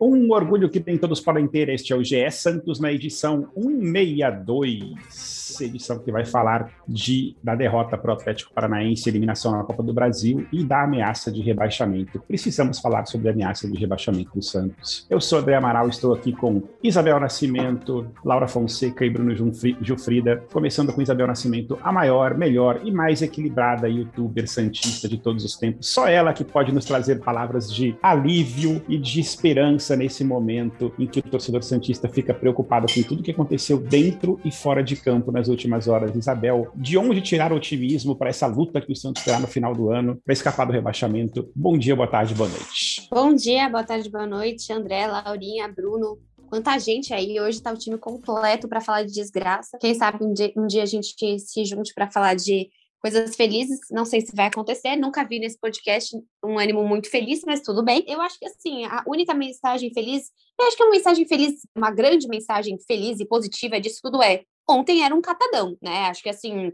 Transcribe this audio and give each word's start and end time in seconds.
Um 0.00 0.32
orgulho 0.32 0.70
que 0.70 0.80
tem 0.80 0.96
todos 0.96 1.20
podem 1.20 1.46
ter. 1.46 1.68
Este 1.68 1.92
é 1.92 1.96
o 1.96 2.02
GE 2.02 2.30
Santos 2.30 2.80
na 2.80 2.90
edição 2.90 3.50
162 3.54 5.40
edição 5.64 5.98
que 5.98 6.12
vai 6.12 6.24
falar 6.24 6.70
de, 6.86 7.36
da 7.42 7.54
derrota 7.54 7.96
para 7.96 8.10
o 8.10 8.14
Atlético 8.14 8.52
Paranaense, 8.52 9.08
eliminação 9.08 9.52
na 9.52 9.64
Copa 9.64 9.82
do 9.82 9.92
Brasil 9.92 10.46
e 10.52 10.64
da 10.64 10.84
ameaça 10.84 11.30
de 11.30 11.40
rebaixamento. 11.40 12.20
Precisamos 12.20 12.78
falar 12.78 13.06
sobre 13.06 13.28
a 13.28 13.32
ameaça 13.32 13.68
de 13.68 13.76
rebaixamento 13.76 14.30
do 14.34 14.42
Santos. 14.42 15.06
Eu 15.08 15.20
sou 15.20 15.38
André 15.38 15.54
Amaral, 15.54 15.88
estou 15.88 16.14
aqui 16.14 16.32
com 16.32 16.62
Isabel 16.82 17.18
Nascimento, 17.20 18.06
Laura 18.24 18.48
Fonseca 18.48 19.04
e 19.04 19.10
Bruno 19.10 19.34
Gilfrida, 19.80 20.44
começando 20.52 20.92
com 20.92 21.02
Isabel 21.02 21.26
Nascimento, 21.26 21.78
a 21.82 21.92
maior, 21.92 22.36
melhor 22.36 22.80
e 22.84 22.90
mais 22.90 23.22
equilibrada 23.22 23.88
youtuber 23.88 24.48
santista 24.48 25.08
de 25.08 25.18
todos 25.18 25.44
os 25.44 25.56
tempos. 25.56 25.88
Só 25.88 26.08
ela 26.08 26.32
que 26.32 26.44
pode 26.44 26.72
nos 26.72 26.84
trazer 26.84 27.20
palavras 27.20 27.72
de 27.72 27.96
alívio 28.02 28.82
e 28.88 28.98
de 28.98 29.20
esperança 29.20 29.89
nesse 29.96 30.24
momento 30.24 30.92
em 30.98 31.06
que 31.06 31.20
o 31.20 31.22
torcedor 31.22 31.62
santista 31.62 32.08
fica 32.08 32.32
preocupado 32.34 32.86
com 32.92 33.02
tudo 33.02 33.22
que 33.22 33.30
aconteceu 33.30 33.78
dentro 33.78 34.40
e 34.44 34.50
fora 34.50 34.82
de 34.82 34.96
campo 34.96 35.30
nas 35.32 35.48
últimas 35.48 35.88
horas. 35.88 36.14
Isabel, 36.14 36.68
de 36.74 36.96
onde 36.98 37.20
tirar 37.20 37.52
otimismo 37.52 38.16
para 38.16 38.30
essa 38.30 38.46
luta 38.46 38.80
que 38.80 38.92
o 38.92 38.96
Santos 38.96 39.22
terá 39.22 39.38
no 39.38 39.46
final 39.46 39.74
do 39.74 39.90
ano 39.90 40.20
para 40.24 40.32
escapar 40.32 40.66
do 40.66 40.72
rebaixamento? 40.72 41.50
Bom 41.54 41.76
dia, 41.78 41.94
boa 41.94 42.08
tarde, 42.08 42.34
boa 42.34 42.48
noite. 42.48 43.08
Bom 43.10 43.34
dia, 43.34 43.68
boa 43.68 43.84
tarde, 43.84 44.10
boa 44.10 44.26
noite, 44.26 44.72
André, 44.72 45.06
Laurinha, 45.06 45.68
Bruno. 45.68 46.18
Quanta 46.48 46.76
gente 46.78 47.14
aí, 47.14 47.40
hoje 47.40 47.58
está 47.58 47.72
o 47.72 47.76
time 47.76 47.96
completo 47.96 48.68
para 48.68 48.80
falar 48.80 49.04
de 49.04 49.12
desgraça. 49.12 49.78
Quem 49.80 49.94
sabe 49.94 50.24
um 50.24 50.32
dia, 50.32 50.52
um 50.56 50.66
dia 50.66 50.82
a 50.82 50.86
gente 50.86 51.14
se 51.38 51.64
junte 51.64 51.94
para 51.94 52.10
falar 52.10 52.34
de 52.34 52.68
coisas 53.00 53.34
felizes. 53.34 53.80
Não 53.90 54.04
sei 54.04 54.20
se 54.20 54.34
vai 54.34 54.46
acontecer, 54.46 54.96
nunca 54.96 55.24
vi 55.24 55.38
nesse 55.38 55.58
podcast 55.58 56.16
um 56.44 56.58
ânimo 56.58 56.86
muito 56.86 57.10
feliz, 57.10 57.42
mas 57.44 57.60
tudo 57.62 57.82
bem. 57.82 58.04
Eu 58.06 58.20
acho 58.20 58.38
que 58.38 58.46
assim, 58.46 58.84
a 58.84 59.02
única 59.06 59.34
mensagem 59.34 59.92
feliz, 59.92 60.30
eu 60.58 60.66
acho 60.66 60.76
que 60.76 60.82
é 60.82 60.86
uma 60.86 60.92
mensagem 60.92 61.26
feliz, 61.26 61.66
uma 61.74 61.90
grande 61.90 62.28
mensagem 62.28 62.78
feliz 62.86 63.18
e 63.18 63.26
positiva 63.26 63.80
disso 63.80 64.00
tudo 64.02 64.22
é 64.22 64.44
ontem 64.68 65.02
era 65.02 65.14
um 65.14 65.20
catadão, 65.20 65.76
né? 65.82 66.06
Acho 66.06 66.22
que 66.22 66.28
assim, 66.28 66.72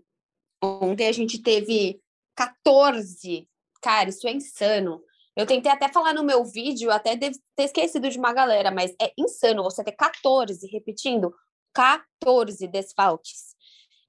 ontem 0.63 1.09
a 1.09 1.13
gente 1.13 1.43
teve 1.43 2.01
14. 2.35 3.49
Cara, 3.81 4.09
isso 4.09 4.27
é 4.27 4.33
insano. 4.33 5.01
Eu 5.37 5.47
tentei 5.47 5.71
até 5.71 5.89
falar 5.89 6.15
no 6.15 6.25
meu 6.25 6.45
vídeo, 6.45 6.91
até 6.91 7.17
ter 7.17 7.33
esquecido 7.59 8.09
de 8.09 8.19
uma 8.19 8.33
galera, 8.33 8.71
mas 8.71 8.95
é 9.01 9.13
insano 9.19 9.63
você 9.63 9.85
ter 9.85 9.93
14, 9.93 10.67
repetindo, 10.69 11.33
14 11.75 12.67
desfalques. 12.69 13.56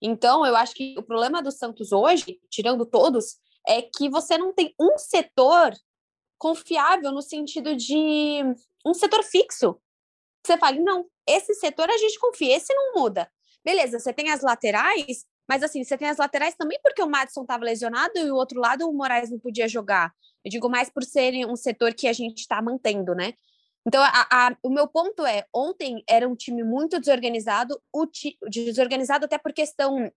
Então, 0.02 0.46
eu 0.46 0.56
acho 0.56 0.74
que 0.74 0.96
o 0.98 1.04
problema 1.04 1.42
do 1.42 1.52
Santos 1.52 1.92
hoje, 1.92 2.40
tirando 2.50 2.86
todos, 2.86 3.38
é 3.68 3.82
que 3.82 4.10
você 4.10 4.38
não 4.38 4.54
tem 4.54 4.74
um 4.80 4.98
setor 4.98 5.74
confiável 6.38 7.12
no 7.12 7.22
sentido 7.22 7.76
de 7.76 8.44
um 8.86 8.94
setor 8.94 9.24
fixo. 9.24 9.80
Você 10.46 10.58
fala, 10.58 10.78
não, 10.78 11.06
esse 11.28 11.54
setor 11.56 11.90
a 11.90 11.98
gente 11.98 12.20
confia, 12.20 12.56
esse 12.56 12.74
não 12.74 12.94
muda. 12.94 13.30
Beleza, 13.66 14.00
você 14.00 14.14
tem 14.14 14.32
as 14.32 14.42
laterais, 14.42 15.26
mas 15.50 15.64
assim, 15.64 15.84
você 15.84 15.98
tem 15.98 16.08
as 16.08 16.18
laterais 16.18 16.56
também 16.56 16.80
porque 16.82 17.02
o 17.02 17.10
Madison 17.10 17.42
estava 17.42 17.66
lesionado 17.66 18.18
e 18.18 18.32
o 18.32 18.36
outro 18.36 18.60
lado 18.62 18.88
o 18.88 18.94
Moraes 18.94 19.30
não 19.30 19.40
podia 19.40 19.68
jogar. 19.68 20.14
Eu 20.46 20.52
digo 20.52 20.70
mais 20.70 20.90
por 20.90 21.04
serem 21.04 21.46
um 21.46 21.56
setor 21.56 21.94
que 21.94 22.08
a 22.08 22.14
gente 22.14 22.40
está 22.40 22.62
mantendo, 22.62 23.14
né? 23.14 23.34
Então, 23.88 24.04
a, 24.04 24.28
a, 24.30 24.58
o 24.62 24.70
meu 24.70 24.86
ponto 24.86 25.26
é, 25.26 25.46
ontem 25.54 26.04
era 26.10 26.28
um 26.28 26.36
time 26.36 26.62
muito 26.62 27.00
desorganizado, 27.00 27.82
desorganizado 28.50 29.24
até 29.24 29.38
por 29.38 29.54
questão 29.54 30.12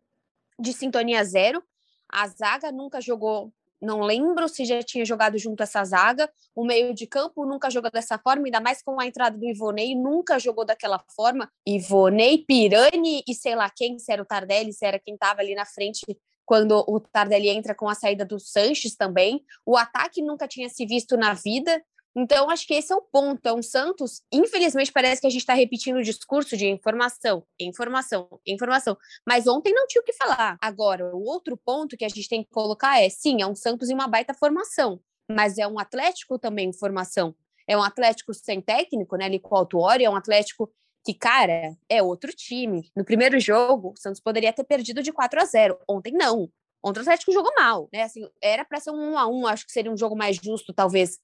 de 0.58 0.72
sintonia 0.72 1.24
zero. 1.24 1.62
A 2.08 2.26
zaga 2.26 2.72
nunca 2.72 3.00
jogou 3.00 3.52
não 3.80 4.00
lembro 4.00 4.46
se 4.46 4.64
já 4.64 4.82
tinha 4.82 5.06
jogado 5.06 5.38
junto 5.38 5.62
essa 5.62 5.82
zaga. 5.84 6.30
O 6.54 6.64
meio 6.64 6.92
de 6.92 7.06
campo 7.06 7.46
nunca 7.46 7.70
jogou 7.70 7.90
dessa 7.90 8.18
forma, 8.18 8.44
ainda 8.44 8.60
mais 8.60 8.82
com 8.82 9.00
a 9.00 9.06
entrada 9.06 9.38
do 9.38 9.46
Ivonei, 9.46 9.94
nunca 9.94 10.38
jogou 10.38 10.66
daquela 10.66 11.02
forma. 11.16 11.50
Ivonei, 11.66 12.38
Pirani 12.38 13.22
e 13.26 13.34
sei 13.34 13.54
lá 13.54 13.70
quem, 13.70 13.98
se 13.98 14.12
era 14.12 14.20
o 14.20 14.26
Tardelli, 14.26 14.72
se 14.72 14.84
era 14.84 14.98
quem 14.98 15.14
estava 15.14 15.40
ali 15.40 15.54
na 15.54 15.64
frente 15.64 16.04
quando 16.44 16.84
o 16.86 17.00
Tardelli 17.00 17.48
entra 17.48 17.74
com 17.74 17.88
a 17.88 17.94
saída 17.94 18.24
do 18.24 18.38
Sanches 18.38 18.96
também. 18.96 19.42
O 19.64 19.76
ataque 19.76 20.20
nunca 20.20 20.46
tinha 20.46 20.68
se 20.68 20.84
visto 20.84 21.16
na 21.16 21.32
vida. 21.32 21.80
Então, 22.16 22.50
acho 22.50 22.66
que 22.66 22.74
esse 22.74 22.92
é 22.92 22.96
o 22.96 23.00
ponto. 23.00 23.46
É 23.46 23.52
um 23.52 23.62
Santos, 23.62 24.22
infelizmente, 24.32 24.92
parece 24.92 25.20
que 25.20 25.26
a 25.26 25.30
gente 25.30 25.42
está 25.42 25.54
repetindo 25.54 25.96
o 25.96 26.02
discurso 26.02 26.56
de 26.56 26.66
informação, 26.66 27.44
informação, 27.58 28.28
informação. 28.46 28.96
Mas 29.26 29.46
ontem 29.46 29.72
não 29.72 29.86
tinha 29.86 30.02
o 30.02 30.04
que 30.04 30.12
falar. 30.12 30.58
Agora, 30.60 31.14
o 31.14 31.22
outro 31.24 31.56
ponto 31.56 31.96
que 31.96 32.04
a 32.04 32.08
gente 32.08 32.28
tem 32.28 32.42
que 32.42 32.50
colocar 32.50 33.00
é: 33.00 33.08
sim, 33.08 33.40
é 33.40 33.46
um 33.46 33.54
Santos 33.54 33.90
em 33.90 33.94
uma 33.94 34.08
baita 34.08 34.34
formação, 34.34 35.00
mas 35.30 35.58
é 35.58 35.66
um 35.66 35.78
Atlético 35.78 36.38
também 36.38 36.70
em 36.70 36.72
formação. 36.72 37.34
É 37.66 37.76
um 37.76 37.82
Atlético 37.82 38.34
sem 38.34 38.60
técnico, 38.60 39.16
né? 39.16 39.26
Ali 39.26 39.38
com 39.38 39.54
o 39.54 39.58
Autuori, 39.58 40.04
é 40.04 40.10
um 40.10 40.16
Atlético 40.16 40.68
que, 41.04 41.14
cara, 41.14 41.76
é 41.88 42.02
outro 42.02 42.32
time. 42.32 42.90
No 42.96 43.04
primeiro 43.04 43.38
jogo, 43.38 43.92
o 43.92 43.96
Santos 43.96 44.20
poderia 44.20 44.52
ter 44.52 44.64
perdido 44.64 45.02
de 45.02 45.12
4 45.12 45.40
a 45.40 45.44
0. 45.44 45.78
Ontem, 45.88 46.12
não. 46.12 46.50
Ontem 46.82 47.00
o 47.00 47.02
Atlético 47.02 47.32
jogou 47.32 47.52
mal, 47.56 47.88
né? 47.92 48.02
Assim, 48.02 48.28
era 48.42 48.64
para 48.64 48.80
ser 48.80 48.90
um 48.90 49.12
1 49.12 49.18
a 49.18 49.26
1 49.28 49.46
acho 49.46 49.66
que 49.66 49.72
seria 49.72 49.92
um 49.92 49.96
jogo 49.96 50.16
mais 50.16 50.36
justo, 50.36 50.72
talvez, 50.72 51.18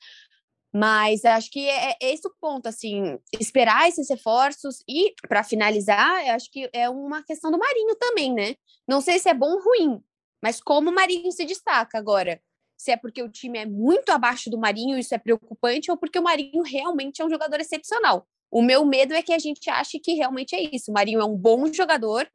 mas 0.77 1.25
acho 1.25 1.51
que 1.51 1.67
é, 1.67 1.93
é 1.93 1.97
esse 2.13 2.29
o 2.29 2.35
ponto, 2.39 2.67
assim, 2.67 3.19
esperar 3.41 3.89
esses 3.89 4.11
reforços 4.11 4.85
e, 4.87 5.15
para 5.27 5.43
finalizar, 5.43 6.29
acho 6.35 6.51
que 6.53 6.69
é 6.71 6.87
uma 6.91 7.23
questão 7.23 7.51
do 7.51 7.57
Marinho 7.57 7.97
também, 7.97 8.35
né? 8.35 8.57
Não 8.87 9.01
sei 9.01 9.19
se 9.19 9.27
é 9.27 9.33
bom 9.33 9.53
ou 9.53 9.63
ruim, 9.63 10.03
mas 10.43 10.61
como 10.61 10.91
o 10.91 10.95
Marinho 10.95 11.33
se 11.33 11.47
destaca 11.47 11.97
agora. 11.97 12.43
Se 12.77 12.91
é 12.91 12.97
porque 12.99 13.23
o 13.23 13.31
time 13.31 13.59
é 13.59 13.65
muito 13.65 14.11
abaixo 14.11 14.51
do 14.51 14.59
Marinho, 14.59 14.99
isso 14.99 15.15
é 15.15 15.19
preocupante, 15.19 15.91
ou 15.91 15.97
porque 15.97 16.19
o 16.19 16.23
Marinho 16.23 16.63
realmente 16.63 17.23
é 17.23 17.25
um 17.25 17.31
jogador 17.31 17.59
excepcional. 17.59 18.29
O 18.51 18.61
meu 18.61 18.85
medo 18.85 19.15
é 19.15 19.23
que 19.23 19.33
a 19.33 19.39
gente 19.39 19.71
ache 19.71 19.99
que 19.99 20.13
realmente 20.13 20.55
é 20.55 20.61
isso. 20.77 20.91
O 20.91 20.95
Marinho 20.95 21.23
é 21.23 21.25
um 21.25 21.39
bom 21.39 21.73
jogador 21.73 22.31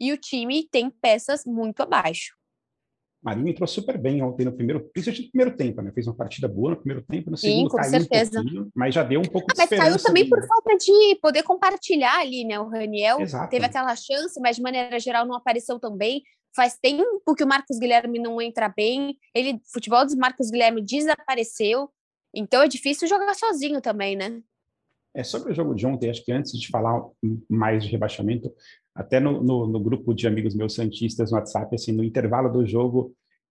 e 0.00 0.12
o 0.12 0.18
time 0.18 0.66
tem 0.68 0.90
peças 0.90 1.44
muito 1.46 1.80
abaixo. 1.80 2.34
Marinho 3.24 3.48
entrou 3.48 3.66
super 3.66 3.96
bem 3.96 4.22
ontem 4.22 4.44
no 4.44 4.52
primeiro, 4.52 4.80
principalmente 4.92 5.24
no 5.24 5.30
primeiro 5.30 5.56
tempo, 5.56 5.80
né? 5.80 5.90
Fez 5.92 6.06
uma 6.06 6.14
partida 6.14 6.46
boa 6.46 6.72
no 6.72 6.76
primeiro 6.76 7.02
tempo, 7.06 7.30
no 7.30 7.38
segundo 7.38 7.62
Sim, 7.62 7.68
com 7.68 7.76
caiu 7.78 7.90
certeza. 7.90 8.40
um 8.40 8.70
mas 8.74 8.94
já 8.94 9.02
deu 9.02 9.18
um 9.18 9.24
pouco 9.24 9.46
ah, 9.50 9.54
de 9.54 9.58
mas 9.58 9.64
esperança. 9.64 9.92
Mas 9.92 10.02
caiu 10.02 10.06
também 10.06 10.22
ali, 10.24 10.30
por 10.30 10.40
né? 10.40 10.46
falta 10.46 10.76
de 10.76 11.18
poder 11.22 11.42
compartilhar 11.42 12.20
ali, 12.20 12.44
né? 12.44 12.60
O 12.60 12.68
Raniel 12.68 13.20
Exato. 13.20 13.48
teve 13.48 13.64
aquela 13.64 13.96
chance, 13.96 14.38
mas 14.40 14.56
de 14.56 14.62
maneira 14.62 15.00
geral 15.00 15.26
não 15.26 15.34
apareceu 15.34 15.80
também. 15.80 16.22
Faz 16.54 16.76
tempo 16.76 17.34
que 17.34 17.42
o 17.42 17.48
Marcos 17.48 17.78
Guilherme 17.78 18.18
não 18.18 18.40
entra 18.42 18.68
bem. 18.68 19.16
Ele, 19.34 19.58
futebol 19.72 20.04
dos 20.04 20.14
Marcos 20.14 20.50
Guilherme 20.50 20.84
desapareceu. 20.84 21.88
Então 22.34 22.62
é 22.62 22.68
difícil 22.68 23.08
jogar 23.08 23.34
sozinho 23.34 23.80
também, 23.80 24.16
né? 24.16 24.42
É 25.16 25.22
sobre 25.22 25.52
o 25.52 25.54
jogo 25.54 25.74
de 25.74 25.86
ontem, 25.86 26.10
acho 26.10 26.24
que 26.24 26.32
antes 26.32 26.52
de 26.52 26.68
falar 26.68 27.00
mais 27.48 27.84
de 27.84 27.90
rebaixamento, 27.90 28.52
até 28.94 29.18
no, 29.18 29.42
no, 29.42 29.66
no 29.66 29.80
grupo 29.80 30.14
de 30.14 30.26
amigos 30.26 30.54
meus 30.54 30.74
santistas 30.74 31.30
no 31.30 31.36
WhatsApp, 31.36 31.74
assim, 31.74 31.92
no 31.92 32.04
intervalo 32.04 32.52
do 32.52 32.64
jogo, 32.64 33.14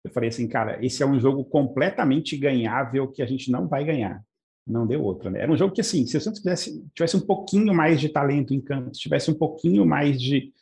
eu 0.04 0.10
falei 0.12 0.28
assim, 0.28 0.46
cara, 0.46 0.84
esse 0.84 1.02
é 1.02 1.06
um 1.06 1.18
jogo 1.18 1.44
completamente 1.44 2.36
ganhável 2.36 3.08
que 3.08 3.22
a 3.22 3.26
gente 3.26 3.50
não 3.50 3.66
vai 3.66 3.84
ganhar. 3.84 4.22
Não 4.66 4.86
deu 4.86 5.02
outra, 5.02 5.30
né? 5.30 5.40
Era 5.40 5.52
um 5.52 5.56
jogo 5.56 5.74
que, 5.74 5.80
assim, 5.80 6.06
se 6.06 6.16
o 6.16 6.20
Santos 6.20 6.40
tivesse, 6.40 6.82
tivesse 6.94 7.16
um 7.16 7.20
pouquinho 7.20 7.74
mais 7.74 8.00
de 8.00 8.08
talento 8.08 8.54
em 8.54 8.60
campo, 8.60 8.94
se 8.94 9.00
tivesse 9.00 9.30
um 9.30 9.34
pouquinho 9.34 9.84
mais 9.84 10.20
de, 10.20 10.52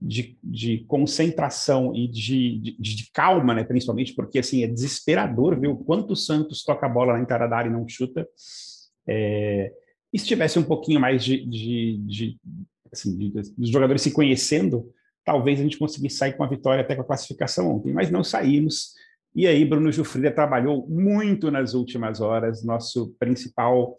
de, 0.00 0.38
de 0.42 0.84
concentração 0.86 1.94
e 1.94 2.08
de, 2.08 2.58
de, 2.58 2.76
de, 2.78 3.10
calma, 3.12 3.54
né? 3.54 3.64
Principalmente 3.64 4.14
porque, 4.14 4.38
assim, 4.38 4.62
é 4.62 4.66
desesperador 4.66 5.58
ver 5.58 5.68
o 5.68 5.76
quanto 5.76 6.12
o 6.12 6.16
Santos 6.16 6.62
toca 6.62 6.86
a 6.86 6.88
bola 6.88 7.14
na 7.14 7.20
entrada 7.20 7.48
da 7.48 7.56
área 7.56 7.68
e 7.68 7.72
não 7.72 7.86
chuta. 7.88 8.26
É, 9.06 9.72
e 10.12 10.18
se 10.18 10.26
tivesse 10.26 10.58
um 10.58 10.64
pouquinho 10.64 11.00
mais 11.00 11.24
de, 11.24 11.44
de, 11.44 11.98
de 12.06 12.38
assim, 12.92 13.32
dos 13.56 13.70
jogadores 13.70 14.02
se 14.02 14.12
conhecendo, 14.12 14.90
talvez 15.24 15.60
a 15.60 15.62
gente 15.62 15.78
conseguisse 15.78 16.16
sair 16.16 16.36
com 16.36 16.44
a 16.44 16.48
vitória 16.48 16.82
até 16.82 16.94
com 16.94 17.02
a 17.02 17.06
classificação 17.06 17.76
ontem, 17.76 17.92
mas 17.92 18.10
não 18.10 18.24
saímos. 18.24 18.94
E 19.34 19.46
aí, 19.46 19.64
Bruno 19.64 19.92
Jufrida 19.92 20.30
trabalhou 20.30 20.88
muito 20.88 21.50
nas 21.50 21.74
últimas 21.74 22.20
horas, 22.20 22.64
nosso 22.64 23.14
principal 23.18 23.96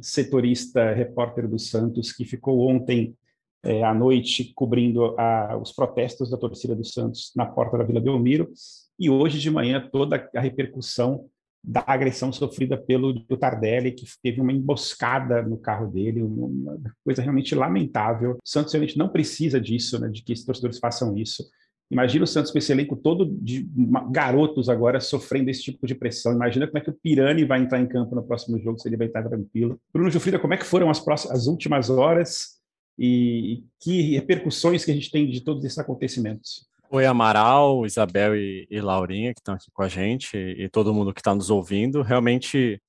setorista, 0.00 0.92
repórter 0.92 1.48
do 1.48 1.58
Santos, 1.58 2.12
que 2.12 2.24
ficou 2.24 2.68
ontem 2.68 3.16
é, 3.64 3.82
à 3.82 3.94
noite 3.94 4.52
cobrindo 4.54 5.18
a, 5.18 5.56
os 5.56 5.72
protestos 5.72 6.30
da 6.30 6.36
torcida 6.36 6.74
do 6.74 6.84
Santos 6.84 7.32
na 7.34 7.46
porta 7.46 7.78
da 7.78 7.84
Vila 7.84 8.00
Belmiro, 8.00 8.50
e 8.98 9.08
hoje 9.08 9.38
de 9.38 9.50
manhã 9.50 9.88
toda 9.90 10.28
a 10.34 10.40
repercussão 10.40 11.28
da 11.62 11.84
agressão 11.86 12.32
sofrida 12.32 12.76
pelo 12.76 13.20
Tardelli, 13.36 13.92
que 13.92 14.06
teve 14.22 14.40
uma 14.40 14.52
emboscada 14.52 15.42
no 15.42 15.58
carro 15.58 15.86
dele, 15.90 16.22
uma 16.22 16.78
coisa 17.04 17.20
realmente 17.20 17.54
lamentável. 17.54 18.32
O 18.32 18.48
Santos 18.48 18.72
realmente 18.72 18.96
não 18.96 19.08
precisa 19.08 19.60
disso, 19.60 20.00
né, 20.00 20.08
de 20.08 20.22
que 20.22 20.32
os 20.32 20.44
torcedores 20.44 20.78
façam 20.78 21.16
isso. 21.16 21.44
Imagina 21.90 22.24
o 22.24 22.26
Santos 22.26 22.50
com 22.50 22.58
esse 22.58 22.70
elenco 22.70 22.96
todo 22.96 23.24
de 23.40 23.66
garotos 24.10 24.68
agora 24.68 25.00
sofrendo 25.00 25.48
esse 25.48 25.62
tipo 25.62 25.86
de 25.86 25.94
pressão. 25.94 26.34
Imagina 26.34 26.66
como 26.66 26.78
é 26.78 26.80
que 26.82 26.90
o 26.90 26.98
Pirani 27.02 27.44
vai 27.44 27.60
entrar 27.60 27.80
em 27.80 27.88
campo 27.88 28.14
no 28.14 28.22
próximo 28.22 28.58
jogo, 28.58 28.78
se 28.78 28.88
ele 28.88 28.96
vai 28.96 29.06
estar 29.06 29.26
tranquilo. 29.26 29.80
Bruno 29.92 30.10
Jufrida, 30.10 30.38
como 30.38 30.52
é 30.52 30.58
que 30.58 30.66
foram 30.66 30.90
as, 30.90 31.00
próximas, 31.00 31.38
as 31.38 31.46
últimas 31.46 31.88
horas 31.88 32.58
e 32.98 33.64
que 33.80 34.14
repercussões 34.14 34.84
que 34.84 34.90
a 34.90 34.94
gente 34.94 35.10
tem 35.10 35.30
de 35.30 35.40
todos 35.40 35.64
esses 35.64 35.78
acontecimentos? 35.78 36.68
Oi, 36.90 37.04
Amaral, 37.04 37.84
Isabel 37.84 38.34
e, 38.34 38.66
e 38.70 38.80
Laurinha, 38.80 39.34
que 39.34 39.40
estão 39.40 39.54
aqui 39.54 39.70
com 39.70 39.82
a 39.82 39.88
gente, 39.88 40.38
e, 40.38 40.70
todo 40.70 40.94
mundo 40.94 41.12
que 41.12 41.20
está 41.20 41.34
nos 41.34 41.50
ouvindo. 41.50 42.00
Realmente 42.00 42.80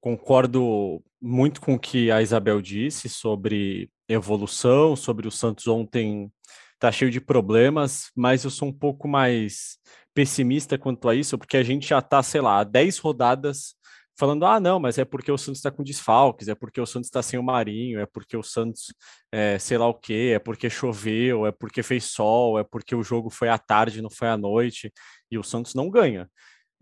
concordo 0.00 1.00
muito 1.22 1.60
com 1.60 1.74
o 1.74 1.78
que 1.78 2.10
a 2.10 2.20
Isabel 2.20 2.60
disse 2.60 3.08
sobre 3.08 3.88
evolução, 4.08 4.96
sobre 4.96 5.28
o 5.28 5.30
Santos 5.30 5.68
ontem 5.68 6.28
tá 6.76 6.90
cheio 6.90 7.10
de 7.10 7.20
problemas, 7.20 8.10
mas 8.16 8.42
eu 8.42 8.50
sou 8.50 8.66
um 8.66 8.72
pouco 8.72 9.06
mais 9.06 9.78
pessimista 10.12 10.76
quanto 10.76 11.08
a 11.08 11.14
isso, 11.14 11.38
porque 11.38 11.56
a 11.56 11.62
gente 11.62 11.86
já 11.88 12.02
tá, 12.02 12.22
sei 12.24 12.40
lá, 12.40 12.64
10 12.64 12.98
rodadas 12.98 13.76
falando, 14.20 14.44
ah, 14.44 14.60
não, 14.60 14.78
mas 14.78 14.98
é 14.98 15.04
porque 15.04 15.32
o 15.32 15.38
Santos 15.38 15.60
está 15.60 15.70
com 15.70 15.82
desfalques, 15.82 16.46
é 16.46 16.54
porque 16.54 16.78
o 16.78 16.84
Santos 16.84 17.08
está 17.08 17.22
sem 17.22 17.40
o 17.40 17.42
Marinho, 17.42 17.98
é 17.98 18.04
porque 18.04 18.36
o 18.36 18.42
Santos, 18.42 18.92
é, 19.32 19.58
sei 19.58 19.78
lá 19.78 19.88
o 19.88 19.94
quê, 19.94 20.32
é 20.34 20.38
porque 20.38 20.68
choveu, 20.68 21.46
é 21.46 21.50
porque 21.50 21.82
fez 21.82 22.04
sol, 22.04 22.58
é 22.58 22.62
porque 22.62 22.94
o 22.94 23.02
jogo 23.02 23.30
foi 23.30 23.48
à 23.48 23.56
tarde, 23.58 24.02
não 24.02 24.10
foi 24.10 24.28
à 24.28 24.36
noite, 24.36 24.92
e 25.30 25.38
o 25.38 25.42
Santos 25.42 25.74
não 25.74 25.88
ganha. 25.88 26.30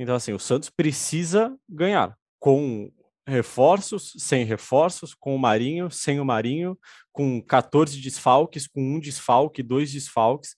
Então, 0.01 0.17
assim, 0.17 0.33
o 0.33 0.39
Santos 0.39 0.69
precisa 0.69 1.57
ganhar 1.69 2.17
com 2.41 2.91
reforços, 3.27 4.15
sem 4.19 4.45
reforços, 4.45 5.15
com 5.15 5.37
o 5.37 5.39
Marinho, 5.39 5.91
sem 5.93 6.19
o 6.19 6.25
Marinho, 6.25 6.77
com 7.13 7.41
14 7.41 8.01
desfalques, 8.01 8.67
com 8.67 8.81
um 8.81 8.99
desfalque, 8.99 9.63
dois 9.63 9.93
desfalques. 9.93 10.57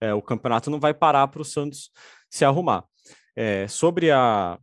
É, 0.00 0.14
o 0.14 0.22
campeonato 0.22 0.70
não 0.70 0.80
vai 0.80 0.94
parar 0.94 1.28
para 1.28 1.42
o 1.42 1.44
Santos 1.44 1.90
se 2.30 2.42
arrumar. 2.44 2.84
É, 3.36 3.68
sobre 3.68 4.10
a, 4.10 4.58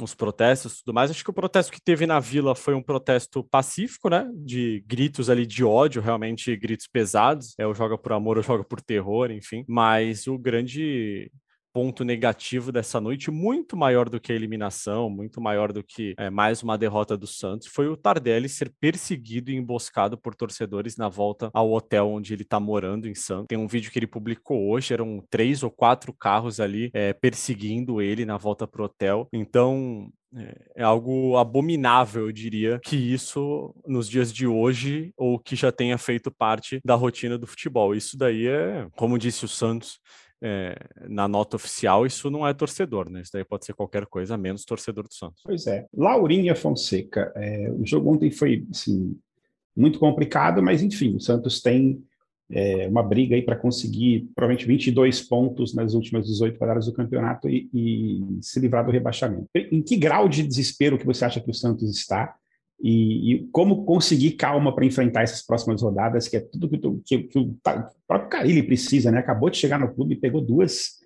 os 0.00 0.14
protestos 0.14 0.74
e 0.74 0.84
tudo 0.84 0.94
mais, 0.94 1.10
acho 1.10 1.22
que 1.22 1.30
o 1.30 1.34
protesto 1.34 1.72
que 1.72 1.80
teve 1.80 2.06
na 2.06 2.18
Vila 2.18 2.54
foi 2.54 2.74
um 2.74 2.82
protesto 2.82 3.44
pacífico, 3.44 4.08
né? 4.08 4.28
De 4.34 4.82
gritos 4.86 5.28
ali 5.28 5.46
de 5.46 5.64
ódio, 5.64 6.00
realmente 6.00 6.56
gritos 6.56 6.86
pesados. 6.86 7.54
É 7.58 7.66
o 7.66 7.74
joga 7.74 7.98
por 7.98 8.12
amor 8.12 8.36
ou 8.36 8.42
joga 8.42 8.64
por 8.64 8.80
terror, 8.80 9.30
enfim. 9.30 9.64
Mas 9.68 10.26
o 10.26 10.38
grande 10.38 11.30
ponto 11.72 12.04
negativo 12.04 12.70
dessa 12.70 13.00
noite, 13.00 13.30
muito 13.30 13.76
maior 13.76 14.08
do 14.08 14.20
que 14.20 14.32
a 14.32 14.34
eliminação, 14.34 15.08
muito 15.08 15.40
maior 15.40 15.72
do 15.72 15.82
que 15.82 16.14
é, 16.18 16.28
mais 16.30 16.62
uma 16.62 16.76
derrota 16.76 17.16
do 17.16 17.26
Santos, 17.26 17.68
foi 17.68 17.88
o 17.88 17.96
Tardelli 17.96 18.48
ser 18.48 18.72
perseguido 18.80 19.50
e 19.50 19.56
emboscado 19.56 20.18
por 20.18 20.34
torcedores 20.34 20.96
na 20.96 21.08
volta 21.08 21.50
ao 21.52 21.72
hotel 21.72 22.08
onde 22.08 22.32
ele 22.32 22.42
está 22.42 22.60
morando 22.60 23.08
em 23.08 23.14
Santos. 23.14 23.46
Tem 23.48 23.58
um 23.58 23.66
vídeo 23.66 23.90
que 23.90 23.98
ele 23.98 24.06
publicou 24.06 24.70
hoje, 24.70 24.92
eram 24.92 25.24
três 25.30 25.62
ou 25.62 25.70
quatro 25.70 26.12
carros 26.12 26.60
ali 26.60 26.90
é, 26.92 27.12
perseguindo 27.12 28.00
ele 28.00 28.24
na 28.24 28.36
volta 28.36 28.66
para 28.66 28.82
o 28.82 28.84
hotel. 28.84 29.28
Então, 29.32 30.10
é, 30.34 30.56
é 30.76 30.82
algo 30.82 31.36
abominável, 31.36 32.26
eu 32.26 32.32
diria, 32.32 32.80
que 32.82 32.96
isso 32.96 33.74
nos 33.86 34.08
dias 34.08 34.32
de 34.32 34.46
hoje 34.46 35.12
ou 35.16 35.38
que 35.38 35.54
já 35.54 35.70
tenha 35.70 35.98
feito 35.98 36.30
parte 36.30 36.80
da 36.84 36.94
rotina 36.94 37.36
do 37.36 37.46
futebol. 37.46 37.94
Isso 37.94 38.16
daí 38.16 38.46
é, 38.46 38.86
como 38.96 39.18
disse 39.18 39.44
o 39.44 39.48
Santos, 39.48 39.98
é, 40.42 40.76
na 41.08 41.28
nota 41.28 41.56
oficial, 41.56 42.04
isso 42.04 42.28
não 42.28 42.46
é 42.46 42.52
torcedor, 42.52 43.08
né? 43.08 43.20
Isso 43.20 43.30
daí 43.32 43.44
pode 43.44 43.64
ser 43.64 43.74
qualquer 43.74 44.06
coisa, 44.06 44.36
menos 44.36 44.64
torcedor 44.64 45.06
do 45.06 45.14
Santos. 45.14 45.42
Pois 45.44 45.66
é. 45.66 45.86
Laurinha 45.96 46.56
Fonseca, 46.56 47.32
é, 47.36 47.70
o 47.70 47.86
jogo 47.86 48.12
ontem 48.12 48.30
foi, 48.30 48.66
assim, 48.70 49.16
muito 49.76 49.98
complicado, 49.98 50.62
mas 50.62 50.82
enfim, 50.82 51.14
o 51.14 51.20
Santos 51.20 51.62
tem 51.62 52.02
é, 52.50 52.88
uma 52.88 53.02
briga 53.02 53.34
aí 53.34 53.42
para 53.42 53.56
conseguir 53.56 54.28
provavelmente 54.34 54.66
22 54.66 55.22
pontos 55.22 55.74
nas 55.74 55.94
últimas 55.94 56.26
18 56.26 56.58
rodadas 56.58 56.86
do 56.86 56.92
campeonato 56.92 57.48
e, 57.48 57.70
e, 57.72 58.38
se 58.42 58.60
livrar 58.60 58.84
do 58.84 58.90
rebaixamento. 58.90 59.46
Em 59.54 59.80
que 59.80 59.96
grau 59.96 60.28
de 60.28 60.42
desespero 60.42 60.98
que 60.98 61.06
você 61.06 61.24
acha 61.24 61.40
que 61.40 61.50
o 61.50 61.54
Santos 61.54 61.88
está? 61.88 62.34
E, 62.82 63.34
e, 63.34 63.48
como 63.52 63.84
conseguir 63.84 64.32
calma 64.32 64.74
para 64.74 64.84
enfrentar 64.84 65.22
essas 65.22 65.40
próximas 65.40 65.80
rodadas, 65.80 66.26
que 66.26 66.36
é 66.36 66.40
tudo 66.40 66.68
que, 66.68 66.78
que, 67.04 67.22
que 67.28 67.38
o 67.38 67.56
próprio 68.08 68.28
Carilli 68.28 68.62
precisa, 68.62 69.12
né? 69.12 69.20
Acabou 69.20 69.48
de 69.48 69.58
chegar 69.58 69.78
no 69.78 69.94
clube, 69.94 70.16
pegou 70.16 70.40
duas, 70.40 70.98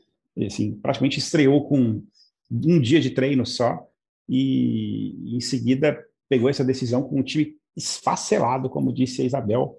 assim, 0.46 0.72
praticamente 0.72 1.18
estreou 1.18 1.68
com 1.68 2.02
um 2.50 2.80
dia 2.80 2.98
de 2.98 3.10
treino 3.10 3.44
só, 3.44 3.86
e 4.26 5.36
em 5.36 5.40
seguida 5.40 6.02
pegou 6.30 6.48
essa 6.48 6.64
decisão 6.64 7.02
com 7.02 7.20
um 7.20 7.22
time 7.22 7.54
esfacelado, 7.76 8.70
como 8.70 8.92
disse 8.92 9.20
a 9.20 9.24
Isabel. 9.26 9.78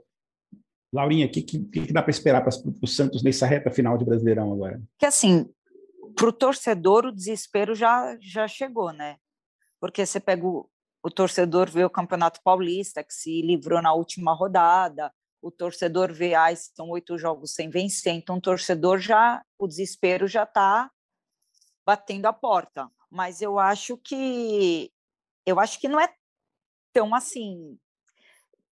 Laurinha, 0.94 1.26
o 1.26 1.30
que, 1.30 1.42
que, 1.42 1.60
que, 1.66 1.92
dá 1.92 2.02
para 2.04 2.12
esperar 2.12 2.42
para 2.42 2.54
o 2.82 2.88
Santos 2.88 3.24
nessa 3.24 3.48
reta 3.48 3.72
final 3.72 3.98
de 3.98 4.06
Brasileirão 4.06 4.54
agora? 4.54 4.80
Que 5.00 5.06
assim, 5.06 5.50
para 6.16 6.30
o 6.30 6.32
torcedor 6.32 7.08
o 7.08 7.12
desespero 7.12 7.74
já, 7.74 8.16
já 8.22 8.48
chegou, 8.48 8.94
né? 8.94 9.18
Porque 9.80 10.06
você 10.06 10.20
pega 10.20 10.46
o, 10.46 10.70
o 11.08 11.12
torcedor 11.12 11.70
vê 11.72 11.86
o 11.86 11.90
Campeonato 11.90 12.42
Paulista, 12.44 13.02
que 13.02 13.14
se 13.14 13.42
livrou 13.42 13.82
na 13.82 13.94
última 13.94 14.34
rodada, 14.34 15.10
o 15.42 15.50
torcedor 15.50 16.12
vê, 16.12 16.34
ah, 16.34 16.54
são 16.54 16.90
oito 16.90 17.18
jogos 17.18 17.54
sem 17.54 17.70
vencer, 17.70 18.14
então 18.14 18.38
o 18.38 18.42
torcedor 18.42 19.00
já, 19.00 19.42
o 19.58 19.68
desespero 19.68 20.28
já 20.28 20.44
está 20.44 20.92
batendo 21.86 22.26
a 22.26 22.34
porta. 22.34 22.90
Mas 23.10 23.42
eu 23.42 23.58
acho 23.58 23.98
que, 23.98 24.92
eu 25.46 25.62
acho 25.62 25.80
que 25.80 25.88
não 25.88 25.98
é 25.98 26.14
tão 26.92 27.16
assim. 27.16 27.80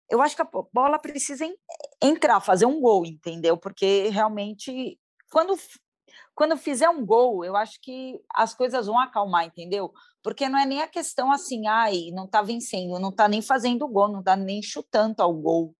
Eu 0.09 0.21
acho 0.21 0.35
que 0.35 0.41
a 0.41 0.49
bola 0.73 0.99
precisa 0.99 1.45
entrar, 2.03 2.41
fazer 2.41 2.65
um 2.65 2.81
gol, 2.81 3.05
entendeu? 3.05 3.55
Porque 3.55 4.09
realmente, 4.09 4.99
quando 5.31 5.57
quando 6.33 6.57
fizer 6.57 6.89
um 6.89 7.05
gol, 7.05 7.45
eu 7.45 7.55
acho 7.55 7.79
que 7.81 8.19
as 8.33 8.53
coisas 8.53 8.87
vão 8.87 8.99
acalmar, 8.99 9.45
entendeu? 9.45 9.93
Porque 10.21 10.49
não 10.49 10.59
é 10.59 10.65
nem 10.65 10.81
a 10.81 10.87
questão 10.87 11.31
assim, 11.31 11.67
ai, 11.67 12.09
não 12.11 12.27
tá 12.27 12.41
vencendo, 12.41 12.99
não 12.99 13.11
tá 13.11 13.27
nem 13.27 13.41
fazendo 13.41 13.87
gol, 13.87 14.09
não 14.09 14.23
tá 14.23 14.35
nem 14.35 14.61
chutando 14.61 15.21
ao 15.21 15.33
gol. 15.33 15.75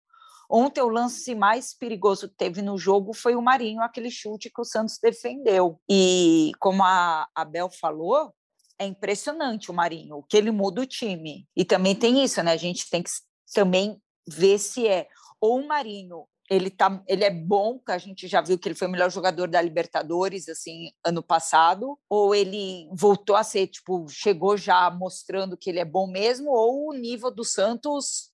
Ontem 0.50 0.82
o 0.82 0.88
lance 0.88 1.34
mais 1.34 1.74
perigoso 1.74 2.30
que 2.30 2.36
teve 2.36 2.62
no 2.62 2.78
jogo 2.78 3.14
foi 3.14 3.36
o 3.36 3.42
Marinho, 3.42 3.82
aquele 3.82 4.12
chute 4.12 4.50
que 4.50 4.62
o 4.62 4.66
Santos 4.66 5.00
defendeu. 5.02 5.80
E 5.90 6.52
como 6.60 6.84
a 6.84 7.28
Abel 7.34 7.70
falou, 7.70 8.34
é 8.78 8.86
impressionante 8.86 9.72
o 9.72 9.74
Marinho, 9.74 10.18
o 10.18 10.24
que 10.24 10.38
ele 10.38 10.52
muda 10.52 10.82
o 10.82 10.86
time. 10.86 11.48
E 11.56 11.66
também 11.66 11.96
tem 11.96 12.24
isso, 12.24 12.42
né? 12.44 12.52
A 12.52 12.58
gente 12.58 12.90
tem 12.90 13.02
que 13.02 13.10
também 13.54 14.00
ver 14.28 14.60
se 14.60 14.88
é 14.88 15.08
ou 15.40 15.60
o 15.60 15.68
Marinho 15.68 16.26
ele 16.50 16.70
tá, 16.70 17.04
ele 17.08 17.24
é 17.24 17.32
bom, 17.32 17.80
que 17.80 17.92
a 17.92 17.98
gente 17.98 18.28
já 18.28 18.42
viu 18.42 18.58
que 18.58 18.68
ele 18.68 18.76
foi 18.76 18.88
o 18.88 18.92
melhor 18.92 19.10
jogador 19.10 19.48
da 19.48 19.62
Libertadores 19.62 20.48
assim 20.48 20.92
ano 21.04 21.24
passado, 21.24 22.00
ou 22.08 22.36
ele 22.36 22.88
voltou 22.92 23.36
a 23.36 23.44
ser 23.44 23.68
tipo 23.68 24.08
chegou 24.10 24.56
já 24.56 24.90
mostrando 24.92 25.58
que 25.58 25.70
ele 25.70 25.80
é 25.80 25.86
bom 25.86 26.08
mesmo, 26.08 26.52
ou 26.52 26.90
o 26.90 26.94
nível 26.94 27.32
do 27.32 27.44
Santos 27.44 28.32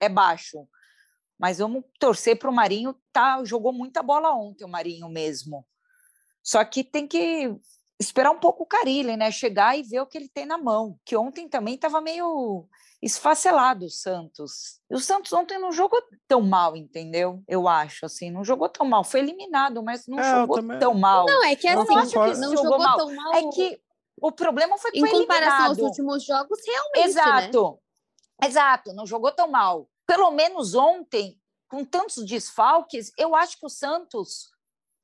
é 0.00 0.08
baixo. 0.08 0.66
Mas 1.38 1.58
vamos 1.58 1.84
torcer 1.98 2.38
para 2.38 2.50
o 2.50 2.54
Marinho, 2.54 2.94
tá? 3.12 3.42
Jogou 3.44 3.72
muita 3.72 4.02
bola 4.02 4.34
ontem 4.34 4.64
o 4.64 4.68
Marinho 4.68 5.08
mesmo. 5.08 5.66
Só 6.42 6.64
que 6.64 6.82
tem 6.84 7.06
que 7.06 7.54
esperar 8.00 8.30
um 8.30 8.38
pouco 8.38 8.62
o 8.62 8.66
Carilli, 8.66 9.14
né? 9.16 9.30
Chegar 9.30 9.78
e 9.78 9.82
ver 9.82 10.00
o 10.00 10.06
que 10.06 10.16
ele 10.16 10.28
tem 10.28 10.46
na 10.46 10.56
mão. 10.56 10.98
Que 11.04 11.14
ontem 11.16 11.46
também 11.46 11.74
estava 11.74 12.00
meio 12.00 12.66
esfacelado 13.02 13.84
o 13.84 13.90
Santos. 13.90 14.80
E 14.90 14.94
o 14.94 14.98
Santos 14.98 15.32
ontem 15.34 15.58
não 15.58 15.70
jogou 15.70 16.02
tão 16.26 16.40
mal, 16.40 16.74
entendeu? 16.74 17.42
Eu 17.46 17.68
acho, 17.68 18.06
assim, 18.06 18.30
não 18.30 18.42
jogou 18.42 18.68
tão 18.70 18.86
mal. 18.86 19.04
Foi 19.04 19.20
eliminado, 19.20 19.82
mas 19.82 20.06
não 20.06 20.18
é, 20.18 20.30
jogou 20.30 20.56
também... 20.56 20.78
tão 20.78 20.94
mal. 20.94 21.26
Não, 21.26 21.44
é 21.44 21.54
que 21.54 21.68
assim, 21.68 21.94
não, 21.94 21.98
acho 21.98 22.10
que 22.10 22.40
não 22.40 22.56
jogou, 22.56 22.78
mal. 22.78 22.96
tão 22.96 23.14
mal. 23.14 23.34
É 23.34 23.50
que 23.50 23.80
o 24.20 24.32
problema 24.32 24.78
foi 24.78 24.90
que 24.92 24.98
em 24.98 25.00
foi 25.06 25.10
comparação 25.10 25.66
eliminado. 25.66 25.68
aos 25.68 25.78
últimos 25.78 26.24
jogos, 26.24 26.58
realmente, 26.66 27.08
Exato. 27.08 27.80
Né? 28.40 28.48
Exato, 28.48 28.92
não 28.94 29.06
jogou 29.06 29.30
tão 29.30 29.48
mal. 29.48 29.88
Pelo 30.06 30.30
menos 30.30 30.74
ontem, 30.74 31.38
com 31.68 31.84
tantos 31.84 32.24
desfalques, 32.24 33.12
eu 33.18 33.34
acho 33.34 33.58
que 33.58 33.66
o 33.66 33.70
Santos 33.70 34.50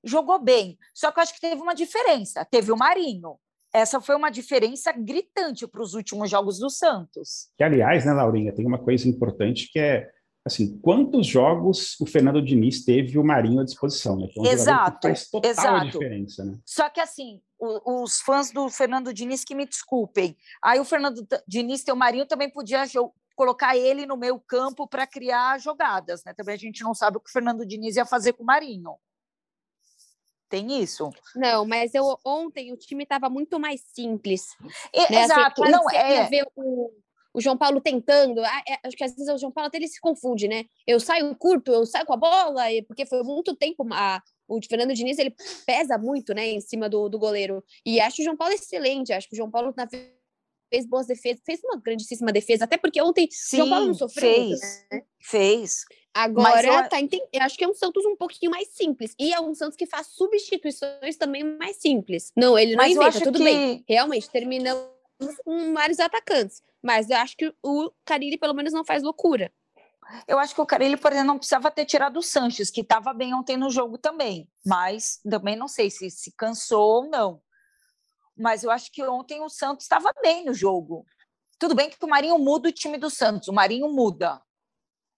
jogou 0.06 0.38
bem. 0.38 0.78
Só 0.94 1.10
que 1.10 1.18
eu 1.18 1.22
acho 1.22 1.34
que 1.34 1.40
teve 1.40 1.60
uma 1.60 1.74
diferença. 1.74 2.44
Teve 2.44 2.72
o 2.72 2.76
Marinho, 2.76 3.36
essa 3.72 4.00
foi 4.00 4.16
uma 4.16 4.30
diferença 4.30 4.92
gritante 4.92 5.66
para 5.66 5.82
os 5.82 5.92
últimos 5.92 6.30
jogos 6.30 6.58
do 6.58 6.70
Santos. 6.70 7.48
Que, 7.58 7.64
aliás, 7.64 8.06
né, 8.06 8.12
Laurinha, 8.12 8.54
tem 8.54 8.66
uma 8.66 8.78
coisa 8.78 9.08
importante 9.08 9.70
que 9.70 9.78
é 9.78 10.10
assim, 10.46 10.78
quantos 10.78 11.26
jogos 11.26 11.96
o 12.00 12.06
Fernando 12.06 12.40
Diniz 12.40 12.84
teve 12.84 13.18
o 13.18 13.24
Marinho 13.24 13.60
à 13.60 13.64
disposição, 13.64 14.16
né? 14.16 14.28
É 14.46 14.52
exato, 14.52 15.08
faz 15.08 15.28
total 15.28 15.50
exato. 15.50 15.86
diferença, 15.86 16.44
né? 16.44 16.56
Só 16.64 16.88
que 16.88 17.00
assim, 17.00 17.40
o, 17.58 18.04
os 18.04 18.20
fãs 18.20 18.52
do 18.52 18.68
Fernando 18.70 19.12
Diniz 19.12 19.44
que 19.44 19.56
me 19.56 19.66
desculpem. 19.66 20.36
Aí 20.62 20.78
o 20.78 20.84
Fernando 20.84 21.26
Diniz 21.48 21.82
tem 21.82 21.92
o 21.92 21.96
Marinho 21.96 22.26
também 22.26 22.48
podia 22.48 22.84
colocar 23.34 23.76
ele 23.76 24.06
no 24.06 24.16
meio 24.16 24.38
campo 24.38 24.86
para 24.86 25.04
criar 25.06 25.58
jogadas, 25.58 26.22
né? 26.24 26.32
Também 26.32 26.54
a 26.54 26.58
gente 26.58 26.82
não 26.84 26.94
sabe 26.94 27.16
o 27.16 27.20
que 27.20 27.28
o 27.28 27.32
Fernando 27.32 27.66
Diniz 27.66 27.96
ia 27.96 28.06
fazer 28.06 28.32
com 28.32 28.44
o 28.44 28.46
Marinho. 28.46 28.94
Tem 30.48 30.80
isso? 30.80 31.10
Não, 31.34 31.66
mas 31.66 31.94
eu 31.94 32.18
ontem 32.24 32.72
o 32.72 32.76
time 32.76 33.02
estava 33.02 33.28
muito 33.28 33.58
mais 33.58 33.80
simples. 33.92 34.56
E, 34.94 34.98
né? 34.98 35.04
Assim, 35.04 35.16
exato, 35.16 35.62
assim, 35.62 35.72
não 35.72 35.90
é. 35.90 36.28
Ver 36.28 36.46
o, 36.54 36.90
o 37.34 37.40
João 37.40 37.56
Paulo 37.56 37.80
tentando, 37.80 38.44
ah, 38.44 38.62
é, 38.68 38.78
acho 38.86 38.96
que 38.96 39.04
às 39.04 39.14
vezes 39.14 39.32
o 39.32 39.38
João 39.38 39.52
Paulo 39.52 39.68
até 39.68 39.76
ele 39.76 39.88
se 39.88 40.00
confunde, 40.00 40.46
né? 40.48 40.64
Eu 40.86 41.00
saio 41.00 41.34
curto, 41.34 41.72
eu 41.72 41.84
saio 41.84 42.06
com 42.06 42.14
a 42.14 42.16
bola, 42.16 42.62
porque 42.86 43.04
foi 43.04 43.22
muito 43.22 43.56
tempo 43.56 43.86
a, 43.92 44.22
o 44.48 44.60
Fernando 44.66 44.94
Diniz, 44.94 45.18
ele 45.18 45.34
pesa 45.66 45.98
muito, 45.98 46.32
né, 46.32 46.46
em 46.46 46.60
cima 46.60 46.88
do, 46.88 47.08
do 47.08 47.18
goleiro. 47.18 47.62
E 47.84 48.00
acho 48.00 48.22
o 48.22 48.24
João 48.24 48.36
Paulo 48.36 48.54
excelente, 48.54 49.12
acho 49.12 49.28
que 49.28 49.34
o 49.34 49.36
João 49.36 49.50
Paulo 49.50 49.74
na 49.76 49.86
fez 50.70 50.86
boas 50.86 51.06
defesas, 51.06 51.42
fez 51.44 51.60
uma 51.64 51.80
grandíssima 51.80 52.32
defesa, 52.32 52.64
até 52.64 52.76
porque 52.76 53.00
ontem 53.00 53.28
Sim, 53.30 53.56
o 53.56 53.58
João 53.58 53.70
Paulo 53.70 53.86
não 53.86 53.94
sofreu. 53.94 54.34
Fez, 54.34 54.60
né? 54.90 55.02
fez. 55.20 55.84
Agora, 56.16 56.66
eu... 56.66 56.88
tá, 56.88 56.96
eu 57.30 57.42
acho 57.42 57.58
que 57.58 57.64
é 57.64 57.68
um 57.68 57.74
Santos 57.74 58.04
um 58.06 58.16
pouquinho 58.16 58.50
mais 58.50 58.68
simples. 58.68 59.14
E 59.18 59.34
é 59.34 59.40
um 59.40 59.54
Santos 59.54 59.76
que 59.76 59.84
faz 59.84 60.06
substituições 60.06 61.16
também 61.18 61.44
mais 61.44 61.76
simples. 61.76 62.32
Não, 62.34 62.58
ele 62.58 62.74
não 62.74 62.78
mas 62.78 62.96
inventa, 62.96 63.20
tudo 63.20 63.38
que... 63.38 63.44
bem. 63.44 63.84
Realmente, 63.86 64.30
terminamos 64.30 64.88
com 65.44 65.74
vários 65.74 66.00
atacantes. 66.00 66.62
Mas 66.82 67.10
eu 67.10 67.18
acho 67.18 67.36
que 67.36 67.52
o 67.62 67.90
Carilli, 68.04 68.38
pelo 68.38 68.54
menos, 68.54 68.72
não 68.72 68.84
faz 68.84 69.02
loucura. 69.02 69.52
Eu 70.26 70.38
acho 70.38 70.54
que 70.54 70.60
o 70.60 70.66
Carilli, 70.66 70.96
por 70.96 71.12
exemplo, 71.12 71.28
não 71.28 71.38
precisava 71.38 71.70
ter 71.70 71.84
tirado 71.84 72.18
o 72.18 72.22
Sanches, 72.22 72.70
que 72.70 72.80
estava 72.80 73.12
bem 73.12 73.34
ontem 73.34 73.56
no 73.56 73.70
jogo 73.70 73.98
também. 73.98 74.48
Mas 74.64 75.20
também 75.28 75.56
não 75.56 75.68
sei 75.68 75.90
se 75.90 76.08
se 76.10 76.32
cansou 76.32 77.04
ou 77.04 77.10
não. 77.10 77.42
Mas 78.36 78.62
eu 78.62 78.70
acho 78.70 78.90
que 78.92 79.02
ontem 79.04 79.40
o 79.40 79.48
Santos 79.48 79.84
estava 79.84 80.12
bem 80.22 80.44
no 80.44 80.54
jogo. 80.54 81.04
Tudo 81.58 81.74
bem 81.74 81.88
que 81.88 81.96
o 82.02 82.08
Marinho 82.08 82.38
muda 82.38 82.68
o 82.68 82.72
time 82.72 82.98
do 82.98 83.08
Santos, 83.08 83.48
o 83.48 83.52
Marinho 83.52 83.88
muda. 83.88 84.40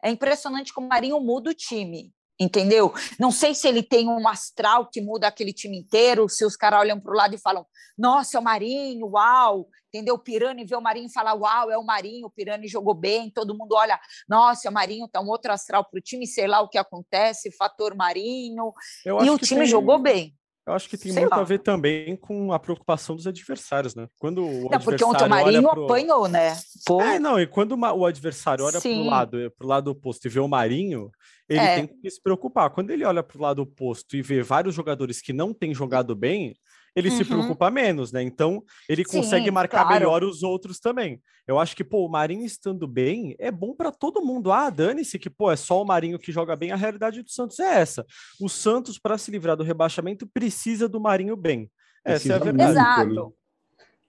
É 0.03 0.11
impressionante 0.11 0.73
como 0.73 0.87
o 0.87 0.91
Marinho 0.91 1.19
muda 1.21 1.51
o 1.51 1.55
time 1.55 2.15
entendeu? 2.39 2.95
Não 3.19 3.31
sei 3.31 3.55
se 3.55 3.67
ele 3.67 3.83
tem 3.83 4.09
um 4.09 4.29
astral 4.29 4.87
que 4.87 5.01
muda 5.01 5.27
aquele 5.27 5.53
time 5.53 5.79
inteiro, 5.79 6.29
se 6.29 6.45
os 6.45 6.57
caras 6.57 6.81
olham 6.81 7.01
para 7.01 7.13
o 7.13 7.17
lado 7.17 7.35
e 7.35 7.39
falam, 7.39 7.67
nossa, 7.97 8.37
é 8.37 8.41
o 8.41 8.45
Marinho, 8.45 9.07
uau, 9.09 9.69
entendeu? 9.89 10.15
O 10.15 10.19
Pirani 10.19 10.65
vê 10.65 10.77
o 10.77 10.81
Marinho 10.81 11.07
e 11.07 11.13
fala, 11.13 11.35
uau, 11.35 11.71
é 11.71 11.77
o 11.77 11.85
Marinho, 11.85 12.27
o 12.27 12.31
Pirani 12.31 12.69
jogou 12.69 12.95
bem, 12.95 13.31
todo 13.31 13.57
mundo 13.57 13.75
olha, 13.75 13.99
nossa, 14.29 14.71
o 14.71 14.73
Marinho 14.73 15.09
tá 15.09 15.21
um 15.21 15.29
outro 15.29 15.53
astral 15.53 15.85
para 15.85 15.99
o 15.99 16.01
time, 16.03 16.27
sei 16.27 16.47
lá 16.47 16.61
o 16.61 16.69
que 16.69 16.79
acontece, 16.79 17.51
fator 17.51 17.97
Marinho, 17.97 18.73
e 19.05 19.31
o 19.31 19.39
time 19.39 19.63
tem... 19.63 19.69
jogou 19.69 19.99
bem. 19.99 20.37
Eu 20.69 20.75
acho 20.75 20.87
que 20.87 20.99
tem 20.99 21.11
Sei 21.11 21.23
muito 21.23 21.35
lá. 21.35 21.41
a 21.41 21.45
ver 21.45 21.61
também 21.61 22.15
com 22.15 22.53
a 22.53 22.59
preocupação 22.59 23.17
dos 23.17 23.27
adversários, 23.27 23.95
né? 23.95 24.07
Quando 24.19 24.45
o 24.45 24.69
não, 24.69 24.79
porque 24.79 25.03
ontem 25.03 25.25
o 25.25 25.29
Marinho 25.29 25.71
pro... 25.71 25.85
apanhou, 25.85 26.29
né? 26.29 26.55
Pô. 26.85 27.01
É, 27.01 27.19
não, 27.19 27.41
e 27.41 27.47
quando 27.47 27.75
o 27.75 28.05
adversário 28.05 28.67
olha 28.67 28.79
para 28.79 28.91
o 28.91 29.07
lado, 29.07 29.53
pro 29.57 29.67
lado 29.67 29.91
oposto 29.91 30.27
e 30.27 30.29
vê 30.29 30.41
o 30.41 30.47
Marinho, 30.47 31.11
ele 31.49 31.59
é. 31.59 31.77
tem 31.77 31.87
que 31.87 32.11
se 32.11 32.23
preocupar. 32.23 32.69
Quando 32.69 32.91
ele 32.91 33.03
olha 33.03 33.23
para 33.23 33.39
o 33.39 33.41
lado 33.41 33.63
oposto 33.63 34.15
e 34.15 34.21
vê 34.21 34.43
vários 34.43 34.75
jogadores 34.75 35.23
que 35.23 35.33
não 35.33 35.55
têm 35.55 35.73
jogado 35.73 36.15
bem, 36.15 36.55
ele 36.95 37.11
uhum. 37.11 37.17
se 37.17 37.25
preocupa 37.25 37.71
menos, 37.71 38.13
né? 38.13 38.23
Então, 38.23 38.63
ele 38.89 39.05
Sim, 39.05 39.19
consegue 39.19 39.51
marcar 39.51 39.85
claro. 39.85 39.95
melhor 39.95 40.25
os 40.25 40.43
outros 40.43 40.79
também. 40.79 41.21
Eu 41.47 41.59
acho 41.59 41.75
que, 41.75 41.85
pô, 41.85 42.05
o 42.05 42.11
Marinho 42.11 42.45
estando 42.45 42.87
bem 42.87 43.35
é 43.39 43.51
bom 43.51 43.75
para 43.75 43.91
todo 43.91 44.25
mundo. 44.25 44.53
Ah, 44.53 44.69
dane-se 44.69 45.19
que, 45.19 45.31
pô, 45.31 45.51
é 45.51 45.57
só 45.57 45.83
o 45.83 45.87
Marinho 45.87 46.19
que 46.19 46.31
joga 46.31 46.55
bem. 46.55 46.73
A 46.73 46.77
realidade 46.77 47.23
do 47.23 47.31
Santos 47.31 47.59
é 47.59 47.81
essa. 47.81 48.05
O 48.41 48.49
Santos, 48.49 48.99
para 48.99 49.17
se 49.17 49.31
livrar 49.31 49.57
do 49.57 49.65
rebaixamento, 49.65 50.27
precisa 50.27 50.89
do 50.89 51.01
Marinho 51.01 51.37
bem. 51.37 51.71
Essa 52.05 52.15
precisa 52.15 52.35
é 52.35 52.37
a 52.37 52.45
verdade. 52.45 52.71
Exato. 52.73 53.35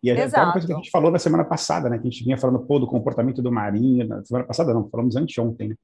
E 0.01 0.09
é 0.09 0.25
uma 0.25 0.53
coisa 0.53 0.67
que 0.67 0.73
a 0.73 0.77
gente 0.77 0.91
falou 0.91 1.11
na 1.11 1.19
semana 1.19 1.43
passada, 1.43 1.89
né? 1.89 1.97
Que 1.97 2.07
a 2.07 2.09
gente 2.09 2.23
vinha 2.23 2.37
falando, 2.37 2.59
pô, 2.65 2.79
do 2.79 2.87
comportamento 2.87 3.41
do 3.41 3.51
Marinho. 3.51 4.07
Na 4.07 4.23
semana 4.23 4.45
passada 4.45 4.73
não, 4.73 4.89
falamos 4.89 5.15
anteontem, 5.15 5.69
né? 5.69 5.75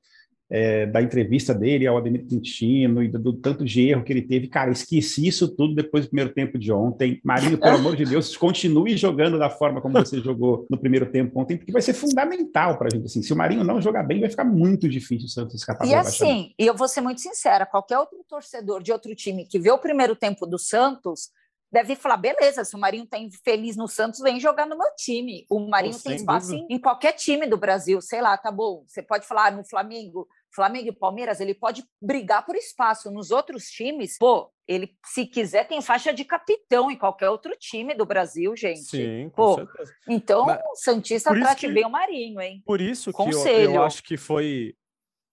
É, 0.49 0.85
da 0.85 1.01
entrevista 1.01 1.53
dele 1.53 1.87
ao 1.87 1.97
Ademir 1.97 2.25
Quintino 2.25 3.01
e 3.01 3.07
do, 3.07 3.17
do, 3.17 3.33
tanto 3.33 3.65
de 3.65 3.89
erro 3.89 4.03
que 4.03 4.13
ele 4.13 4.21
teve. 4.21 4.47
Cara, 4.47 4.71
esqueci 4.71 5.27
isso 5.27 5.47
tudo 5.47 5.73
depois 5.73 6.05
do 6.05 6.09
primeiro 6.09 6.33
tempo 6.33 6.57
de 6.57 6.71
ontem. 6.71 7.19
Marinho, 7.23 7.57
pelo 7.57 7.77
amor 7.77 7.95
de 7.95 8.05
Deus, 8.05 8.35
continue 8.37 8.95
jogando 8.95 9.39
da 9.39 9.49
forma 9.49 9.81
como 9.81 9.95
você 9.95 10.19
jogou 10.21 10.65
no 10.69 10.77
primeiro 10.77 11.07
tempo 11.07 11.39
ontem, 11.39 11.57
porque 11.57 11.71
vai 11.71 11.81
ser 11.81 11.93
fundamental 11.93 12.77
para 12.77 12.87
a 12.87 12.95
gente. 12.95 13.05
Assim, 13.05 13.23
se 13.23 13.33
o 13.33 13.35
Marinho 13.35 13.63
não 13.63 13.81
jogar 13.81 14.03
bem, 14.03 14.19
vai 14.19 14.29
ficar 14.29 14.45
muito 14.45 14.87
difícil 14.87 15.25
o 15.25 15.29
Santos 15.29 15.55
escapar. 15.55 15.87
E 15.87 15.93
assim, 15.93 16.53
e 16.59 16.65
eu 16.65 16.75
vou 16.75 16.87
ser 16.87 17.01
muito 17.01 17.21
sincera, 17.21 17.65
qualquer 17.65 17.97
outro 17.97 18.23
torcedor 18.27 18.83
de 18.83 18.91
outro 18.91 19.15
time 19.15 19.45
que 19.45 19.59
vê 19.59 19.71
o 19.71 19.77
primeiro 19.77 20.15
tempo 20.15 20.45
do 20.45 20.59
Santos 20.59 21.29
deve 21.71 21.95
falar, 21.95 22.17
beleza, 22.17 22.63
se 22.63 22.75
o 22.75 22.79
Marinho 22.79 23.03
está 23.03 23.17
feliz 23.43 23.75
no 23.75 23.87
Santos, 23.87 24.19
vem 24.21 24.39
jogar 24.39 24.65
no 24.65 24.77
meu 24.77 24.87
time. 24.95 25.45
O 25.49 25.59
Marinho 25.69 25.99
tem 25.99 26.15
espaço 26.15 26.53
em, 26.53 26.65
em, 26.69 26.79
qualquer 26.79 27.13
time 27.13 27.45
do 27.47 27.57
Brasil, 27.57 28.01
sei 28.01 28.21
lá, 28.21 28.37
tá 28.37 28.51
bom. 28.51 28.83
Você 28.87 29.01
pode 29.01 29.27
falar 29.27 29.51
no 29.51 29.63
Flamengo, 29.67 30.27
Flamengo 30.53 30.87
e 30.87 30.95
Palmeiras, 30.95 31.41
ele 31.41 31.53
pode 31.53 31.83
brigar 32.01 32.45
por 32.45 32.55
espaço. 32.55 33.11
Nos 33.11 33.31
outros 33.31 33.65
times, 33.65 34.17
pô, 34.17 34.49
ele, 34.67 34.95
se 35.05 35.25
quiser, 35.25 35.67
tem 35.67 35.81
faixa 35.81 36.13
de 36.13 36.23
capitão 36.23 36.89
em 36.89 36.97
qualquer 36.97 37.29
outro 37.29 37.53
time 37.59 37.93
do 37.93 38.05
Brasil, 38.05 38.55
gente. 38.55 38.83
Sim, 38.83 39.29
pô, 39.35 39.55
certeza. 39.55 39.93
Então, 40.07 40.45
Mas, 40.45 40.61
o 40.61 40.75
Santista 40.75 41.33
trate 41.33 41.67
que, 41.67 41.73
bem 41.73 41.85
o 41.85 41.89
Marinho, 41.89 42.39
hein? 42.39 42.63
Por 42.65 42.79
isso 42.79 43.11
que 43.11 43.21
eu, 43.21 43.47
eu 43.47 43.83
acho 43.83 44.01
que 44.01 44.17
foi 44.17 44.75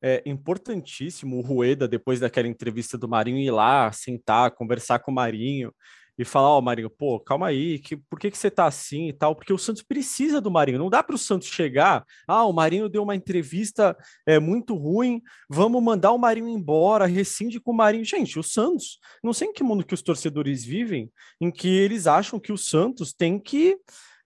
é 0.04 0.20
importantíssimo 0.26 1.38
o 1.38 1.40
Rueda, 1.40 1.86
depois 1.86 2.18
daquela 2.18 2.48
entrevista 2.48 2.98
do 2.98 3.08
Marinho, 3.08 3.38
ir 3.38 3.52
lá, 3.52 3.92
sentar, 3.92 4.50
conversar 4.50 4.98
com 4.98 5.12
o 5.12 5.14
Marinho 5.14 5.72
e 6.18 6.24
falar, 6.24 6.48
ó, 6.48 6.58
oh, 6.58 6.62
Marinho, 6.62 6.90
pô, 6.90 7.18
calma 7.18 7.48
aí, 7.48 7.78
que, 7.78 7.96
por 7.96 8.18
que, 8.18 8.30
que 8.30 8.36
você 8.38 8.50
tá 8.50 8.66
assim 8.66 9.08
e 9.08 9.12
tal? 9.12 9.34
Porque 9.34 9.52
o 9.52 9.58
Santos 9.58 9.82
precisa 9.82 10.40
do 10.40 10.50
Marinho. 10.50 10.78
Não 10.78 10.90
dá 10.90 11.02
para 11.02 11.14
o 11.14 11.18
Santos 11.18 11.48
chegar, 11.48 12.04
ah, 12.26 12.44
o 12.44 12.52
Marinho 12.52 12.88
deu 12.88 13.02
uma 13.02 13.16
entrevista 13.16 13.96
é, 14.26 14.38
muito 14.38 14.74
ruim, 14.74 15.22
vamos 15.48 15.82
mandar 15.82 16.12
o 16.12 16.18
Marinho 16.18 16.48
embora, 16.48 17.06
rescinde 17.06 17.60
com 17.60 17.72
o 17.72 17.76
Marinho. 17.76 18.04
Gente, 18.04 18.38
o 18.38 18.42
Santos, 18.42 18.98
não 19.22 19.32
sei 19.32 19.48
em 19.48 19.52
que 19.52 19.62
mundo 19.62 19.84
que 19.84 19.94
os 19.94 20.02
torcedores 20.02 20.64
vivem, 20.64 21.10
em 21.40 21.50
que 21.50 21.68
eles 21.68 22.06
acham 22.06 22.38
que 22.38 22.52
o 22.52 22.58
Santos 22.58 23.12
tem 23.12 23.38
que 23.38 23.78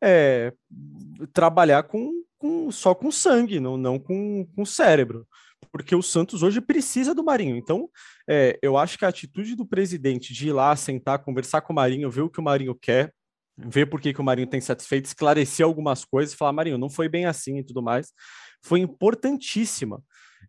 é, 0.02 0.52
trabalhar 1.32 1.84
com, 1.84 2.12
com, 2.38 2.70
só 2.70 2.94
com 2.94 3.10
sangue, 3.10 3.60
não, 3.60 3.76
não 3.76 3.98
com, 3.98 4.46
com 4.54 4.64
cérebro 4.64 5.26
porque 5.76 5.94
o 5.94 6.00
Santos 6.00 6.42
hoje 6.42 6.58
precisa 6.58 7.14
do 7.14 7.22
Marinho. 7.22 7.54
Então, 7.54 7.90
é, 8.26 8.58
eu 8.62 8.78
acho 8.78 8.96
que 8.96 9.04
a 9.04 9.08
atitude 9.08 9.54
do 9.54 9.66
presidente 9.66 10.32
de 10.32 10.48
ir 10.48 10.52
lá, 10.52 10.74
sentar, 10.74 11.18
conversar 11.18 11.60
com 11.60 11.74
o 11.74 11.76
Marinho, 11.76 12.10
ver 12.10 12.22
o 12.22 12.30
que 12.30 12.40
o 12.40 12.42
Marinho 12.42 12.74
quer, 12.74 13.12
ver 13.58 13.84
por 13.84 14.00
que, 14.00 14.14
que 14.14 14.20
o 14.20 14.24
Marinho 14.24 14.46
tem 14.48 14.58
satisfeito, 14.58 15.04
esclarecer 15.04 15.66
algumas 15.66 16.02
coisas, 16.02 16.34
falar, 16.34 16.54
Marinho, 16.54 16.78
não 16.78 16.88
foi 16.88 17.10
bem 17.10 17.26
assim 17.26 17.58
e 17.58 17.62
tudo 17.62 17.82
mais, 17.82 18.10
foi 18.64 18.80
importantíssima. 18.80 20.02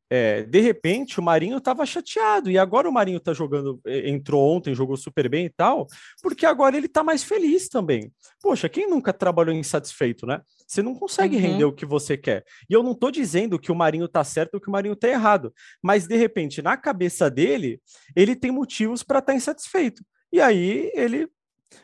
É, 0.10 0.44
de 0.44 0.60
repente 0.60 1.20
o 1.20 1.24
Marinho 1.24 1.58
estava 1.58 1.86
chateado 1.86 2.50
e 2.50 2.58
agora 2.58 2.90
o 2.90 2.92
Marinho 2.92 3.18
está 3.18 3.34
jogando, 3.34 3.80
entrou 3.86 4.56
ontem, 4.56 4.74
jogou 4.74 4.96
super 4.98 5.30
bem 5.30 5.46
e 5.46 5.50
tal, 5.50 5.88
porque 6.22 6.46
agora 6.46 6.78
ele 6.78 6.88
está 6.88 7.04
mais 7.04 7.24
feliz 7.24 7.68
também. 7.68 8.12
Poxa, 8.42 8.70
quem 8.70 8.90
nunca 8.90 9.12
trabalhou 9.12 9.54
insatisfeito, 9.54 10.26
né? 10.26 10.42
Você 10.68 10.82
não 10.82 10.96
consegue 10.96 11.36
uhum. 11.36 11.42
render 11.42 11.66
o 11.66 11.74
que 11.74 11.86
você 11.86 12.18
quer. 12.18 12.44
E 12.70 12.74
eu 12.74 12.84
não 12.84 12.92
estou 12.92 13.12
dizendo 13.12 13.60
que 13.60 13.72
o 13.72 13.76
Marinho 13.76 14.06
está 14.06 14.24
certo 14.24 14.56
ou 14.56 14.62
que 14.62 14.70
o 14.70 14.72
Marinho 14.72 14.94
está 14.94 15.08
errado, 15.08 15.54
mas 15.82 16.08
de 16.08 16.16
repente 16.16 16.62
na 16.62 16.78
cabeça 16.78 17.30
dele 17.30 17.82
ele 18.16 18.36
tem 18.36 18.52
motivos 18.52 19.04
para 19.04 19.20
estar 19.20 19.34
tá 19.34 19.38
insatisfeito. 19.38 20.04
E 20.32 20.42
aí 20.42 20.92
ele 20.94 21.28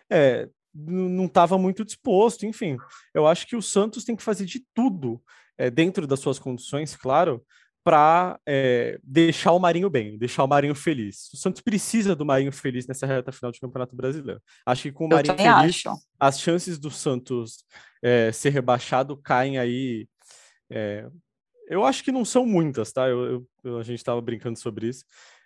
é, 0.10 0.50
não 0.74 1.26
estava 1.26 1.58
muito 1.58 1.86
disposto, 1.86 2.46
enfim. 2.46 2.78
Eu 3.14 3.28
acho 3.28 3.48
que 3.48 3.56
o 3.56 3.62
Santos 3.62 4.04
tem 4.04 4.16
que 4.16 4.24
fazer 4.24 4.46
de 4.46 4.66
tudo 4.74 5.22
é, 5.58 5.70
dentro 5.70 6.08
das 6.08 6.20
suas 6.20 6.40
condições, 6.40 6.96
claro, 6.96 7.44
para 7.84 8.40
é, 8.48 8.98
deixar 9.04 9.52
o 9.52 9.60
Marinho 9.60 9.90
bem, 9.90 10.18
deixar 10.18 10.44
o 10.44 10.48
Marinho 10.48 10.74
feliz. 10.74 11.30
O 11.34 11.38
Santos 11.38 11.62
precisa 11.62 12.16
do 12.16 12.26
Marinho 12.26 12.52
feliz 12.52 12.88
nessa 12.88 13.06
reta 13.06 13.32
final 13.32 13.52
de 13.52 13.60
Campeonato 13.60 13.96
Brasileiro. 13.96 14.42
Acho 14.66 14.84
que 14.84 14.92
com 14.92 15.06
o 15.06 15.10
Marinho 15.10 15.36
feliz, 15.36 15.86
acho. 15.86 15.92
as 16.20 16.40
chances 16.40 16.80
do 16.80 16.90
Santos 16.90 17.66
é, 18.02 18.32
ser 18.32 18.52
rebaixado 18.52 19.18
caem 19.18 19.58
aí. 19.58 20.08
É, 20.70 21.08
eu 21.68 21.84
acho 21.84 22.04
que 22.04 22.12
não 22.12 22.24
são 22.24 22.46
muitas, 22.46 22.92
tá? 22.92 23.08
Eu, 23.08 23.46
eu 23.64 23.78
a 23.78 23.84
gente 23.84 24.00
estava 24.00 24.22
brincando 24.22 24.58
sobre 24.58 24.88
isso, 24.88 25.04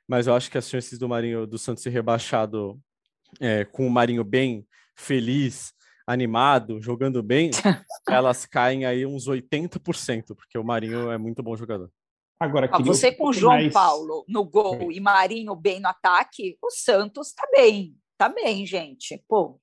mas 0.07 0.27
eu 0.27 0.35
acho 0.35 0.51
que 0.51 0.57
as 0.57 0.69
chances 0.69 0.99
do 0.99 1.09
Marinho 1.09 1.47
do 1.47 1.57
Santos 1.57 1.81
ser 1.81 1.89
rebaixado 1.89 2.79
é, 3.39 3.65
com 3.65 3.87
o 3.87 3.91
Marinho 3.91 4.23
bem, 4.23 4.65
feliz, 4.95 5.73
animado, 6.05 6.79
jogando 6.81 7.21
bem, 7.23 7.49
elas 8.07 8.45
caem 8.45 8.85
aí 8.85 9.05
uns 9.05 9.27
80%, 9.27 10.35
porque 10.35 10.57
o 10.57 10.63
Marinho 10.63 11.11
é 11.11 11.17
muito 11.17 11.41
bom 11.41 11.55
jogador. 11.55 11.91
Agora, 12.39 12.69
ah, 12.71 12.79
você 12.79 13.11
com 13.11 13.33
João 13.33 13.53
mais... 13.53 13.73
Paulo 13.73 14.23
no 14.27 14.43
gol 14.43 14.91
e 14.91 14.99
Marinho 14.99 15.55
bem 15.55 15.79
no 15.79 15.87
ataque, 15.87 16.57
o 16.61 16.69
Santos 16.69 17.33
tá 17.33 17.47
bem, 17.51 17.95
tá 18.17 18.29
bem, 18.29 18.65
gente. 18.65 19.23
Pô. 19.27 19.59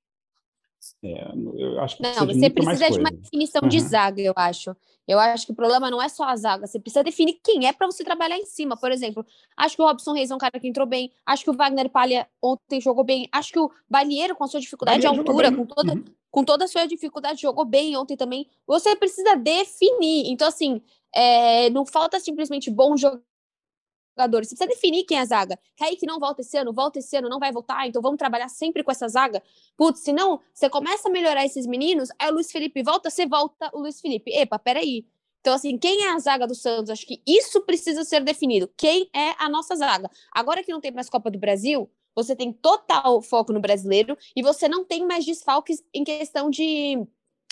É, 1.03 1.33
eu 1.57 1.81
acho 1.81 1.97
que 1.97 2.03
não, 2.03 2.27
você 2.27 2.51
precisa 2.51 2.91
de 2.91 2.99
uma 2.99 3.11
definição 3.11 3.63
uhum. 3.63 3.69
de 3.69 3.81
zaga, 3.81 4.21
eu 4.21 4.35
acho. 4.37 4.77
Eu 5.07 5.19
acho 5.19 5.47
que 5.47 5.53
o 5.53 5.55
problema 5.55 5.91
não 5.91 6.03
é 6.03 6.09
só 6.09 6.25
a 6.25 6.37
zaga, 6.37 6.67
você 6.67 6.81
precisa 6.81 7.05
definir 7.05 7.39
quem 7.45 7.67
é 7.67 7.73
para 7.73 7.87
você 7.87 8.03
trabalhar 8.03 8.39
em 8.39 8.47
cima. 8.47 8.77
Por 8.77 8.91
exemplo, 8.91 9.25
acho 9.57 9.77
que 9.77 9.83
o 9.83 9.87
Robson 9.87 10.13
Reis 10.13 10.31
é 10.31 10.35
um 10.35 10.39
cara 10.39 10.59
que 10.59 10.67
entrou 10.67 10.87
bem, 10.87 11.13
acho 11.25 11.45
que 11.45 11.51
o 11.51 11.55
Wagner 11.55 11.91
Palha 11.91 12.27
ontem 12.43 12.81
jogou 12.81 13.05
bem, 13.05 13.29
acho 13.31 13.53
que 13.53 13.59
o 13.59 13.71
Balieiro, 13.89 14.35
com 14.35 14.45
a 14.45 14.47
sua 14.47 14.61
dificuldade 14.61 15.01
de 15.01 15.07
altura, 15.07 15.53
com 15.53 15.67
toda, 15.67 15.93
uhum. 15.93 16.05
Com 16.35 16.43
toda 16.43 16.65
a 16.65 16.69
sua 16.69 16.85
dificuldade, 16.85 17.43
jogou 17.43 17.65
bem 17.65 17.97
ontem 17.97 18.17
também. 18.17 18.51
Você 18.67 18.97
precisa 18.97 19.37
definir. 19.37 20.27
Então, 20.33 20.49
assim, 20.49 20.83
é, 21.15 21.71
não 21.71 21.87
falta 21.87 22.19
simplesmente 22.19 22.73
bons 22.73 23.01
jogadores. 23.01 24.49
Você 24.49 24.57
precisa 24.57 24.67
definir 24.67 25.05
quem 25.05 25.17
é 25.17 25.21
a 25.21 25.25
zaga. 25.27 25.57
Kaique 25.79 26.05
não 26.05 26.19
volta 26.19 26.41
esse 26.41 26.57
ano, 26.57 26.73
volta 26.73 26.99
esse 26.99 27.17
ano, 27.17 27.29
não 27.29 27.39
vai 27.39 27.53
voltar, 27.53 27.87
então 27.87 28.03
vamos 28.03 28.19
trabalhar 28.19 28.49
sempre 28.49 28.83
com 28.83 28.91
essa 28.91 29.07
zaga. 29.07 29.41
Putz, 29.77 30.01
senão 30.01 30.41
você 30.53 30.69
começa 30.69 31.09
a 31.09 31.13
melhorar 31.13 31.45
esses 31.45 31.69
meninos, 31.69 32.09
aí 32.19 32.29
o 32.29 32.35
Luiz 32.35 32.51
Felipe 32.51 32.83
volta, 32.83 33.11
você 33.11 33.27
volta 33.27 33.71
o 33.73 33.79
Luiz 33.79 34.01
Felipe. 34.01 34.33
Epa, 34.33 34.59
peraí. 34.59 35.07
Então, 35.41 35.55
assim, 35.55 35.79
quem 35.79 36.03
é 36.03 36.11
a 36.15 36.19
zaga 36.19 36.49
do 36.49 36.55
Santos? 36.57 36.91
Acho 36.91 37.07
que 37.07 37.23
isso 37.25 37.61
precisa 37.61 38.03
ser 38.03 38.25
definido. 38.25 38.69
Quem 38.77 39.09
é 39.15 39.37
a 39.39 39.49
nossa 39.49 39.77
zaga? 39.77 40.11
Agora 40.33 40.65
que 40.65 40.73
não 40.73 40.81
tem 40.81 40.91
mais 40.91 41.09
Copa 41.09 41.31
do 41.31 41.39
Brasil, 41.39 41.89
você 42.15 42.35
tem 42.37 42.53
total 42.53 43.21
foco 43.23 43.53
no 43.53 43.61
brasileiro 43.61 44.17
e 44.35 44.43
você 44.43 44.69
não 44.69 44.85
tem 44.85 45.07
mais 45.07 45.25
desfalques 45.25 45.83
em 45.93 46.05
questão 46.05 46.51
de 46.51 47.07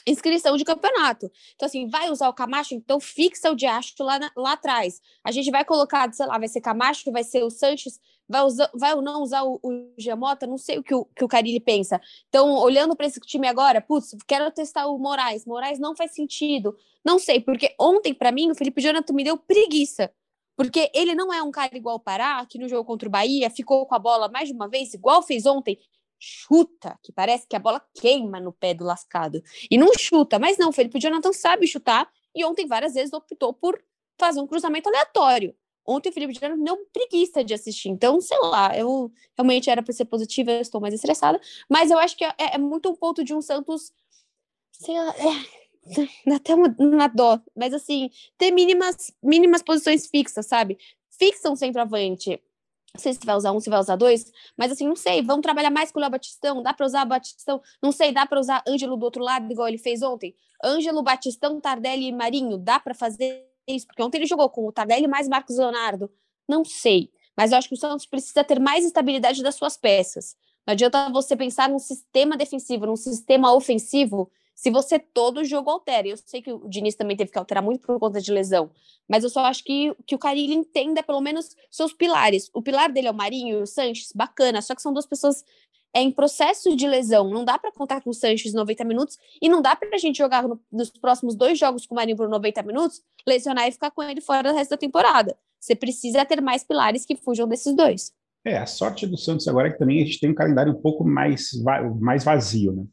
inscrição 0.07 0.57
de 0.57 0.65
campeonato. 0.65 1.31
Então, 1.55 1.67
assim, 1.67 1.89
vai 1.89 2.11
usar 2.11 2.29
o 2.29 2.35
Camacho, 2.35 2.75
então 2.75 2.99
fixa 2.99 3.51
o 3.51 3.55
Diacho 3.55 3.95
lá, 4.01 4.19
lá 4.37 4.53
atrás. 4.53 5.01
A 5.25 5.31
gente 5.31 5.51
vai 5.51 5.65
colocar, 5.65 6.13
sei 6.13 6.27
lá, 6.27 6.39
vai 6.39 6.49
ser 6.49 6.61
Camacho, 6.61 7.13
vai 7.13 7.25
ser 7.25 7.45
o 7.45 7.51
Sanches, 7.51 8.01
vai, 8.29 8.43
usar, 8.43 8.71
vai 8.75 8.95
ou 8.95 9.03
não 9.03 9.23
usar 9.23 9.43
o, 9.43 9.61
o 9.63 9.93
Giamota, 9.99 10.47
não 10.47 10.59
sei 10.59 10.79
o 10.79 10.83
que 10.83 10.95
o, 10.95 11.05
que 11.05 11.25
o 11.25 11.29
Carilli 11.29 11.61
pensa. 11.61 12.01
Então, 12.29 12.55
olhando 12.55 12.97
para 12.97 13.07
esse 13.07 13.21
time 13.21 13.47
agora, 13.47 13.81
putz, 13.81 14.17
quero 14.27 14.51
testar 14.51 14.87
o 14.87 14.99
Moraes. 14.99 15.47
Moraes 15.47 15.79
não 15.79 15.95
faz 15.95 16.13
sentido. 16.13 16.77
Não 17.05 17.19
sei, 17.19 17.41
porque 17.41 17.75
ontem, 17.79 18.15
para 18.15 18.33
mim, 18.33 18.51
o 18.51 18.55
Felipe 18.55 18.81
Jonathan 18.81 19.13
me 19.13 19.25
deu 19.25 19.37
preguiça. 19.37 20.13
Porque 20.57 20.91
ele 20.95 21.15
não 21.15 21.33
é 21.33 21.43
um 21.43 21.51
cara 21.51 21.77
igual 21.77 21.97
o 21.97 22.01
Pará, 22.01 22.45
que 22.47 22.59
no 22.59 22.69
jogo 22.69 22.85
contra 22.85 23.09
o 23.09 23.11
Bahia 23.11 23.51
ficou 23.51 23.87
com 23.87 23.95
a 23.95 23.99
bola 23.99 24.29
mais 24.29 24.49
de 24.49 24.55
uma 24.55 24.69
vez, 24.69 24.93
igual 24.93 25.23
fez 25.23 25.47
ontem, 25.47 25.79
chuta, 26.19 26.99
que 27.03 27.11
parece 27.11 27.47
que 27.49 27.57
a 27.57 27.59
bola 27.59 27.83
queima 27.95 28.39
no 28.39 28.53
pé 28.53 28.75
do 28.75 28.85
lascado. 28.85 29.43
E 29.71 29.77
não 29.77 29.93
chuta, 29.99 30.39
mas 30.39 30.57
não, 30.57 30.73
Felipe 30.73 31.01
Jonathan 31.01 31.33
sabe 31.33 31.67
chutar 31.67 32.09
e 32.35 32.45
ontem 32.45 32.67
várias 32.67 32.95
vezes 32.95 33.13
optou 33.13 33.53
por 33.53 33.83
fazer 34.19 34.41
um 34.41 34.47
cruzamento 34.47 34.89
aleatório. 34.89 35.55
Ontem 35.85 36.11
o 36.11 36.13
Felipe 36.13 36.33
Jonathan 36.35 36.63
deu 36.63 36.77
preguiça 36.93 37.43
de 37.43 37.55
assistir. 37.55 37.89
Então, 37.89 38.21
sei 38.21 38.39
lá, 38.39 38.77
eu 38.79 39.11
realmente 39.37 39.69
era 39.69 39.83
para 39.83 39.93
ser 39.93 40.05
positiva, 40.05 40.53
eu 40.53 40.61
estou 40.61 40.81
mais 40.81 40.95
estressada, 40.95 41.41
mas 41.69 41.91
eu 41.91 41.99
acho 41.99 42.17
que 42.17 42.25
é, 42.25 42.35
é 42.39 42.59
muito 42.59 42.89
um 42.89 42.95
ponto 42.95 43.25
de 43.25 43.35
um 43.35 43.43
Santos, 43.43 43.93
sei 44.71 44.95
lá, 44.95 45.09
é, 45.11 45.62
até 46.35 46.55
uma, 46.55 46.75
uma 46.79 47.09
dó, 47.09 47.41
mas 47.57 47.75
assim, 47.75 48.11
ter 48.39 48.51
mínimas, 48.51 49.13
mínimas 49.23 49.63
posições 49.63 50.07
fixas, 50.07 50.47
sabe? 50.47 50.79
Fixa 51.11 51.51
um 51.51 51.57
centroavante, 51.57 52.41
não 52.95 53.01
sei 53.01 53.15
se 53.15 53.21
vai 53.25 53.35
usar 53.35 53.53
um, 53.53 53.61
se 53.61 53.71
vai 53.71 53.81
usar 53.81 53.97
dois, 53.97 54.31
mas 54.57 54.71
assim, 54.71 54.87
não 54.87 54.97
sei, 54.97 55.23
vamos 55.23 55.43
trabalhar 55.43 55.71
mais 55.71 55.91
com 55.91 55.99
o 55.99 56.03
Léo 56.03 56.11
Batistão, 56.11 56.63
dá 56.63 56.75
para 56.75 56.85
usar 56.85 57.05
Batistão, 57.05 57.61
não 57.83 57.91
sei, 57.91 58.13
dá 58.13 58.27
para 58.27 58.39
usar 58.39 58.63
Ângelo 58.69 58.97
do 58.97 59.05
outro 59.05 59.23
lado, 59.23 59.51
igual 59.51 59.69
ele 59.69 59.79
fez 59.79 60.03
ontem. 60.03 60.35
Ângelo, 60.63 61.03
Batistão, 61.03 61.61
Tardelli 61.61 62.09
e 62.09 62.13
Marinho, 62.13 62.59
dá 62.59 62.79
para 62.79 62.95
fazer 62.95 63.47
isso? 63.67 63.87
Porque 63.87 64.03
ontem 64.03 64.19
ele 64.19 64.27
jogou 64.27 64.49
com 64.51 64.67
o 64.67 64.73
Tardelli 64.73 65.09
mais 65.09 65.27
Marcos 65.27 65.57
Leonardo. 65.57 66.11
Não 66.47 66.65
sei, 66.65 67.11
mas 67.37 67.51
eu 67.51 67.59
acho 67.59 67.69
que 67.69 67.75
o 67.75 67.79
Santos 67.79 68.07
precisa 68.07 68.45
ter 68.45 68.61
mais 68.61 68.85
estabilidade 68.85 69.43
das 69.43 69.55
suas 69.55 69.77
peças. 69.77 70.37
Não 70.67 70.73
adianta 70.73 71.11
você 71.11 71.35
pensar 71.35 71.69
num 71.69 71.79
sistema 71.79 72.37
defensivo, 72.37 72.87
num 72.87 72.97
sistema 72.97 73.53
ofensivo 73.55 74.31
se 74.63 74.71
você 74.71 74.97
todo 74.97 75.45
jogo 75.45 75.69
altera. 75.71 76.07
Eu 76.07 76.17
sei 76.17 76.41
que 76.41 76.53
o 76.53 76.69
Diniz 76.69 76.95
também 76.95 77.17
teve 77.17 77.33
que 77.33 77.39
alterar 77.39 77.61
muito 77.61 77.85
por 77.85 77.99
conta 77.99 78.21
de 78.21 78.31
lesão, 78.31 78.71
mas 79.09 79.25
eu 79.25 79.29
só 79.29 79.41
acho 79.47 79.65
que, 79.65 79.93
que 80.07 80.15
o 80.15 80.19
Carilli 80.19 80.55
entenda 80.55 81.03
pelo 81.03 81.21
menos 81.21 81.57
seus 81.69 81.93
pilares. 81.93 82.49
O 82.55 82.63
pilar 82.63 82.93
dele 82.93 83.09
é 83.09 83.11
o 83.11 83.15
Marinho 83.15 83.59
e 83.59 83.63
o 83.63 83.67
Sanches, 83.67 84.13
bacana, 84.15 84.63
só 84.63 84.77
que 84.77 84.81
são 84.81 84.93
duas 84.93 85.05
pessoas 85.05 85.45
é 85.93 86.01
em 86.01 86.13
processo 86.13 86.77
de 86.77 86.87
lesão. 86.87 87.29
Não 87.29 87.45
dá 87.45 87.59
para 87.59 87.73
contar 87.73 88.03
com 88.03 88.11
o 88.11 88.15
Sanches 88.15 88.55
90 88.55 88.85
minutos 88.85 89.19
e 89.43 89.49
não 89.49 89.61
dá 89.61 89.75
para 89.75 89.97
a 89.97 89.99
gente 89.99 90.17
jogar 90.17 90.47
no, 90.47 90.61
nos 90.71 90.91
próximos 90.91 91.35
dois 91.35 91.59
jogos 91.59 91.85
com 91.85 91.97
o 91.97 91.97
Marinho 91.97 92.17
por 92.17 92.29
90 92.29 92.63
minutos, 92.63 93.03
lesionar 93.27 93.67
e 93.67 93.73
ficar 93.73 93.91
com 93.91 94.01
ele 94.01 94.21
fora 94.21 94.49
do 94.49 94.55
resto 94.55 94.71
da 94.71 94.77
temporada. 94.77 95.37
Você 95.59 95.75
precisa 95.75 96.25
ter 96.25 96.41
mais 96.41 96.63
pilares 96.63 97.05
que 97.05 97.17
fujam 97.17 97.49
desses 97.49 97.75
dois. 97.75 98.13
É, 98.45 98.59
a 98.59 98.67
sorte 98.67 99.09
do 99.09 99.19
Santos 99.19 99.47
agora 99.49 99.69
é 99.69 99.73
que 99.73 99.79
também 99.79 100.01
a 100.01 100.05
gente 100.05 100.21
tem 100.21 100.31
um 100.31 100.35
calendário 100.35 100.73
um 100.73 100.81
pouco 100.81 101.05
mais, 101.05 101.51
mais 102.01 102.23
vazio, 102.23 102.73
né? 102.73 102.85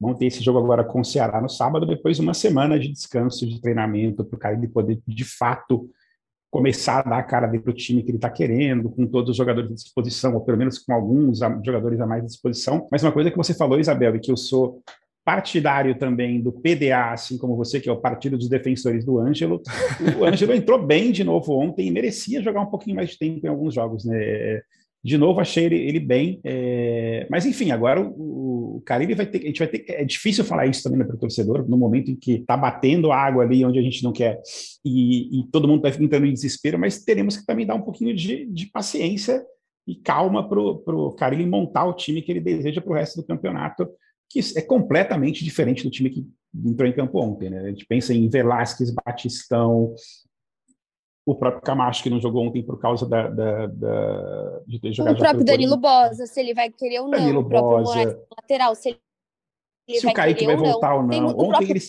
Vão 0.00 0.14
ter 0.14 0.26
esse 0.26 0.42
jogo 0.42 0.58
agora 0.58 0.84
com 0.84 1.00
o 1.00 1.04
Ceará 1.04 1.40
no 1.40 1.48
sábado, 1.48 1.84
depois 1.84 2.18
uma 2.18 2.34
semana 2.34 2.78
de 2.78 2.88
descanso, 2.88 3.46
de 3.46 3.60
treinamento, 3.60 4.24
para 4.24 4.36
o 4.36 4.38
cara 4.38 4.56
ele 4.56 4.68
poder, 4.68 5.00
de 5.06 5.24
fato, 5.24 5.90
começar 6.50 7.00
a 7.00 7.02
dar 7.02 7.18
a 7.18 7.22
cara 7.22 7.48
para 7.48 7.70
o 7.70 7.74
time 7.74 8.02
que 8.02 8.10
ele 8.10 8.18
está 8.18 8.30
querendo, 8.30 8.90
com 8.90 9.06
todos 9.06 9.30
os 9.30 9.36
jogadores 9.36 9.70
à 9.70 9.74
disposição, 9.74 10.34
ou 10.34 10.40
pelo 10.40 10.56
menos 10.56 10.78
com 10.78 10.92
alguns 10.92 11.40
jogadores 11.64 12.00
a 12.00 12.06
mais 12.06 12.22
à 12.22 12.26
disposição. 12.26 12.86
Mas 12.90 13.02
uma 13.02 13.12
coisa 13.12 13.30
que 13.30 13.36
você 13.36 13.52
falou, 13.52 13.78
Isabel, 13.78 14.16
e 14.16 14.20
que 14.20 14.30
eu 14.30 14.36
sou 14.36 14.82
partidário 15.24 15.98
também 15.98 16.40
do 16.40 16.50
PDA, 16.50 17.12
assim 17.12 17.36
como 17.36 17.54
você, 17.54 17.78
que 17.78 17.88
é 17.88 17.92
o 17.92 18.00
Partido 18.00 18.38
dos 18.38 18.48
Defensores 18.48 19.04
do 19.04 19.18
Ângelo. 19.18 19.60
O 20.18 20.24
Ângelo 20.24 20.54
entrou 20.54 20.82
bem 20.82 21.12
de 21.12 21.22
novo 21.22 21.52
ontem 21.52 21.86
e 21.86 21.90
merecia 21.90 22.42
jogar 22.42 22.62
um 22.62 22.70
pouquinho 22.70 22.96
mais 22.96 23.10
de 23.10 23.18
tempo 23.18 23.44
em 23.44 23.50
alguns 23.50 23.74
jogos, 23.74 24.06
né? 24.06 24.62
De 25.04 25.16
novo, 25.16 25.40
achei 25.40 25.64
ele, 25.64 25.76
ele 25.76 26.00
bem. 26.00 26.40
É... 26.44 27.26
Mas, 27.30 27.46
enfim, 27.46 27.70
agora 27.70 28.00
o, 28.00 28.78
o 28.78 28.82
vai 29.16 29.26
ter. 29.26 29.42
A 29.42 29.46
gente 29.46 29.58
vai 29.58 29.68
ter. 29.68 29.84
É 29.88 30.04
difícil 30.04 30.44
falar 30.44 30.66
isso 30.66 30.82
também 30.82 30.98
né, 30.98 31.04
para 31.04 31.16
o 31.16 31.18
torcedor, 31.18 31.68
no 31.68 31.76
momento 31.76 32.10
em 32.10 32.16
que 32.16 32.32
está 32.32 32.56
batendo 32.56 33.12
água 33.12 33.44
ali 33.44 33.64
onde 33.64 33.78
a 33.78 33.82
gente 33.82 34.02
não 34.02 34.12
quer 34.12 34.40
e, 34.84 35.40
e 35.40 35.46
todo 35.50 35.68
mundo 35.68 35.86
está 35.86 36.02
entrando 36.02 36.26
em 36.26 36.32
desespero, 36.32 36.78
mas 36.78 37.04
teremos 37.04 37.36
que 37.36 37.46
também 37.46 37.66
dar 37.66 37.74
um 37.74 37.82
pouquinho 37.82 38.14
de, 38.14 38.46
de 38.46 38.66
paciência 38.66 39.44
e 39.86 39.94
calma 39.94 40.46
para 40.46 40.60
o 40.60 41.12
Caribe 41.12 41.46
montar 41.46 41.86
o 41.86 41.94
time 41.94 42.22
que 42.22 42.30
ele 42.30 42.40
deseja 42.40 42.80
para 42.80 42.92
o 42.92 42.94
resto 42.94 43.16
do 43.16 43.26
campeonato, 43.26 43.88
que 44.28 44.40
é 44.56 44.60
completamente 44.60 45.44
diferente 45.44 45.82
do 45.82 45.90
time 45.90 46.10
que 46.10 46.26
entrou 46.54 46.88
em 46.88 46.92
campo 46.92 47.18
ontem. 47.20 47.48
Né? 47.48 47.60
A 47.60 47.68
gente 47.68 47.86
pensa 47.86 48.12
em 48.12 48.28
Velasquez, 48.28 48.90
Batistão, 48.90 49.94
o 51.30 51.34
próprio 51.34 51.62
Camacho, 51.62 52.02
que 52.02 52.08
não 52.08 52.18
jogou 52.18 52.46
ontem 52.46 52.62
por 52.62 52.80
causa 52.80 53.06
da, 53.06 53.28
da, 53.28 53.66
da 53.66 54.60
de 54.66 54.80
ter 54.80 54.92
jogado. 54.92 55.14
O 55.14 55.18
próprio 55.18 55.44
Danilo 55.44 55.76
Bosa, 55.76 56.26
se 56.26 56.40
ele 56.40 56.54
vai 56.54 56.70
querer 56.70 57.00
ou 57.00 57.08
não. 57.08 57.18
Danilo 57.18 57.40
o 57.40 57.48
próprio 57.48 57.78
Bosa. 57.78 57.98
Moraes, 57.98 58.16
lateral, 58.34 58.74
se 58.74 58.88
ele, 58.88 59.98
se 59.98 60.04
vai 60.04 60.12
o 60.12 60.16
Kaique 60.16 60.46
vai 60.46 60.56
voltar 60.56 60.94
ou 60.94 61.02
não. 61.02 61.10
Tem, 61.10 61.22
ontem, 61.22 61.48
próprio... 61.48 61.70
ele, 61.70 61.80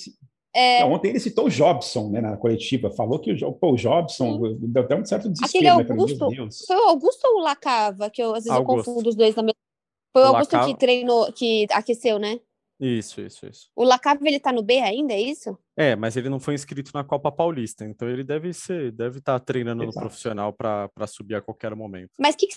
é... 0.54 0.82
não, 0.82 0.92
ontem 0.92 1.10
ele 1.10 1.20
citou 1.22 1.46
o 1.46 1.50
Jobson 1.50 2.10
né, 2.10 2.20
na 2.20 2.36
coletiva, 2.36 2.92
falou 2.92 3.18
que 3.18 3.32
o, 3.32 3.54
pô, 3.54 3.72
o 3.72 3.78
Jobson 3.78 4.34
Sim. 4.34 4.58
deu 4.60 4.84
até 4.84 4.96
um 4.96 5.06
certo 5.06 5.30
desespero. 5.30 5.80
Aquele 5.80 5.88
né, 5.88 6.02
Augusto, 6.02 6.66
foi 6.68 6.76
o 6.76 6.90
Augusto 6.90 7.26
ou 7.26 7.40
o 7.40 7.44
Lacava, 7.44 8.10
que 8.10 8.22
eu, 8.22 8.32
às 8.32 8.44
vezes 8.44 8.52
Augusto. 8.52 8.80
eu 8.80 8.84
confundo 8.84 9.10
os 9.10 9.16
dois 9.16 9.36
na 9.36 9.44
mesma. 9.44 9.56
Foi 10.12 10.24
o, 10.24 10.26
o 10.26 10.28
Augusto 10.28 10.54
Lacava... 10.54 10.74
que 10.74 10.80
treinou, 10.80 11.32
que 11.32 11.66
aqueceu, 11.72 12.20
né? 12.20 12.40
Isso, 12.80 13.20
isso, 13.20 13.46
isso. 13.46 13.70
O 13.76 13.84
Lacave, 13.84 14.26
ele 14.26 14.40
tá 14.40 14.54
no 14.54 14.64
B 14.64 14.80
ainda, 14.80 15.14
é 15.14 15.20
isso? 15.20 15.58
É, 15.76 15.96
mas 15.96 16.16
ele 16.16 16.30
não 16.30 16.40
foi 16.40 16.54
inscrito 16.54 16.92
na 16.94 17.04
Copa 17.04 17.30
Paulista, 17.30 17.84
então 17.84 18.08
ele 18.08 18.24
deve 18.24 18.54
ser, 18.54 18.92
deve 18.94 19.20
estar 19.20 19.38
tá 19.38 19.46
treinando 19.46 19.84
Exato. 19.84 19.96
no 19.98 20.02
profissional 20.02 20.54
para 20.54 21.08
subir 21.08 21.36
a 21.36 21.42
qualquer 21.42 21.76
momento. 21.76 22.12
Mas 22.18 22.36
o 22.36 22.38
que, 22.38 22.48
que, 22.48 22.56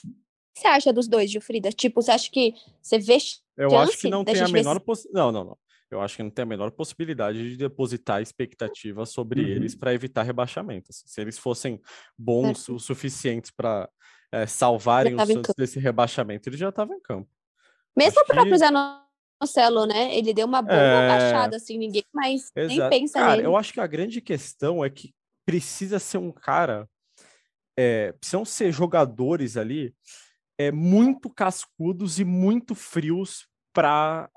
você 0.55 0.69
acha 0.69 0.93
dos 0.93 1.09
dois, 1.09 1.31
Gilfrida? 1.31 1.71
Tipo, 1.73 2.01
você 2.01 2.13
acha 2.13 2.31
que 2.31 2.55
você 2.81 2.99
vê 2.99 3.17
Eu 3.57 3.77
acho 3.77 3.99
que 3.99 4.09
não 4.09 4.25
tem 4.25 4.41
a 4.41 4.49
menor 4.49 4.79
possibilidade. 4.81 5.27
Não, 5.27 5.33
não, 5.33 5.45
não. 5.45 5.59
Eu 5.91 6.01
acho 6.01 6.17
que 6.17 6.23
não 6.23 6.31
tem 6.31 6.45
a 6.45 6.47
menor 6.47 6.71
possibilidade 6.71 7.51
de 7.51 7.57
depositar 7.57 8.23
expectativa 8.23 9.05
sobre 9.05 9.43
uhum. 9.43 9.49
eles 9.49 9.75
para 9.75 9.93
evitar 9.93 10.23
rebaixamento. 10.23 10.87
Assim, 10.91 11.07
se 11.07 11.21
eles 11.21 11.39
fossem 11.39 11.81
bons 12.17 12.69
o 12.69 12.79
suficientes 12.79 13.51
para 13.51 13.89
é, 14.33 14.47
salvarem 14.47 15.15
o 15.15 15.27
Santos 15.27 15.55
desse 15.55 15.79
rebaixamento, 15.79 16.49
eles 16.49 16.59
já 16.59 16.71
estavam 16.71 16.97
em 16.97 17.01
campo. 17.01 17.29
Mesmo 17.95 18.23
o 18.23 18.25
próprio 18.25 18.55
que... 18.55 18.59
Marcelo, 19.43 19.87
né? 19.87 20.17
Ele 20.17 20.33
deu 20.33 20.47
uma 20.47 20.63
boa 20.63 20.77
é... 20.77 21.11
agachada, 21.11 21.57
assim, 21.57 21.77
ninguém 21.77 22.05
mais 22.15 22.51
Exato. 22.55 22.91
nem 22.91 23.01
pensa 23.01 23.19
cara, 23.19 23.37
nele. 23.37 23.47
Eu 23.47 23.57
acho 23.57 23.73
que 23.73 23.81
a 23.81 23.87
grande 23.87 24.21
questão 24.21 24.85
é 24.85 24.89
que 24.89 25.13
precisa 25.45 25.99
ser 25.99 26.19
um 26.19 26.31
cara, 26.31 26.89
é, 27.77 28.13
precisam 28.13 28.45
ser 28.45 28.71
jogadores 28.71 29.57
ali 29.57 29.93
é, 30.59 30.71
muito 30.71 31.29
cascudos 31.29 32.21
e 32.21 32.25
muito 32.25 32.75
frios 32.75 33.49
para 33.73 34.31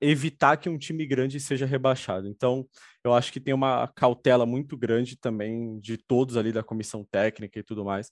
evitar 0.00 0.56
que 0.56 0.68
um 0.68 0.78
time 0.78 1.06
grande 1.06 1.38
seja 1.38 1.64
rebaixado. 1.64 2.26
Então, 2.26 2.66
eu 3.04 3.14
acho 3.14 3.32
que 3.32 3.38
tem 3.38 3.54
uma 3.54 3.86
cautela 3.94 4.44
muito 4.44 4.76
grande 4.76 5.16
também 5.16 5.78
de 5.78 5.96
todos 5.96 6.36
ali 6.36 6.50
da 6.50 6.62
comissão 6.62 7.06
técnica 7.08 7.60
e 7.60 7.62
tudo 7.62 7.84
mais. 7.84 8.10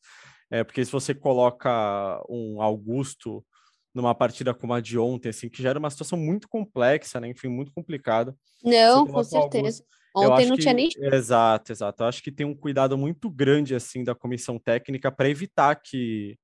É, 0.51 0.63
porque 0.63 0.85
se 0.85 0.93
você 0.93 1.15
coloca 1.15 2.23
um 2.29 2.63
Augusto 2.63 3.45
numa 3.95 4.15
partida 4.15 4.55
como 4.55 4.73
a 4.73 4.81
de 4.81 4.99
ontem, 4.99 5.31
assim, 5.31 5.49
que 5.49 5.63
já 5.63 5.71
era 5.71 5.79
uma 5.79 5.91
situação 5.91 6.19
muito 6.19 6.49
complexa, 6.49 7.21
né? 7.21 7.29
Enfim, 7.29 7.49
muito 7.49 7.73
complicada. 7.73 8.35
Não, 8.63 9.07
com 9.07 9.23
certeza. 9.25 9.85
Alguns... 10.15 10.33
Ontem 10.33 10.47
não 10.47 10.57
que... 10.57 10.63
tinha 10.63 10.75
nem. 10.75 10.89
Exato, 11.13 11.73
exato. 11.73 12.03
Eu 12.03 12.07
acho 12.09 12.23
que 12.23 12.33
tem 12.33 12.47
um 12.47 12.55
cuidado 12.55 12.97
muito 12.99 13.31
grande, 13.31 13.75
assim, 13.75 14.03
da 14.03 14.15
comissão 14.15 14.59
técnica 14.59 15.11
para 15.11 15.29
evitar 15.29 15.77
que, 15.77 16.37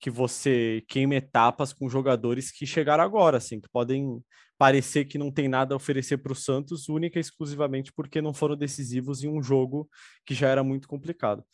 que 0.00 0.10
você 0.10 0.82
queime 0.88 1.16
etapas 1.16 1.72
com 1.72 1.88
jogadores 1.88 2.50
que 2.50 2.66
chegaram 2.66 3.04
agora, 3.04 3.38
assim, 3.38 3.60
que 3.60 3.68
podem 3.68 4.20
parecer 4.58 5.04
que 5.04 5.18
não 5.18 5.30
tem 5.30 5.48
nada 5.48 5.74
a 5.74 5.76
oferecer 5.76 6.18
para 6.18 6.32
o 6.32 6.36
Santos, 6.36 6.88
única 6.88 7.18
e 7.18 7.20
exclusivamente 7.20 7.92
porque 7.92 8.22
não 8.22 8.32
foram 8.32 8.56
decisivos 8.56 9.22
em 9.22 9.28
um 9.28 9.42
jogo 9.42 9.88
que 10.24 10.34
já 10.34 10.48
era 10.48 10.62
muito 10.62 10.86
complicado. 10.88 11.44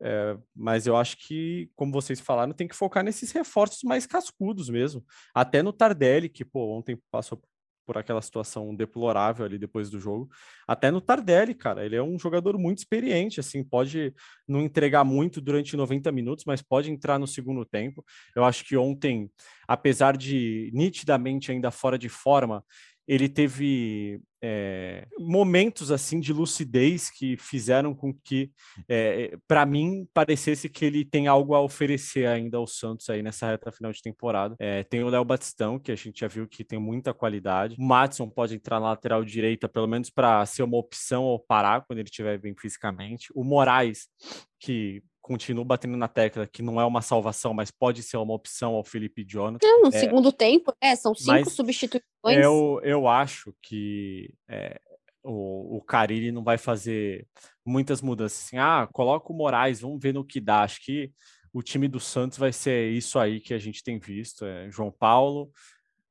É, 0.00 0.36
mas 0.54 0.86
eu 0.86 0.96
acho 0.96 1.16
que, 1.16 1.70
como 1.76 1.92
vocês 1.92 2.20
falaram, 2.20 2.52
tem 2.52 2.68
que 2.68 2.76
focar 2.76 3.04
nesses 3.04 3.30
reforços 3.32 3.82
mais 3.82 4.06
cascudos 4.06 4.68
mesmo. 4.68 5.04
Até 5.34 5.62
no 5.62 5.72
Tardelli, 5.72 6.28
que 6.28 6.44
pô, 6.44 6.76
ontem 6.76 6.98
passou 7.10 7.40
por 7.86 7.98
aquela 7.98 8.22
situação 8.22 8.74
deplorável 8.74 9.44
ali 9.44 9.58
depois 9.58 9.90
do 9.90 10.00
jogo. 10.00 10.28
Até 10.66 10.90
no 10.90 11.00
Tardelli, 11.00 11.54
cara, 11.54 11.84
ele 11.84 11.96
é 11.96 12.02
um 12.02 12.18
jogador 12.18 12.58
muito 12.58 12.78
experiente, 12.78 13.40
assim, 13.40 13.62
pode 13.62 14.14
não 14.48 14.62
entregar 14.62 15.04
muito 15.04 15.40
durante 15.40 15.76
90 15.76 16.10
minutos, 16.10 16.44
mas 16.46 16.62
pode 16.62 16.90
entrar 16.90 17.18
no 17.18 17.26
segundo 17.26 17.64
tempo. 17.64 18.04
Eu 18.34 18.44
acho 18.44 18.64
que 18.64 18.76
ontem, 18.76 19.30
apesar 19.68 20.16
de 20.16 20.70
nitidamente 20.72 21.52
ainda 21.52 21.70
fora 21.70 21.98
de 21.98 22.08
forma, 22.08 22.64
ele 23.06 23.28
teve 23.28 24.20
é, 24.42 25.06
momentos 25.18 25.90
assim 25.90 26.20
de 26.20 26.32
lucidez 26.32 27.10
que 27.10 27.36
fizeram 27.36 27.94
com 27.94 28.12
que, 28.12 28.50
é, 28.88 29.36
para 29.48 29.64
mim, 29.64 30.06
parecesse 30.12 30.68
que 30.68 30.84
ele 30.84 31.04
tem 31.04 31.26
algo 31.26 31.54
a 31.54 31.60
oferecer 31.62 32.26
ainda 32.26 32.58
ao 32.58 32.66
Santos 32.66 33.08
aí 33.08 33.22
nessa 33.22 33.46
reta 33.46 33.72
final 33.72 33.92
de 33.92 34.02
temporada. 34.02 34.54
É, 34.58 34.82
tem 34.84 35.02
o 35.02 35.08
Léo 35.08 35.24
Batistão, 35.24 35.78
que 35.78 35.92
a 35.92 35.96
gente 35.96 36.20
já 36.20 36.28
viu 36.28 36.46
que 36.46 36.62
tem 36.62 36.78
muita 36.78 37.14
qualidade. 37.14 37.76
O 37.78 37.82
Matson 37.82 38.28
pode 38.28 38.54
entrar 38.54 38.80
na 38.80 38.90
lateral 38.90 39.24
direita, 39.24 39.68
pelo 39.68 39.86
menos 39.86 40.10
para 40.10 40.44
ser 40.44 40.62
uma 40.62 40.76
opção 40.76 41.24
ou 41.24 41.38
parar 41.38 41.84
quando 41.86 42.00
ele 42.00 42.08
estiver 42.08 42.38
bem 42.38 42.54
fisicamente. 42.54 43.28
O 43.34 43.44
Moraes, 43.44 44.08
que 44.60 45.02
continuo 45.24 45.64
batendo 45.64 45.96
na 45.96 46.06
tecla 46.06 46.46
que 46.46 46.60
não 46.60 46.78
é 46.78 46.84
uma 46.84 47.00
salvação, 47.00 47.54
mas 47.54 47.70
pode 47.70 48.02
ser 48.02 48.18
uma 48.18 48.34
opção 48.34 48.74
ao 48.74 48.84
Felipe 48.84 49.24
Jonathan. 49.24 49.66
Não, 49.66 49.84
no 49.84 49.88
é, 49.88 49.98
segundo 49.98 50.30
tempo, 50.30 50.70
é, 50.78 50.94
são 50.94 51.14
cinco 51.14 51.48
substituições. 51.48 52.44
Eu, 52.44 52.78
eu 52.84 53.08
acho 53.08 53.54
que 53.62 54.34
é, 54.46 54.78
o, 55.22 55.78
o 55.78 55.80
Carille 55.80 56.30
não 56.30 56.44
vai 56.44 56.58
fazer 56.58 57.26
muitas 57.64 58.02
mudanças 58.02 58.44
assim, 58.44 58.58
ah, 58.58 58.86
coloca 58.92 59.32
o 59.32 59.34
Moraes, 59.34 59.80
vamos 59.80 59.98
ver 59.98 60.12
no 60.12 60.26
que 60.26 60.38
dá. 60.38 60.60
Acho 60.60 60.84
que 60.84 61.10
o 61.54 61.62
time 61.62 61.88
do 61.88 61.98
Santos 61.98 62.36
vai 62.36 62.52
ser 62.52 62.90
isso 62.90 63.18
aí 63.18 63.40
que 63.40 63.54
a 63.54 63.58
gente 63.58 63.82
tem 63.82 63.98
visto, 63.98 64.44
é 64.44 64.70
João 64.70 64.92
Paulo, 64.92 65.50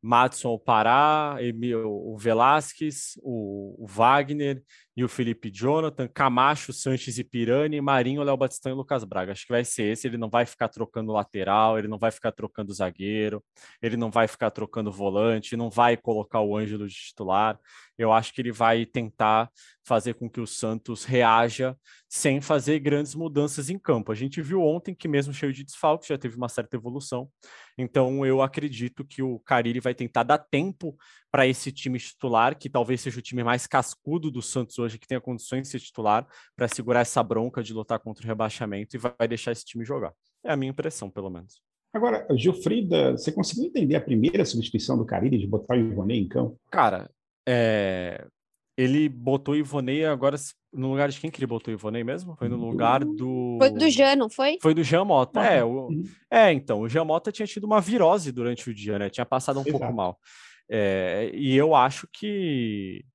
Matson 0.05 0.49
o 0.49 0.59
Pará, 0.59 1.37
o 1.85 2.17
Velasquez, 2.17 3.13
o, 3.23 3.85
o, 3.85 3.87
Wagner 3.87 4.61
e 4.97 5.01
o 5.01 5.07
Felipe 5.07 5.49
Jonathan, 5.49 6.09
Camacho, 6.09 6.73
Sanches 6.73 7.17
e 7.17 7.23
Pirani, 7.23 7.79
Marinho, 7.79 8.21
Léo 8.21 8.35
Batistão 8.35 8.73
e 8.73 8.75
Lucas 8.75 9.05
Braga. 9.05 9.31
Acho 9.31 9.45
que 9.45 9.53
vai 9.53 9.63
ser 9.63 9.93
esse. 9.93 10.05
Ele 10.05 10.17
não 10.17 10.29
vai 10.29 10.45
ficar 10.45 10.67
trocando 10.67 11.13
lateral, 11.13 11.79
ele 11.79 11.87
não 11.87 11.97
vai 11.97 12.11
ficar 12.11 12.33
trocando 12.33 12.73
zagueiro, 12.73 13.41
ele 13.81 13.95
não 13.95 14.11
vai 14.11 14.27
ficar 14.27 14.51
trocando 14.51 14.91
volante, 14.91 15.55
não 15.55 15.69
vai 15.69 15.95
colocar 15.95 16.41
o 16.41 16.57
Ângelo 16.57 16.85
de 16.85 16.93
titular. 16.93 17.57
Eu 17.97 18.11
acho 18.11 18.33
que 18.33 18.41
ele 18.41 18.51
vai 18.51 18.85
tentar 18.85 19.49
fazer 19.85 20.15
com 20.15 20.29
que 20.29 20.41
o 20.41 20.47
Santos 20.47 21.05
reaja 21.05 21.77
sem 22.15 22.39
fazer 22.39 22.77
grandes 22.77 23.15
mudanças 23.15 23.71
em 23.71 23.79
campo. 23.79 24.11
A 24.11 24.15
gente 24.15 24.39
viu 24.39 24.61
ontem 24.61 24.93
que, 24.93 25.07
mesmo 25.07 25.33
cheio 25.33 25.51
de 25.51 25.63
desfalques, 25.63 26.07
já 26.07 26.15
teve 26.15 26.37
uma 26.37 26.47
certa 26.47 26.77
evolução. 26.77 27.27
Então, 27.75 28.23
eu 28.23 28.39
acredito 28.39 29.03
que 29.03 29.23
o 29.23 29.39
Carille 29.39 29.79
vai 29.79 29.95
tentar 29.95 30.21
dar 30.21 30.37
tempo 30.37 30.95
para 31.31 31.47
esse 31.47 31.71
time 31.71 31.97
titular, 31.97 32.55
que 32.55 32.69
talvez 32.69 33.01
seja 33.01 33.17
o 33.17 33.21
time 33.21 33.43
mais 33.43 33.65
cascudo 33.65 34.29
do 34.29 34.43
Santos 34.43 34.77
hoje, 34.77 34.99
que 34.99 35.07
tenha 35.07 35.19
condições 35.19 35.63
de 35.63 35.69
ser 35.69 35.79
titular, 35.79 36.27
para 36.55 36.67
segurar 36.67 36.99
essa 36.99 37.23
bronca 37.23 37.63
de 37.63 37.73
lutar 37.73 37.97
contra 37.97 38.23
o 38.23 38.27
rebaixamento 38.27 38.95
e 38.95 38.99
vai 38.99 39.27
deixar 39.27 39.51
esse 39.51 39.65
time 39.65 39.83
jogar. 39.83 40.13
É 40.45 40.51
a 40.51 40.55
minha 40.55 40.69
impressão, 40.69 41.09
pelo 41.09 41.31
menos. 41.31 41.63
Agora, 41.91 42.27
Gilfrida, 42.37 43.13
você 43.13 43.31
conseguiu 43.31 43.65
entender 43.65 43.95
a 43.95 44.01
primeira 44.01 44.45
substituição 44.45 44.99
do 44.99 45.05
Carille 45.05 45.39
de 45.39 45.47
botar 45.47 45.75
o 45.75 45.79
Ivonei 45.79 46.19
em 46.19 46.27
campo? 46.27 46.61
Cara, 46.69 47.09
é, 47.49 48.27
ele 48.77 49.09
botou 49.09 49.55
Ivonei 49.55 50.05
agora 50.05 50.37
no 50.73 50.89
lugar 50.89 51.09
de 51.09 51.19
quem 51.19 51.29
que 51.29 51.39
ele 51.39 51.47
botou 51.47 51.73
Ivonei 51.73 52.03
mesmo? 52.03 52.35
Foi 52.35 52.49
no 52.49 52.57
lugar 52.57 53.03
do. 53.03 53.57
Foi 53.59 53.69
do 53.69 53.89
Jean, 53.89 54.15
não 54.15 54.29
foi? 54.29 54.57
Foi 54.61 54.73
do 54.73 54.83
Jean 54.83 55.05
Mota. 55.05 55.41
É, 55.41 55.63
o... 55.63 55.87
Uhum. 55.87 56.03
é, 56.29 56.51
então, 56.51 56.81
o 56.81 56.89
Jean 56.89 57.05
Mota 57.05 57.31
tinha 57.31 57.45
tido 57.45 57.65
uma 57.65 57.79
virose 57.79 58.31
durante 58.31 58.69
o 58.69 58.73
dia, 58.73 58.97
né? 58.97 59.09
Tinha 59.09 59.25
passado 59.25 59.57
um 59.57 59.61
Exato. 59.61 59.77
pouco 59.77 59.93
mal. 59.93 60.17
É, 60.69 61.29
e 61.33 61.55
eu 61.55 61.75
acho 61.75 62.07
que 62.11 63.05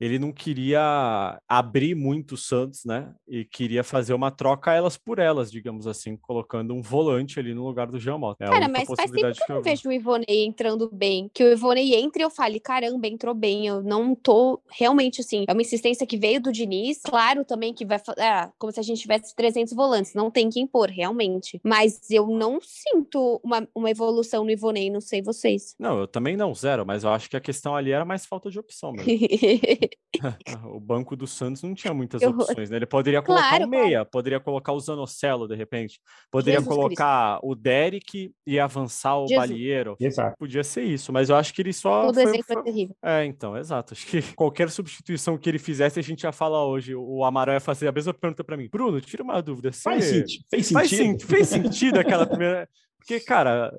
ele 0.00 0.18
não 0.18 0.32
queria 0.32 1.40
abrir 1.48 1.94
muito 1.94 2.32
o 2.32 2.36
Santos, 2.36 2.84
né? 2.84 3.12
E 3.26 3.44
queria 3.44 3.82
fazer 3.82 4.14
uma 4.14 4.30
troca 4.30 4.72
elas 4.72 4.96
por 4.96 5.18
elas, 5.18 5.50
digamos 5.50 5.86
assim, 5.86 6.16
colocando 6.16 6.72
um 6.74 6.80
volante 6.80 7.40
ali 7.40 7.52
no 7.54 7.66
lugar 7.66 7.88
do 7.88 7.98
Jean 7.98 8.18
Mota. 8.18 8.44
É 8.44 8.48
Cara, 8.48 8.68
mas 8.68 8.86
faz 8.86 9.10
tempo 9.10 9.32
que 9.34 9.52
eu 9.52 9.56
não 9.56 9.62
vejo 9.62 9.88
o 9.88 9.92
Ivonei 9.92 10.44
entrando 10.44 10.88
bem. 10.92 11.30
Que 11.34 11.42
o 11.42 11.52
Ivonei 11.52 11.94
entre 11.94 12.22
e 12.22 12.24
eu 12.24 12.30
fale, 12.30 12.60
caramba, 12.60 13.06
entrou 13.06 13.34
bem. 13.34 13.66
Eu 13.66 13.82
não 13.82 14.14
tô 14.14 14.60
realmente 14.70 15.20
assim. 15.20 15.44
É 15.48 15.52
uma 15.52 15.62
insistência 15.62 16.06
que 16.06 16.16
veio 16.16 16.40
do 16.40 16.52
Diniz. 16.52 17.00
Claro 17.02 17.44
também 17.44 17.74
que 17.74 17.84
vai. 17.84 17.98
É, 18.18 18.48
como 18.58 18.72
se 18.72 18.80
a 18.80 18.82
gente 18.82 19.00
tivesse 19.00 19.34
300 19.34 19.72
volantes. 19.72 20.14
Não 20.14 20.30
tem 20.30 20.48
que 20.48 20.60
impor, 20.60 20.90
realmente. 20.90 21.60
Mas 21.64 22.10
eu 22.10 22.26
não 22.28 22.60
sinto 22.60 23.40
uma, 23.42 23.66
uma 23.74 23.90
evolução 23.90 24.44
no 24.44 24.50
Ivonei, 24.50 24.90
não 24.90 25.00
sei 25.00 25.22
vocês. 25.22 25.74
Não, 25.78 25.98
eu 25.98 26.06
também 26.06 26.36
não, 26.36 26.54
zero. 26.54 26.86
Mas 26.86 27.04
eu 27.04 27.10
acho 27.10 27.28
que 27.28 27.36
a 27.36 27.40
questão 27.40 27.74
ali 27.74 27.90
era 27.90 28.04
mais 28.04 28.26
falta 28.26 28.50
de 28.50 28.58
opção 28.58 28.92
mesmo. 28.92 29.08
o 30.64 30.80
banco 30.80 31.16
do 31.16 31.26
Santos 31.26 31.62
não 31.62 31.74
tinha 31.74 31.92
muitas 31.92 32.22
eu... 32.22 32.30
opções, 32.30 32.70
né? 32.70 32.76
Ele 32.76 32.86
poderia 32.86 33.22
colocar 33.22 33.48
claro, 33.48 33.64
o 33.66 33.68
meia, 33.68 33.90
claro. 33.98 34.08
poderia 34.10 34.40
colocar 34.40 34.72
o 34.72 34.80
Zanocelo, 34.80 35.46
de 35.46 35.54
repente. 35.54 36.00
Poderia 36.30 36.60
Jesus 36.60 36.74
colocar 36.74 37.38
Cristo. 37.38 37.50
o 37.50 37.54
Derek 37.54 38.32
e 38.46 38.58
avançar 38.58 39.18
o 39.18 39.28
Jesus. 39.28 39.48
Balieiro. 39.48 39.96
Exato. 40.00 40.36
Podia 40.38 40.64
ser 40.64 40.82
isso, 40.82 41.12
mas 41.12 41.28
eu 41.28 41.36
acho 41.36 41.52
que 41.52 41.62
ele 41.62 41.72
só. 41.72 42.06
Todo 42.06 42.14
foi, 42.14 42.22
exemplo 42.24 42.44
foi... 42.46 42.56
é 42.56 42.62
terrível. 42.62 42.96
É, 43.02 43.24
então, 43.24 43.56
exato. 43.56 43.94
Acho 43.94 44.06
que 44.06 44.22
qualquer 44.34 44.70
substituição 44.70 45.36
que 45.36 45.48
ele 45.48 45.58
fizesse, 45.58 45.98
a 45.98 46.02
gente 46.02 46.22
ia 46.22 46.32
falar 46.32 46.64
hoje. 46.64 46.94
O 46.94 47.24
Amaral 47.24 47.54
ia 47.54 47.60
fazer 47.60 47.88
a 47.88 47.92
mesma 47.92 48.14
pergunta 48.14 48.42
para 48.42 48.56
mim. 48.56 48.68
Bruno, 48.70 49.00
tira 49.00 49.22
uma 49.22 49.40
dúvida. 49.42 49.72
Você... 49.72 49.82
Faz, 49.82 50.04
sentido. 50.04 50.44
Fez 50.50 50.66
sentido. 50.66 51.20
Faz, 51.20 51.30
fez 51.30 51.48
sentido 51.48 51.98
aquela 51.98 52.26
primeira. 52.26 52.68
Porque, 52.98 53.20
cara, 53.20 53.72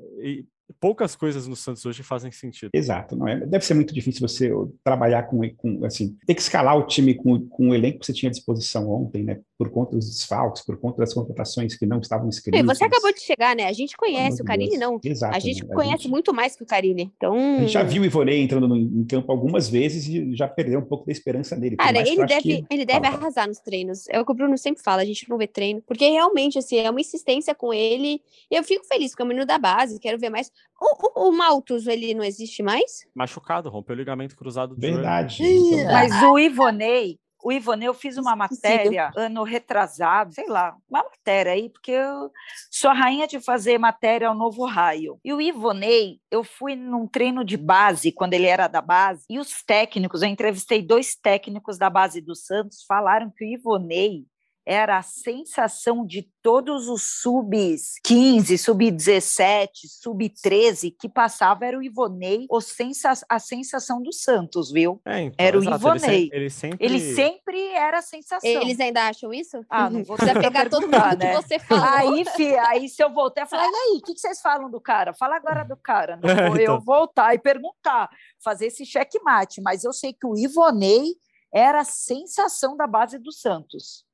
poucas 0.79 1.15
coisas 1.15 1.47
no 1.47 1.55
Santos 1.55 1.85
hoje 1.85 2.03
fazem 2.03 2.31
sentido. 2.31 2.69
Exato, 2.73 3.15
não 3.15 3.27
é? 3.27 3.39
Deve 3.45 3.65
ser 3.65 3.73
muito 3.73 3.93
difícil 3.93 4.27
você 4.27 4.51
trabalhar 4.83 5.23
com, 5.23 5.41
com 5.55 5.85
assim, 5.85 6.17
ter 6.25 6.35
que 6.35 6.41
escalar 6.41 6.77
o 6.77 6.85
time 6.85 7.13
com, 7.15 7.47
com 7.47 7.69
o 7.69 7.75
elenco 7.75 7.99
que 7.99 8.05
você 8.05 8.13
tinha 8.13 8.29
à 8.29 8.31
disposição 8.31 8.89
ontem, 8.89 9.23
né? 9.23 9.39
por 9.59 9.69
conta 9.69 9.97
dos 9.97 10.09
desfalques, 10.09 10.63
por 10.63 10.77
conta 10.77 10.99
das 10.99 11.13
contratações 11.13 11.75
que 11.75 11.85
não 11.85 11.99
estavam 11.99 12.29
escritas. 12.29 12.65
você 12.65 12.85
acabou 12.85 13.11
de 13.11 13.19
chegar, 13.19 13.53
né? 13.53 13.65
A 13.65 13.73
gente 13.73 13.97
conhece 13.97 14.41
o 14.41 14.45
Carini, 14.45 14.77
não. 14.77 14.97
Exato. 15.03 15.35
A 15.35 15.39
gente 15.39 15.65
conhece 15.65 15.95
a 15.95 15.97
gente... 15.97 16.09
muito 16.09 16.33
mais 16.33 16.55
que 16.55 16.63
o 16.63 16.65
Carini. 16.65 17.11
Então... 17.17 17.35
A 17.35 17.59
gente 17.59 17.73
já 17.73 17.83
viu 17.83 18.01
o 18.01 18.05
Ivonei 18.05 18.41
entrando 18.41 18.69
no, 18.69 18.77
em 18.77 19.03
campo 19.03 19.29
algumas 19.29 19.67
vezes 19.67 20.07
e 20.07 20.33
já 20.33 20.47
perdeu 20.47 20.79
um 20.79 20.85
pouco 20.85 21.05
da 21.05 21.11
esperança 21.11 21.57
nele. 21.57 21.75
Cara, 21.75 21.99
ele 21.99 22.25
deve, 22.25 22.41
que... 22.41 22.65
ele 22.69 22.85
deve 22.85 23.05
arrasar 23.05 23.49
nos 23.49 23.59
treinos. 23.59 24.07
É 24.07 24.21
o 24.21 24.25
que 24.25 24.31
o 24.31 24.35
Bruno 24.35 24.57
sempre 24.57 24.81
fala, 24.81 25.01
a 25.01 25.05
gente 25.05 25.29
não 25.29 25.37
vê 25.37 25.45
treino. 25.45 25.81
Porque 25.85 26.07
realmente, 26.07 26.57
assim, 26.57 26.77
é 26.77 26.89
uma 26.89 27.01
insistência 27.01 27.53
com 27.53 27.73
ele. 27.73 28.21
E 28.49 28.55
eu 28.55 28.63
fico 28.63 28.85
feliz 28.85 29.13
com 29.13 29.23
o 29.23 29.27
menino 29.27 29.45
da 29.45 29.57
base, 29.57 29.99
quero 29.99 30.17
ver 30.17 30.29
mais. 30.29 30.49
O, 30.81 31.25
o, 31.25 31.29
o 31.29 31.31
Maltus, 31.31 31.87
ele 31.87 32.13
não 32.13 32.23
existe 32.23 32.63
mais? 32.63 33.05
Machucado, 33.13 33.69
rompeu 33.69 33.95
o 33.95 33.99
ligamento 33.99 34.35
cruzado 34.35 34.75
do 34.75 34.81
Verdade. 34.81 35.43
Mas 35.85 36.23
o 36.23 36.39
Ivonei, 36.39 37.19
o 37.43 37.51
Ivone, 37.51 37.85
eu 37.85 37.93
fiz 37.93 38.17
uma 38.17 38.35
matéria 38.35 39.11
ano 39.15 39.43
retrasado, 39.43 40.33
sei 40.33 40.47
lá, 40.47 40.75
uma 40.89 41.03
matéria 41.03 41.53
aí, 41.53 41.69
porque 41.69 41.91
eu 41.91 42.29
sou 42.69 42.89
a 42.89 42.93
rainha 42.93 43.27
de 43.27 43.39
fazer 43.39 43.77
matéria 43.77 44.27
ao 44.27 44.35
novo 44.35 44.65
raio. 44.65 45.17
E 45.23 45.33
o 45.33 45.39
Ivonei, 45.39 46.19
eu 46.29 46.43
fui 46.43 46.75
num 46.75 47.07
treino 47.07 47.45
de 47.45 47.55
base, 47.55 48.11
quando 48.11 48.33
ele 48.33 48.47
era 48.47 48.67
da 48.67 48.81
base, 48.81 49.23
e 49.29 49.39
os 49.39 49.63
técnicos, 49.63 50.21
eu 50.21 50.27
entrevistei 50.27 50.81
dois 50.81 51.15
técnicos 51.15 51.77
da 51.77 51.89
base 51.89 52.19
do 52.19 52.35
Santos, 52.35 52.83
falaram 52.85 53.31
que 53.35 53.45
o 53.45 53.47
Ivonei 53.47 54.25
era 54.69 54.99
a 54.99 55.01
sensação 55.01 56.05
de 56.05 56.29
todos 56.43 56.87
os 56.87 57.01
sub-15, 57.21 58.55
sub-17, 58.55 59.69
sub-13 59.99 60.95
que 60.95 61.09
passava 61.09 61.65
era 61.65 61.75
o 61.75 61.81
Ivonei, 61.81 62.45
o 62.47 62.61
sensa 62.61 63.13
a 63.27 63.39
sensação 63.39 63.99
do 63.99 64.13
Santos, 64.13 64.71
viu? 64.71 65.01
É, 65.07 65.21
então, 65.21 65.35
era 65.43 65.57
o 65.57 65.63
exato, 65.63 65.75
Ivonei. 65.75 66.29
Ele, 66.31 66.51
sempre... 66.51 66.85
ele 66.85 67.15
sempre 67.15 67.67
era 67.69 67.97
a 67.97 68.01
sensação. 68.03 68.47
Eles 68.47 68.79
ainda 68.79 69.07
acham 69.07 69.33
isso? 69.33 69.65
Ah, 69.67 69.89
não 69.89 70.03
vou 70.05 70.15
pegar 70.15 70.69
todo 70.69 70.83
mundo 70.83 71.17
né? 71.17 71.35
que 71.35 71.41
você 71.41 71.57
falou. 71.57 71.85
Aí, 71.85 72.25
fi, 72.25 72.55
aí 72.55 72.87
se 72.87 73.03
eu 73.03 73.11
voltar, 73.11 73.47
falar, 73.47 73.63
e 73.63 73.65
aí, 73.65 73.97
o 73.97 74.01
que, 74.03 74.13
que, 74.13 74.19
vocês 74.19 74.39
falam 74.39 74.69
do 74.69 74.79
cara? 74.79 75.15
Fala 75.15 75.35
agora 75.35 75.63
do 75.63 75.75
cara. 75.75 76.17
Não 76.17 76.29
vou 76.45 76.61
então... 76.61 76.75
eu 76.75 76.79
voltar 76.79 77.33
e 77.33 77.39
perguntar, 77.39 78.07
fazer 78.43 78.67
esse 78.67 78.85
checkmate. 78.85 79.63
Mas 79.63 79.83
eu 79.83 79.91
sei 79.91 80.13
que 80.13 80.27
o 80.27 80.37
Ivonei 80.37 81.15
era 81.51 81.81
a 81.81 81.85
sensação 81.85 82.77
da 82.77 82.85
base 82.85 83.17
do 83.17 83.31
Santos. 83.31 84.07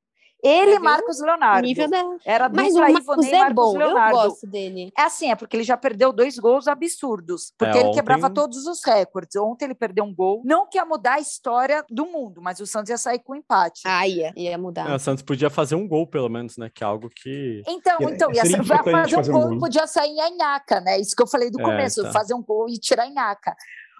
Ele 0.46 0.74
e 0.76 0.78
Marcos 0.78 1.20
Leonardo. 1.20 1.66
Nível 1.66 1.88
da... 1.90 2.16
Era 2.24 2.48
Mas 2.48 2.74
o 2.74 2.78
Marcos 2.78 3.26
é 3.26 3.50
bom, 3.50 3.76
Leonardo. 3.76 4.16
eu 4.16 4.22
gosto 4.28 4.46
dele. 4.46 4.92
É 4.96 5.02
assim, 5.02 5.30
é 5.30 5.34
porque 5.34 5.56
ele 5.56 5.64
já 5.64 5.76
perdeu 5.76 6.12
dois 6.12 6.38
gols 6.38 6.68
absurdos, 6.68 7.52
porque 7.56 7.76
é, 7.76 7.80
ele 7.80 7.88
ontem... 7.88 7.96
quebrava 7.96 8.30
todos 8.30 8.66
os 8.66 8.82
recordes. 8.84 9.36
Ontem 9.36 9.66
ele 9.66 9.74
perdeu 9.74 10.04
um 10.04 10.14
gol, 10.14 10.42
não 10.44 10.68
que 10.68 10.78
ia 10.78 10.84
mudar 10.84 11.14
a 11.14 11.20
história 11.20 11.84
do 11.90 12.06
mundo, 12.06 12.40
mas 12.40 12.60
o 12.60 12.66
Santos 12.66 12.90
ia 12.90 12.98
sair 12.98 13.18
com 13.18 13.34
empate. 13.34 13.82
Ah, 13.84 14.06
ia, 14.06 14.32
ia 14.36 14.56
mudar. 14.58 14.90
É, 14.90 14.94
o 14.94 14.98
Santos 14.98 15.22
podia 15.22 15.50
fazer 15.50 15.74
um 15.74 15.86
gol, 15.86 16.06
pelo 16.06 16.28
menos, 16.28 16.56
né, 16.56 16.70
que 16.72 16.84
é 16.84 16.86
algo 16.86 17.10
que... 17.10 17.62
Então, 17.66 17.96
então 18.02 18.32
ia 18.32 18.42
fazer, 18.42 18.64
fazer, 18.64 19.30
um 19.30 19.32
gol, 19.32 19.58
podia 19.58 19.86
sair 19.86 20.10
em 20.10 20.20
Anhaca, 20.20 20.80
né, 20.80 21.00
isso 21.00 21.14
que 21.14 21.22
eu 21.22 21.26
falei 21.26 21.50
do 21.50 21.60
é, 21.60 21.64
começo, 21.64 22.02
tá. 22.02 22.12
fazer 22.12 22.34
um 22.34 22.42
gol 22.42 22.68
e 22.68 22.78
tirar 22.78 23.06
Anhaca. 23.06 23.56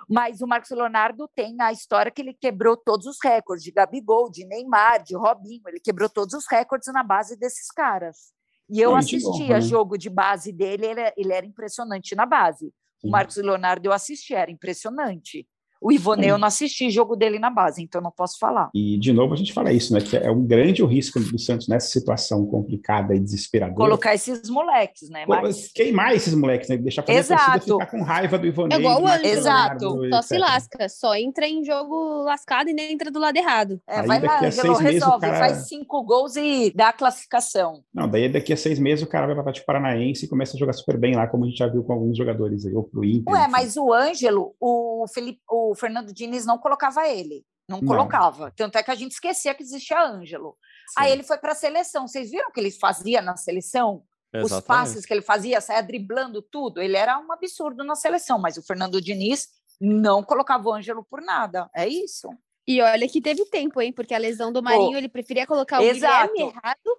Mas 0.08 0.40
o 0.40 0.46
Marcos 0.46 0.70
Leonardo 0.70 1.28
tem 1.34 1.56
a 1.60 1.72
história 1.72 2.12
que 2.12 2.20
ele 2.22 2.34
quebrou 2.34 2.76
todos 2.76 3.06
os 3.06 3.16
recordes 3.22 3.64
de 3.64 3.72
Gabigol, 3.72 4.30
de 4.30 4.46
Neymar, 4.46 5.02
de 5.02 5.16
Robinho. 5.16 5.62
Ele 5.66 5.80
quebrou 5.80 6.08
todos 6.08 6.34
os 6.34 6.46
recordes 6.50 6.92
na 6.92 7.02
base 7.02 7.36
desses 7.36 7.70
caras. 7.70 8.32
E 8.68 8.80
eu 8.80 8.94
assistia 8.94 9.54
né? 9.54 9.60
jogo 9.60 9.96
de 9.96 10.10
base 10.10 10.52
dele, 10.52 10.86
ele, 10.86 11.12
ele 11.16 11.32
era 11.32 11.46
impressionante 11.46 12.14
na 12.14 12.26
base. 12.26 12.72
Sim. 13.00 13.08
O 13.08 13.10
Marcos 13.10 13.36
Leonardo 13.36 13.86
eu 13.86 13.92
assistia, 13.92 14.40
era 14.40 14.50
impressionante. 14.50 15.46
O 15.86 15.92
Ivonei, 15.92 16.32
eu 16.32 16.36
não 16.36 16.48
assisti 16.48 16.90
jogo 16.90 17.14
dele 17.14 17.38
na 17.38 17.48
base, 17.48 17.80
então 17.80 18.00
não 18.00 18.10
posso 18.10 18.40
falar. 18.40 18.70
E, 18.74 18.98
de 18.98 19.12
novo, 19.12 19.34
a 19.34 19.36
gente 19.36 19.52
fala 19.52 19.72
isso, 19.72 19.92
né? 19.94 20.00
Que 20.00 20.16
é 20.16 20.28
um 20.28 20.44
grande 20.44 20.82
o 20.82 20.86
risco 20.86 21.20
do 21.20 21.38
Santos 21.38 21.68
nessa 21.68 21.86
situação 21.86 22.44
complicada 22.44 23.14
e 23.14 23.20
desesperadora. 23.20 23.76
Colocar 23.76 24.12
esses 24.12 24.50
moleques, 24.50 25.08
né? 25.08 25.24
Mas... 25.28 25.70
Queimar 25.72 26.12
esses 26.12 26.34
moleques, 26.34 26.68
né? 26.68 26.76
Deixar 26.76 27.04
fazer 27.04 27.18
Exato. 27.20 27.50
a 27.50 27.60
ficar 27.60 27.86
com 27.86 28.02
raiva 28.02 28.36
do 28.36 28.48
Ivonei. 28.48 28.76
É 28.76 28.80
igual 28.80 29.00
o 29.00 29.06
Ângelo, 29.06 29.26
Exato. 29.26 30.00
Só 30.10 30.22
se 30.22 30.38
lasca. 30.38 30.88
Só 30.88 31.14
entra 31.14 31.46
em 31.46 31.64
jogo 31.64 32.24
lascado 32.24 32.68
e 32.68 32.72
nem 32.72 32.92
entra 32.92 33.08
do 33.08 33.20
lado 33.20 33.36
errado. 33.36 33.80
É, 33.86 34.02
vai 34.02 34.20
lá, 34.20 34.44
Ângelo, 34.44 34.74
resolve. 34.74 35.20
Cara... 35.20 35.38
Faz 35.38 35.68
cinco 35.68 36.02
gols 36.02 36.34
e 36.34 36.72
dá 36.74 36.88
a 36.88 36.92
classificação. 36.92 37.84
Não, 37.94 38.08
daí 38.08 38.28
daqui 38.28 38.52
a 38.52 38.56
seis 38.56 38.80
meses 38.80 39.04
o 39.04 39.08
cara 39.08 39.32
vai 39.32 39.40
para 39.40 39.62
o 39.62 39.64
Paranaense 39.64 40.24
e 40.24 40.28
começa 40.28 40.56
a 40.56 40.58
jogar 40.58 40.72
super 40.72 40.96
bem 40.96 41.14
lá, 41.14 41.28
como 41.28 41.44
a 41.44 41.46
gente 41.46 41.58
já 41.58 41.68
viu 41.68 41.84
com 41.84 41.92
alguns 41.92 42.18
jogadores 42.18 42.66
aí, 42.66 42.74
ou 42.74 42.82
pro 42.82 43.04
Inter. 43.04 43.32
Ué, 43.32 43.46
mas 43.46 43.76
o 43.76 43.92
Ângelo, 43.92 44.52
o, 44.58 45.06
Felipe, 45.14 45.38
o 45.48 45.75
Fernando 45.76 46.12
Diniz 46.12 46.44
não 46.44 46.58
colocava 46.58 47.06
ele. 47.06 47.44
Não, 47.68 47.80
não 47.80 47.86
colocava. 47.86 48.52
Tanto 48.56 48.78
é 48.78 48.82
que 48.82 48.90
a 48.90 48.94
gente 48.94 49.12
esquecia 49.12 49.54
que 49.54 49.62
existia 49.62 50.00
Ângelo. 50.00 50.56
Sim. 50.88 50.94
Aí 50.98 51.12
ele 51.12 51.22
foi 51.22 51.38
para 51.38 51.52
a 51.52 51.54
seleção. 51.54 52.06
Vocês 52.06 52.30
viram 52.30 52.48
o 52.48 52.52
que 52.52 52.60
ele 52.60 52.70
fazia 52.70 53.20
na 53.20 53.36
seleção? 53.36 54.04
Exatamente. 54.32 54.62
Os 54.62 54.66
passes 54.66 55.06
que 55.06 55.12
ele 55.12 55.22
fazia, 55.22 55.60
saia 55.60 55.82
driblando 55.82 56.42
tudo. 56.42 56.80
Ele 56.80 56.96
era 56.96 57.18
um 57.18 57.32
absurdo 57.32 57.82
na 57.84 57.94
seleção, 57.94 58.38
mas 58.38 58.56
o 58.56 58.62
Fernando 58.62 59.00
Diniz 59.00 59.48
não 59.80 60.22
colocava 60.22 60.68
o 60.68 60.72
Ângelo 60.72 61.04
por 61.04 61.20
nada. 61.20 61.68
É 61.74 61.88
isso. 61.88 62.28
E 62.66 62.80
olha 62.80 63.08
que 63.08 63.20
teve 63.20 63.44
tempo, 63.46 63.80
hein? 63.80 63.92
Porque 63.92 64.14
a 64.14 64.18
lesão 64.18 64.52
do 64.52 64.62
Marinho, 64.62 64.92
Pô, 64.92 64.96
ele 64.96 65.08
preferia 65.08 65.46
colocar 65.46 65.80
o 65.80 65.84
exato. 65.84 66.32
Guilherme 66.32 66.54
errado 66.54 66.98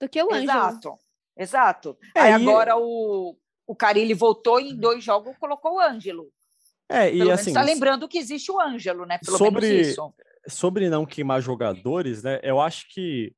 do 0.00 0.08
que 0.08 0.22
o 0.22 0.32
Ângelo. 0.32 0.42
Exato, 0.44 0.98
exato. 1.36 1.98
É, 2.14 2.20
Aí 2.20 2.30
e... 2.30 2.34
agora 2.34 2.76
o, 2.76 3.34
o 3.66 3.74
Carilli 3.74 4.12
voltou 4.12 4.60
e 4.60 4.70
em 4.70 4.76
dois 4.76 5.02
jogos 5.02 5.36
colocou 5.38 5.76
o 5.76 5.80
Ângelo. 5.80 6.30
É, 6.88 7.12
e 7.12 7.18
Pelo 7.18 7.32
assim. 7.32 7.50
Está 7.50 7.62
lembrando 7.62 8.08
que 8.08 8.18
existe 8.18 8.50
o 8.50 8.60
Ângelo, 8.60 9.04
né? 9.04 9.18
Pelo 9.18 9.36
sobre, 9.36 9.94
sobre 10.48 10.88
não 10.88 11.04
queimar 11.04 11.42
jogadores, 11.42 12.22
né? 12.22 12.40
Eu 12.42 12.60
acho 12.60 12.88
que, 12.88 13.34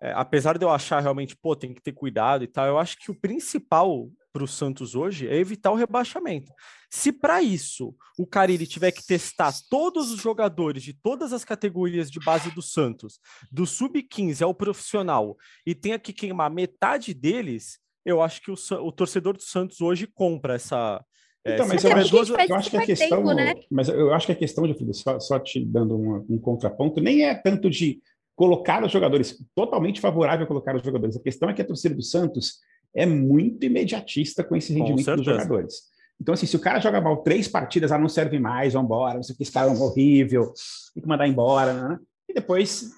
é, 0.00 0.12
apesar 0.12 0.58
de 0.58 0.64
eu 0.64 0.70
achar 0.70 1.00
realmente, 1.00 1.36
pô, 1.36 1.56
tem 1.56 1.72
que 1.72 1.82
ter 1.82 1.92
cuidado 1.92 2.44
e 2.44 2.46
tal, 2.46 2.66
eu 2.66 2.78
acho 2.78 2.98
que 2.98 3.10
o 3.10 3.14
principal 3.14 4.10
para 4.32 4.44
o 4.44 4.48
Santos 4.48 4.94
hoje 4.94 5.28
é 5.28 5.36
evitar 5.36 5.70
o 5.70 5.76
rebaixamento. 5.76 6.52
Se 6.90 7.12
para 7.12 7.42
isso 7.42 7.94
o 8.18 8.26
Carille 8.26 8.66
tiver 8.66 8.90
que 8.90 9.04
testar 9.04 9.52
todos 9.68 10.10
os 10.10 10.20
jogadores 10.20 10.82
de 10.82 10.94
todas 10.94 11.32
as 11.32 11.44
categorias 11.44 12.10
de 12.10 12.18
base 12.18 12.50
do 12.50 12.62
Santos, 12.62 13.20
do 13.50 13.66
sub-15 13.66 14.42
ao 14.42 14.54
profissional, 14.54 15.36
e 15.66 15.74
tenha 15.74 15.98
que 15.98 16.12
queimar 16.12 16.50
metade 16.50 17.12
deles, 17.12 17.78
eu 18.04 18.22
acho 18.22 18.40
que 18.40 18.50
o, 18.50 18.56
o 18.80 18.92
torcedor 18.92 19.36
do 19.36 19.42
Santos 19.42 19.80
hoje 19.80 20.06
compra 20.06 20.54
essa, 20.54 21.04
é, 21.44 21.54
então, 21.54 21.66
mas 21.66 21.82
eu, 21.82 22.08
duas, 22.08 22.28
eu 22.28 22.54
acho 22.54 22.70
que 22.70 22.76
a 22.76 22.86
questão, 22.86 23.18
tempo, 23.18 23.32
né? 23.34 23.54
mas 23.68 23.88
eu 23.88 24.14
acho 24.14 24.26
que 24.26 24.32
a 24.32 24.36
questão 24.36 24.64
de 24.64 24.94
só, 24.94 25.18
só 25.18 25.38
te 25.40 25.64
dando 25.64 25.96
um, 25.96 26.24
um, 26.30 26.38
contraponto, 26.38 27.00
nem 27.00 27.24
é 27.24 27.34
tanto 27.34 27.68
de 27.68 28.00
colocar 28.36 28.84
os 28.84 28.92
jogadores 28.92 29.36
totalmente 29.54 30.00
favorável 30.00 30.44
a 30.44 30.48
colocar 30.48 30.76
os 30.76 30.82
jogadores. 30.82 31.16
A 31.16 31.22
questão 31.22 31.50
é 31.50 31.54
que 31.54 31.62
a 31.62 31.64
torcida 31.64 31.94
do 31.94 32.02
Santos 32.02 32.60
é 32.94 33.04
muito 33.04 33.66
imediatista 33.66 34.44
com 34.44 34.54
esse 34.54 34.72
rendimento 34.72 35.04
com 35.04 35.16
dos 35.16 35.24
jogadores. 35.24 35.74
Então, 36.20 36.34
assim, 36.34 36.46
se 36.46 36.54
o 36.54 36.60
cara 36.60 36.78
joga 36.78 37.00
mal 37.00 37.16
três 37.24 37.48
partidas, 37.48 37.90
ah, 37.90 37.98
não 37.98 38.08
serve 38.08 38.38
mais, 38.38 38.74
vamos 38.74 38.86
embora, 38.86 39.16
não 39.16 39.22
sei 39.24 39.34
o 39.34 39.36
que, 39.36 39.42
esse 39.42 39.50
cara 39.50 39.68
é 39.68 39.74
um 39.74 39.82
horrível, 39.82 40.52
tem 40.94 41.02
que 41.02 41.08
mandar 41.08 41.26
embora, 41.26 41.72
né? 41.72 41.98
E 42.28 42.34
depois 42.34 42.90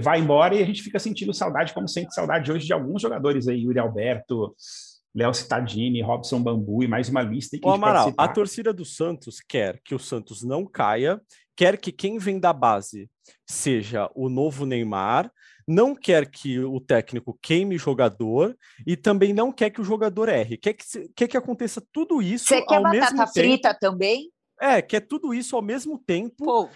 vai 0.00 0.20
embora 0.20 0.54
e 0.54 0.62
a 0.62 0.66
gente 0.66 0.82
fica 0.82 0.98
sentindo 0.98 1.34
saudade, 1.34 1.72
como 1.74 1.88
sente 1.88 2.14
saudade 2.14 2.50
hoje 2.50 2.66
de 2.66 2.72
alguns 2.72 3.02
jogadores 3.02 3.48
aí, 3.48 3.62
Yuri 3.62 3.78
Alberto, 3.78 4.54
Léo 5.14 5.32
Cittadini, 5.34 6.02
Robson 6.02 6.42
Bambu 6.42 6.82
e 6.82 6.88
mais 6.88 7.08
uma 7.08 7.22
lista. 7.22 7.58
Que 7.58 7.66
o 7.66 7.70
Amaral, 7.70 8.12
a 8.16 8.28
torcida 8.28 8.72
do 8.72 8.84
Santos 8.84 9.40
quer 9.40 9.80
que 9.84 9.94
o 9.94 9.98
Santos 9.98 10.42
não 10.42 10.66
caia, 10.66 11.20
quer 11.54 11.78
que 11.78 11.92
quem 11.92 12.18
vem 12.18 12.40
da 12.40 12.52
base 12.52 13.10
seja 13.46 14.10
o 14.14 14.28
novo 14.28 14.64
Neymar, 14.64 15.30
não 15.68 15.94
quer 15.94 16.28
que 16.30 16.58
o 16.58 16.80
técnico 16.80 17.38
queime 17.40 17.78
jogador 17.78 18.56
e 18.86 18.96
também 18.96 19.32
não 19.32 19.52
quer 19.52 19.70
que 19.70 19.80
o 19.80 19.84
jogador 19.84 20.28
erre. 20.28 20.56
Quer 20.56 20.72
que, 20.72 20.84
quer 21.14 21.28
que 21.28 21.36
aconteça 21.36 21.82
tudo 21.92 22.20
isso 22.20 22.46
Você 22.46 22.62
quer 22.62 22.76
ao 22.76 22.90
mesmo 22.90 23.06
tempo. 23.06 23.16
batata 23.16 23.32
frita 23.32 23.74
também? 23.78 24.32
É, 24.60 24.80
quer 24.80 25.00
tudo 25.00 25.34
isso 25.34 25.54
ao 25.54 25.62
mesmo 25.62 25.98
tempo. 25.98 26.44
Pô 26.44 26.68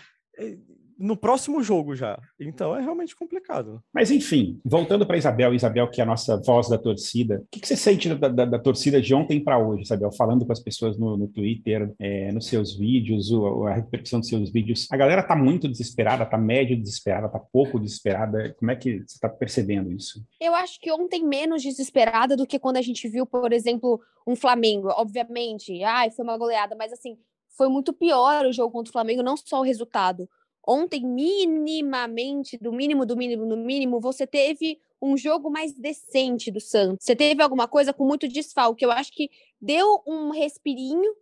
no 0.99 1.17
próximo 1.17 1.63
jogo 1.63 1.95
já. 1.95 2.19
Então 2.41 2.77
é 2.77 2.81
realmente 2.81 3.15
complicado. 3.15 3.83
Mas 3.93 4.11
enfim, 4.11 4.61
voltando 4.65 5.07
para 5.07 5.17
Isabel, 5.17 5.55
Isabel, 5.55 5.89
que 5.91 6.01
é 6.01 6.05
a 6.05 6.07
nossa 6.07 6.41
voz 6.41 6.69
da 6.69 6.79
torcida, 6.79 7.43
o 7.43 7.49
que, 7.51 7.61
que 7.61 7.69
você 7.69 7.77
sente 7.77 8.13
da, 8.15 8.29
da, 8.29 8.45
da, 8.45 8.59
torcida 8.59 9.01
de 9.01 9.15
ontem 9.15 9.43
para 9.43 9.59
hoje, 9.59 9.83
Isabel? 9.83 10.11
Falando 10.13 10.47
com 10.47 10.53
as 10.53 10.61
pessoas 10.61 10.99
no, 10.99 11.17
no 11.17 11.29
Twitter, 11.29 11.95
é, 11.99 12.33
nos 12.33 12.47
seus 12.47 12.77
vídeos, 12.77 13.31
o, 13.31 13.67
a 13.67 13.75
repercussão 13.75 14.21
dos 14.21 14.29
seus 14.29 14.51
vídeos. 14.51 14.87
A 14.91 14.97
galera 14.97 15.23
tá 15.23 15.37
muito 15.37 15.69
desesperada, 15.69 16.25
tá 16.25 16.39
médio 16.39 16.77
desesperada, 16.77 17.29
tá 17.29 17.39
pouco 17.39 17.79
desesperada. 17.79 18.55
Como 18.59 18.71
é 18.71 18.77
que 18.77 18.99
você 18.99 19.17
está 19.17 19.29
percebendo 19.29 19.93
isso? 19.93 20.25
Eu 20.41 20.55
acho 20.55 20.81
que 20.81 20.91
ontem 20.91 21.25
menos 21.25 21.63
desesperada 21.63 22.37
do 22.37 22.47
que 22.47 22.59
quando 22.59 22.79
a 22.79 22.83
gente 22.83 23.09
viu, 23.09 23.27
por 23.27 23.53
exemplo, 23.53 24.01
um 24.27 24.35
Flamengo. 24.35 24.89
Obviamente, 24.97 25.83
ai, 25.83 26.11
foi 26.11 26.25
uma 26.25 26.39
goleada, 26.39 26.75
mas 26.77 26.93
assim, 26.93 27.17
foi 27.57 27.69
muito 27.69 27.93
pior 27.93 28.47
o 28.47 28.53
jogo 28.53 28.73
contra 28.73 28.91
o 28.91 28.93
Flamengo, 28.93 29.23
não 29.23 29.37
só 29.37 29.61
o 29.61 29.65
resultado 29.65 30.29
Ontem, 30.67 31.07
minimamente, 31.07 32.59
do 32.59 32.73
mínimo, 32.73 33.07
do 33.07 33.17
mínimo, 33.17 33.47
do 33.47 33.57
mínimo, 33.57 34.01
você 34.01 34.27
teve 34.27 34.81
um 35.01 35.17
jogo 35.17 35.51
mais 35.51 35.73
decente 35.73 36.51
do 36.51 36.61
Santos. 36.61 37.05
Você 37.05 37.15
teve 37.15 37.43
alguma 37.43 37.69
coisa 37.69 37.93
com 37.93 38.05
muito 38.05 38.27
desfalque. 38.27 38.85
Eu 38.85 38.91
acho 38.91 39.13
que 39.13 39.31
deu 39.61 40.03
um 40.07 40.31
respirinho. 40.31 41.15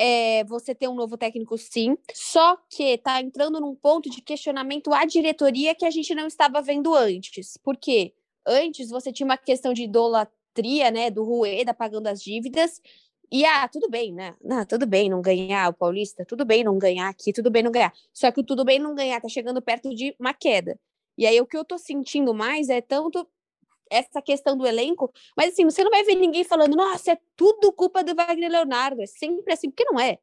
É, 0.00 0.44
você 0.44 0.76
ter 0.76 0.86
um 0.86 0.94
novo 0.94 1.16
técnico, 1.16 1.58
sim. 1.58 1.96
Só 2.14 2.56
que 2.70 2.96
tá 2.98 3.20
entrando 3.20 3.60
num 3.60 3.74
ponto 3.74 4.08
de 4.08 4.22
questionamento 4.22 4.92
à 4.92 5.04
diretoria 5.04 5.74
que 5.74 5.84
a 5.84 5.90
gente 5.90 6.14
não 6.14 6.28
estava 6.28 6.62
vendo 6.62 6.94
antes. 6.94 7.56
Por 7.56 7.76
quê? 7.76 8.14
Antes 8.46 8.90
você 8.90 9.12
tinha 9.12 9.24
uma 9.24 9.36
questão 9.36 9.72
de 9.72 9.82
idolatria, 9.82 10.92
né? 10.92 11.10
Do 11.10 11.24
Rueda 11.24 11.74
pagando 11.74 12.06
as 12.06 12.22
dívidas. 12.22 12.80
E 13.30 13.44
ah, 13.44 13.68
tudo 13.68 13.88
bem, 13.90 14.12
né? 14.12 14.34
Não, 14.42 14.64
tudo 14.64 14.86
bem 14.86 15.10
não 15.10 15.20
ganhar 15.20 15.68
o 15.68 15.74
Paulista, 15.74 16.24
tudo 16.24 16.44
bem 16.44 16.64
não 16.64 16.78
ganhar 16.78 17.08
aqui, 17.08 17.32
tudo 17.32 17.50
bem 17.50 17.62
não 17.62 17.70
ganhar. 17.70 17.92
Só 18.12 18.30
que 18.30 18.40
o 18.40 18.44
tudo 18.44 18.64
bem 18.64 18.78
não 18.78 18.94
ganhar 18.94 19.20
tá 19.20 19.28
chegando 19.28 19.60
perto 19.60 19.94
de 19.94 20.14
uma 20.18 20.32
queda. 20.32 20.78
E 21.16 21.26
aí 21.26 21.40
o 21.40 21.46
que 21.46 21.56
eu 21.56 21.64
tô 21.64 21.76
sentindo 21.78 22.32
mais 22.32 22.68
é 22.68 22.80
tanto 22.80 23.28
essa 23.90 24.22
questão 24.22 24.56
do 24.56 24.66
elenco, 24.66 25.12
mas 25.36 25.52
assim, 25.52 25.64
você 25.64 25.82
não 25.82 25.90
vai 25.90 26.04
ver 26.04 26.14
ninguém 26.14 26.44
falando, 26.44 26.76
nossa, 26.76 27.12
é 27.12 27.18
tudo 27.36 27.72
culpa 27.72 28.04
do 28.04 28.14
Wagner 28.14 28.50
Leonardo, 28.50 29.02
é 29.02 29.06
sempre 29.06 29.52
assim, 29.52 29.70
porque 29.70 29.84
não 29.84 29.98
é. 29.98 30.18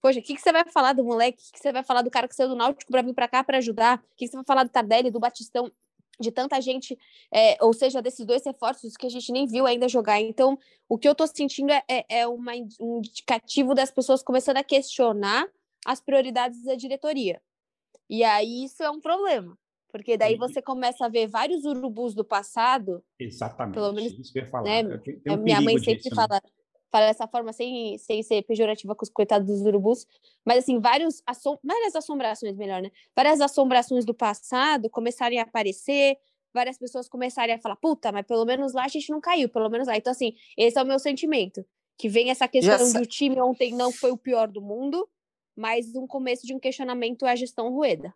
Poxa, 0.00 0.18
o 0.20 0.22
que, 0.22 0.34
que 0.34 0.40
você 0.40 0.50
vai 0.50 0.64
falar 0.70 0.94
do 0.94 1.04
moleque? 1.04 1.42
O 1.42 1.46
que, 1.46 1.52
que 1.52 1.58
você 1.58 1.72
vai 1.72 1.84
falar 1.84 2.02
do 2.02 2.10
cara 2.10 2.26
que 2.26 2.34
saiu 2.34 2.48
do 2.48 2.56
Náutico 2.56 2.90
para 2.90 3.02
vir 3.02 3.14
para 3.14 3.28
cá 3.28 3.44
para 3.44 3.58
ajudar? 3.58 3.98
O 3.98 4.16
que, 4.16 4.24
que 4.24 4.28
você 4.28 4.36
vai 4.36 4.44
falar 4.46 4.64
do 4.64 4.70
Tardelli, 4.70 5.10
do 5.10 5.20
Batistão? 5.20 5.70
De 6.18 6.30
tanta 6.30 6.60
gente, 6.60 6.98
é, 7.32 7.56
ou 7.64 7.72
seja, 7.72 8.02
desses 8.02 8.24
dois 8.26 8.44
reforços 8.44 8.96
que 8.96 9.06
a 9.06 9.10
gente 9.10 9.32
nem 9.32 9.46
viu 9.46 9.66
ainda 9.66 9.88
jogar. 9.88 10.20
Então, 10.20 10.58
o 10.88 10.98
que 10.98 11.08
eu 11.08 11.12
estou 11.12 11.26
sentindo 11.26 11.70
é, 11.70 11.82
é, 11.88 12.20
é 12.20 12.26
uma, 12.26 12.52
um 12.80 12.98
indicativo 12.98 13.74
das 13.74 13.90
pessoas 13.90 14.22
começando 14.22 14.58
a 14.58 14.64
questionar 14.64 15.48
as 15.86 16.00
prioridades 16.00 16.62
da 16.64 16.74
diretoria. 16.74 17.40
E 18.08 18.24
aí 18.24 18.64
isso 18.64 18.82
é 18.82 18.90
um 18.90 19.00
problema, 19.00 19.56
porque 19.90 20.16
daí 20.16 20.36
você 20.36 20.60
começa 20.60 21.06
a 21.06 21.08
ver 21.08 21.28
vários 21.28 21.64
urubus 21.64 22.14
do 22.14 22.24
passado. 22.24 23.02
Exatamente. 23.18 23.74
Pelo 23.74 23.92
menos, 23.92 24.12
isso 24.12 24.32
que 24.32 24.40
eu 24.40 24.42
ia 24.42 24.50
falar. 24.50 24.82
Né, 24.82 25.00
um 25.28 25.36
minha 25.36 25.60
mãe 25.60 25.78
sempre 25.78 26.02
disso, 26.02 26.10
né? 26.10 26.16
fala. 26.16 26.34
Né? 26.34 26.59
Fala 26.90 27.06
dessa 27.06 27.26
forma 27.26 27.52
sem, 27.52 27.96
sem 27.98 28.22
ser 28.22 28.42
pejorativa 28.42 28.94
com 28.94 29.04
os 29.04 29.10
coitados 29.10 29.46
dos 29.46 29.62
urubus, 29.62 30.06
mas 30.44 30.58
assim, 30.58 30.78
vários 30.80 31.22
assom 31.26 31.58
várias 31.62 31.94
assombrações, 31.94 32.56
melhor, 32.56 32.82
né? 32.82 32.90
Várias 33.14 33.40
assombrações 33.40 34.04
do 34.04 34.14
passado 34.14 34.90
começarem 34.90 35.38
a 35.38 35.42
aparecer, 35.42 36.16
várias 36.52 36.78
pessoas 36.78 37.08
começarem 37.08 37.54
a 37.54 37.58
falar, 37.58 37.76
puta, 37.76 38.10
mas 38.10 38.26
pelo 38.26 38.44
menos 38.44 38.72
lá 38.72 38.84
a 38.84 38.88
gente 38.88 39.10
não 39.10 39.20
caiu, 39.20 39.48
pelo 39.48 39.68
menos 39.68 39.86
lá. 39.86 39.96
Então, 39.96 40.10
assim, 40.10 40.34
esse 40.56 40.78
é 40.78 40.82
o 40.82 40.86
meu 40.86 40.98
sentimento. 40.98 41.64
Que 41.96 42.08
vem 42.08 42.30
essa 42.30 42.48
questão 42.48 42.92
de 42.92 42.98
o 42.98 43.06
time 43.06 43.40
ontem 43.40 43.74
não 43.74 43.92
foi 43.92 44.10
o 44.10 44.16
pior 44.16 44.48
do 44.48 44.60
mundo, 44.60 45.08
mas 45.54 45.94
um 45.94 46.06
começo 46.06 46.46
de 46.46 46.54
um 46.54 46.58
questionamento 46.58 47.26
à 47.26 47.36
gestão 47.36 47.70
Rueda 47.70 48.14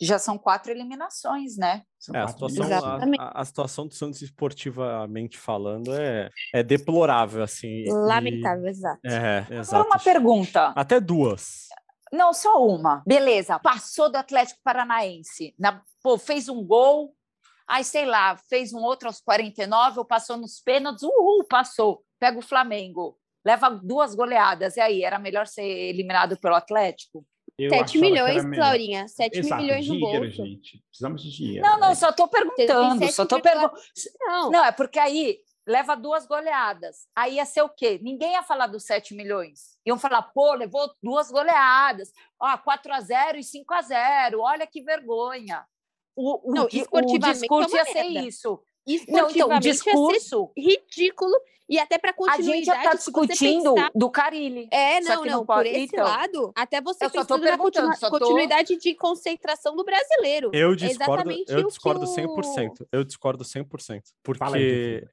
já 0.00 0.18
são 0.18 0.38
quatro 0.38 0.72
eliminações, 0.72 1.56
né? 1.56 1.82
É, 2.14 2.18
a, 2.20 2.28
situação, 2.28 2.66
a, 3.18 3.40
a, 3.40 3.44
situação 3.44 3.86
do 3.86 3.94
Santos 3.94 4.22
esportivamente 4.22 5.38
falando 5.38 5.94
é, 5.94 6.30
é 6.54 6.62
deplorável, 6.62 7.42
assim. 7.42 7.84
Lamentável, 7.86 8.66
e... 8.66 8.70
exato. 8.70 9.00
É, 9.04 9.46
exato. 9.50 9.86
uma 9.86 9.98
pergunta. 9.98 10.72
Até 10.74 10.98
duas. 10.98 11.68
Não, 12.12 12.32
só 12.32 12.66
uma. 12.66 13.02
Beleza, 13.06 13.58
passou 13.58 14.10
do 14.10 14.16
Atlético 14.16 14.60
Paranaense. 14.64 15.54
Na, 15.58 15.82
pô, 16.02 16.18
fez 16.18 16.48
um 16.48 16.64
gol, 16.64 17.14
aí 17.68 17.84
sei 17.84 18.06
lá, 18.06 18.36
fez 18.48 18.72
um 18.72 18.80
outro 18.80 19.08
aos 19.08 19.20
49, 19.20 19.98
ou 20.00 20.04
passou 20.04 20.36
nos 20.36 20.60
pênaltis, 20.60 21.02
uhul, 21.02 21.44
passou. 21.44 22.02
Pega 22.18 22.38
o 22.38 22.42
Flamengo, 22.42 23.16
leva 23.44 23.70
duas 23.70 24.14
goleadas, 24.14 24.76
e 24.76 24.80
aí, 24.80 25.04
era 25.04 25.18
melhor 25.18 25.46
ser 25.46 25.62
eliminado 25.62 26.38
pelo 26.38 26.54
Atlético? 26.54 27.24
7 27.68 27.98
milhões, 27.98 28.58
Laurinha. 28.58 29.08
7 29.08 29.38
Exato, 29.38 29.62
milhões 29.62 29.86
no 29.86 29.94
dinheiro, 29.94 30.20
bolso. 30.24 30.36
gente. 30.36 30.82
Precisamos 30.88 31.22
de 31.22 31.30
dinheiro. 31.30 31.66
Não, 31.66 31.78
não, 31.78 31.88
né? 31.90 31.94
só 31.94 32.10
estou 32.10 32.28
perguntando. 32.28 33.12
Só 33.12 33.26
tô 33.26 33.40
perguntando. 33.40 33.80
Não. 34.20 34.50
não, 34.50 34.64
é 34.64 34.72
porque 34.72 34.98
aí 34.98 35.38
leva 35.66 35.94
duas 35.94 36.26
goleadas. 36.26 37.06
Aí 37.14 37.34
ia 37.36 37.44
ser 37.44 37.62
o 37.62 37.68
quê? 37.68 38.00
Ninguém 38.02 38.32
ia 38.32 38.42
falar 38.42 38.66
dos 38.66 38.84
7 38.84 39.14
milhões. 39.14 39.78
Iam 39.86 39.98
falar, 39.98 40.22
pô, 40.22 40.54
levou 40.54 40.92
duas 41.02 41.30
goleadas, 41.30 42.12
ó, 42.40 42.56
4 42.58 42.92
a 42.92 43.00
0 43.00 43.38
e 43.38 43.44
5 43.44 43.74
a 43.74 43.82
0 43.82 44.40
olha 44.40 44.66
que 44.66 44.82
vergonha. 44.82 45.64
O, 46.16 46.50
o, 46.50 46.54
Não, 46.54 46.64
o 46.64 46.68
esportivamente 46.70 47.40
discurso 47.40 47.76
é 47.76 47.78
ia 47.78 47.84
ser 47.84 48.02
merda. 48.10 48.28
isso. 48.28 48.62
Não, 49.08 49.30
então, 49.30 49.48
o 49.48 49.60
discurso, 49.60 50.50
ridículo 50.56 51.34
e 51.68 51.78
até 51.78 51.98
para 51.98 52.10
a 52.10 52.12
continuidade. 52.14 52.56
gente 52.56 52.64
já 52.66 52.76
está 52.78 52.90
você 52.90 52.96
discutindo 52.96 53.74
pensar- 53.74 53.90
do 53.94 54.10
Carilli. 54.10 54.68
É, 54.72 55.00
não, 55.02 55.16
não, 55.24 55.24
não 55.24 55.46
por 55.46 55.64
esse 55.64 55.78
então. 55.84 56.04
lado, 56.04 56.52
até 56.56 56.80
você 56.80 57.04
Eu 57.04 57.10
só 57.10 57.24
tô 57.24 57.38
pensando 57.38 57.86
na 57.86 57.94
só 57.94 58.10
tô- 58.10 58.18
continuidade 58.18 58.76
de 58.76 58.94
concentração 58.94 59.76
do 59.76 59.84
brasileiro. 59.84 60.50
Eu 60.52 60.72
É 60.72 60.74
discordo, 60.74 61.04
exatamente 61.04 61.52
eu 61.52 61.66
discordo 61.66 62.04
o- 62.04 62.06
100%. 62.08 62.88
Eu 62.90 63.04
discordo 63.04 63.44
100%. 63.44 64.02
Fala 64.36 64.56
aí, 64.56 65.00
Porque. 65.00 65.08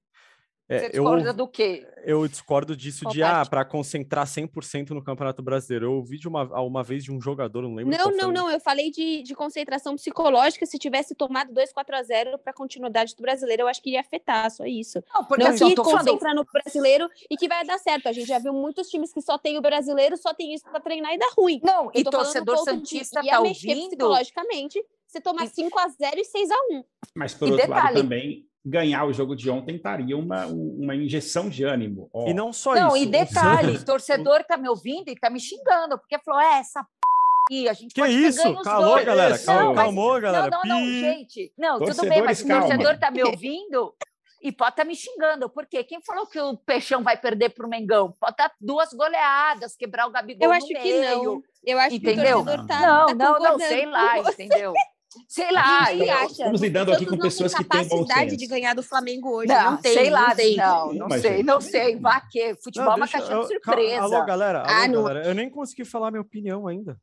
É, 0.69 0.80
Você 0.80 0.86
eu, 0.88 0.89
discorda 0.91 1.34
do 1.34 1.47
quê? 1.47 1.88
eu 2.03 2.27
discordo 2.27 2.75
disso 2.75 3.03
Qual 3.06 3.13
de, 3.13 3.23
ah, 3.23 3.32
parte? 3.36 3.49
para 3.49 3.65
concentrar 3.65 4.25
100% 4.25 4.89
no 4.91 5.03
Campeonato 5.03 5.41
Brasileiro. 5.41 5.86
Eu 5.86 5.93
ouvi 5.93 6.17
de 6.17 6.27
uma, 6.27 6.43
uma 6.62 6.84
vez 6.84 7.03
de 7.03 7.12
um 7.12 7.21
jogador, 7.21 7.62
não 7.62 7.73
lembro 7.75 7.97
Não, 7.97 8.12
não, 8.12 8.19
foi, 8.25 8.34
não. 8.34 8.51
Eu 8.51 8.60
falei 8.60 8.91
de, 8.91 9.23
de 9.23 9.34
concentração 9.34 9.95
psicológica. 9.95 10.65
Se 10.65 10.77
tivesse 10.77 11.15
tomado 11.15 11.53
2 11.53 11.71
4 11.71 11.95
a 11.95 12.03
0 12.03 12.38
para 12.39 12.51
continuidade 12.53 13.15
do 13.15 13.21
brasileiro, 13.21 13.63
eu 13.63 13.67
acho 13.67 13.82
que 13.82 13.89
iria 13.89 14.01
afetar, 14.01 14.49
só 14.51 14.65
isso. 14.65 15.01
Não, 15.13 15.23
porque 15.25 15.43
não 15.43 15.51
assim, 15.51 15.63
eu 15.63 15.69
que 15.69 15.75
concentra 15.77 16.34
no 16.34 16.43
brasileiro 16.45 17.10
e 17.30 17.38
que 17.38 17.47
vai 17.47 17.65
dar 17.65 17.77
certo. 17.77 18.08
A 18.08 18.12
gente 18.12 18.27
já 18.27 18.39
viu 18.39 18.53
muitos 18.53 18.89
times 18.89 19.13
que 19.13 19.21
só 19.21 19.38
tem 19.38 19.58
o 19.58 19.62
brasileiro, 19.62 20.17
só 20.17 20.34
tem 20.34 20.53
isso 20.53 20.65
para 20.65 20.80
treinar 20.80 21.13
e 21.13 21.17
dá 21.17 21.30
ruim. 21.38 21.60
não, 21.63 21.86
Eu 21.86 22.01
e 22.01 22.03
torcedor 22.03 22.56
de 22.58 22.63
santista 22.63 23.21
ia 23.23 23.32
tá 23.34 23.41
mexer 23.41 23.69
ouvindo, 23.69 23.88
psicologicamente 23.89 24.84
se 25.08 25.21
tomar 25.21 25.45
E- 25.45 25.49
5 25.49 25.80
a 25.80 25.88
0 25.88 26.19
e 26.19 26.25
6 26.25 26.51
a 26.51 26.56
1 26.71 26.84
Mas, 27.15 27.34
por 27.34 27.47
E 27.47 27.51
outro 27.51 27.69
lado, 27.69 27.80
detalhe- 27.80 28.01
também, 28.01 28.45
ganhar 28.69 29.06
o 29.06 29.13
jogo 29.13 29.36
de 29.36 29.49
ontem 29.49 29.75
estaria 29.75 30.17
uma, 30.17 30.45
uma 30.47 30.95
injeção 30.95 31.49
de 31.49 31.63
ânimo. 31.63 32.10
Ó, 32.13 32.27
E 32.27 32.34
não 32.34 32.51
só 32.51 32.73
Não, 32.75 32.95
isso. 32.95 33.06
e 33.06 33.08
o 33.08 33.12
detalhe, 33.12 33.80
torcedor 33.86 34.43
tá 34.43 34.58
me 34.58 34.67
ouvindo 34.69 35.10
e 35.10 35.15
tá 35.15 35.30
me 35.30 35.39
xingando, 35.39 35.97
porque 35.97 36.17
falou, 36.19 36.41
é, 36.41 36.60
essa 36.60 36.84
p... 36.84 36.89
aí, 37.56 37.69
a 37.69 37.73
gente 37.73 37.93
Que 37.93 38.06
isso? 38.08 38.62
Calou, 38.62 38.93
dois. 38.95 39.06
galera. 39.06 39.36
Isso. 39.36 39.45
Calma, 39.45 39.63
Não, 39.63 39.73
mas- 39.73 39.84
calmou, 39.86 40.21
galera. 40.21 40.49
Não, 40.49 40.62
não, 40.63 40.75
não, 40.80 40.86
Pi. 40.86 40.99
gente. 40.99 41.53
Não, 41.58 41.80
tudo 41.80 42.01
bem, 42.10 42.21
mas 42.21 42.39
Torcedores, 42.39 42.41
o 42.41 42.47
calma. 42.47 42.67
torcedor 42.67 42.99
tá 42.99 43.12
me 43.12 43.23
ouvindo 43.23 43.93
e 44.43 44.51
pode 44.51 44.71
estar 44.71 44.86
me 44.86 44.95
xingando. 44.95 45.49
Por 45.49 45.65
quê? 45.65 45.84
Quem 45.84 46.01
falou 46.01 46.27
que 46.27 46.39
o 46.39 46.56
Peixão 46.58 47.01
vai 47.03 47.17
perder 47.17 47.49
pro 47.49 47.67
Mengão? 47.67 48.13
Pode 48.19 48.34
estar 48.34 48.51
duas 48.62 48.93
goleadas, 48.93 49.75
quebrar 49.75 50.08
o 50.08 50.12
Gabigol 50.12 50.43
Eu 50.43 50.49
no 50.49 50.56
acho 50.56 50.67
que 50.67 50.73
meio. 50.73 51.23
não. 51.23 51.41
Eu 51.65 51.80
acho 51.80 51.95
Entendeu? 51.95 52.43
que 52.45 52.51
o 52.51 52.56
torcedor 52.56 52.67
tá, 52.67 52.82
não, 52.82 53.08
tá 53.08 53.15
não, 53.15 53.39
não, 53.39 53.60
sei 53.60 53.86
lá, 53.86 54.19
entendeu? 54.19 54.73
Sei 55.27 55.51
lá. 55.51 55.93
Eu- 55.93 56.12
acha. 56.13 56.25
estamos 56.32 56.62
lidando 56.62 56.91
O 56.91 56.93
aqui 56.95 57.06
com 57.06 57.12
não 57.12 57.19
pessoas 57.19 57.53
tem 57.53 57.63
que 57.63 57.69
têm 57.69 57.88
capacidade 57.89 58.38
de 58.38 58.47
ganhar 58.47 58.73
do 58.73 58.84
Flamengo 58.84 59.30
hoje. 59.38 59.47
Não, 59.47 59.71
Não, 59.71 59.77
tem, 59.82 59.93
sei 59.93 60.10
lá, 60.10 60.30
não 60.30 60.36
tem. 60.36 60.56
não, 60.58 60.93
não 60.93 61.08
Mas, 61.08 61.21
sei, 61.21 61.43
não 61.43 61.62
sei. 61.62 61.95
Vá 61.99 62.21
que 62.21 62.56
futebol 62.63 62.91
é 62.91 62.95
uma 62.95 63.06
deixa- 63.06 63.17
caixinha 63.19 63.39
de 63.47 63.53
eu- 63.53 63.62
calma, 63.62 63.82
surpresa. 63.82 64.01
Alô, 64.01 64.25
galera. 64.25 64.60
Alô, 64.62 64.69
Ah, 64.71 64.88
não. 64.88 65.03
galera. 65.03 65.27
Eu 65.27 65.34
nem 65.36 65.49
consegui 65.49 65.86
falar 65.86 66.12
minha 66.12 66.21
opinião 66.21 66.67
ainda. 66.67 66.97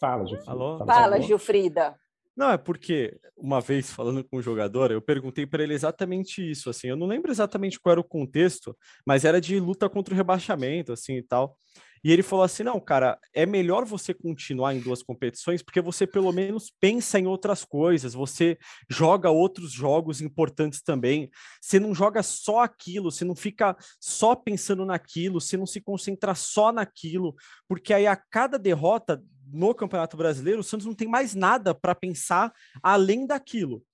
Fala, 0.00 0.26
Ju. 0.26 0.38
Alô? 0.46 0.78
Fala, 0.78 1.16
Alô? 1.16 1.22
Gilfrida. 1.22 1.94
Não, 2.34 2.50
é 2.50 2.56
porque 2.56 3.18
uma 3.36 3.60
vez 3.60 3.90
falando 3.92 4.24
com 4.24 4.38
um 4.38 4.42
jogador, 4.42 4.90
eu 4.90 5.02
perguntei 5.02 5.46
para 5.46 5.62
ele 5.62 5.74
exatamente 5.74 6.50
isso, 6.50 6.70
assim, 6.70 6.88
eu 6.88 6.96
não 6.96 7.06
lembro 7.06 7.30
exatamente 7.30 7.78
qual 7.78 7.92
era 7.92 8.00
o 8.00 8.04
contexto, 8.04 8.74
mas 9.06 9.24
era 9.26 9.38
de 9.38 9.60
luta 9.60 9.86
contra 9.88 10.14
o 10.14 10.16
rebaixamento, 10.16 10.92
assim, 10.94 11.16
e 11.18 11.22
tal. 11.22 11.56
E 12.04 12.12
ele 12.12 12.22
falou 12.22 12.44
assim: 12.44 12.62
"Não, 12.62 12.80
cara, 12.80 13.18
é 13.32 13.46
melhor 13.46 13.84
você 13.84 14.12
continuar 14.12 14.74
em 14.74 14.80
duas 14.80 15.02
competições 15.02 15.62
porque 15.62 15.80
você 15.80 16.06
pelo 16.06 16.32
menos 16.32 16.72
pensa 16.80 17.18
em 17.18 17.26
outras 17.26 17.64
coisas, 17.64 18.14
você 18.14 18.58
joga 18.88 19.30
outros 19.30 19.72
jogos 19.72 20.20
importantes 20.20 20.82
também. 20.82 21.30
Você 21.60 21.78
não 21.78 21.94
joga 21.94 22.22
só 22.22 22.60
aquilo, 22.60 23.10
você 23.10 23.24
não 23.24 23.36
fica 23.36 23.76
só 24.00 24.34
pensando 24.34 24.84
naquilo, 24.84 25.40
você 25.40 25.56
não 25.56 25.66
se 25.66 25.80
concentra 25.80 26.34
só 26.34 26.72
naquilo, 26.72 27.34
porque 27.68 27.94
aí 27.94 28.06
a 28.06 28.16
cada 28.16 28.58
derrota 28.58 29.22
no 29.52 29.74
Campeonato 29.74 30.16
Brasileiro, 30.16 30.60
o 30.60 30.64
Santos 30.64 30.86
não 30.86 30.94
tem 30.94 31.06
mais 31.06 31.34
nada 31.34 31.74
para 31.74 31.94
pensar 31.94 32.52
além 32.82 33.26
daquilo. 33.26 33.84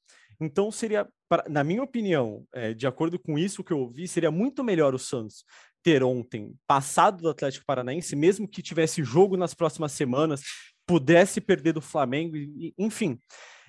Então 0.41 0.71
seria, 0.71 1.07
na 1.49 1.65
minha 1.65 1.83
opinião, 1.83 2.47
é, 2.53 2.73
de 2.73 2.87
acordo 2.87 3.19
com 3.19 3.37
isso 3.37 3.65
que 3.65 3.73
eu 3.73 3.81
ouvi, 3.81 4.07
seria 4.07 4.31
muito 4.31 4.63
melhor 4.63 4.95
o 4.95 4.99
Santos 4.99 5.45
ter 5.89 6.05
ontem 6.05 6.55
passado 6.67 7.23
do 7.23 7.31
Atlético 7.31 7.65
Paranaense, 7.65 8.15
mesmo 8.15 8.47
que 8.47 8.61
tivesse 8.61 9.03
jogo 9.03 9.39
nas 9.39 9.55
próximas 9.55 9.93
semanas, 9.93 10.43
pudesse 10.87 11.41
perder 11.41 11.73
do 11.73 11.81
Flamengo, 11.81 12.37
enfim. 12.77 13.19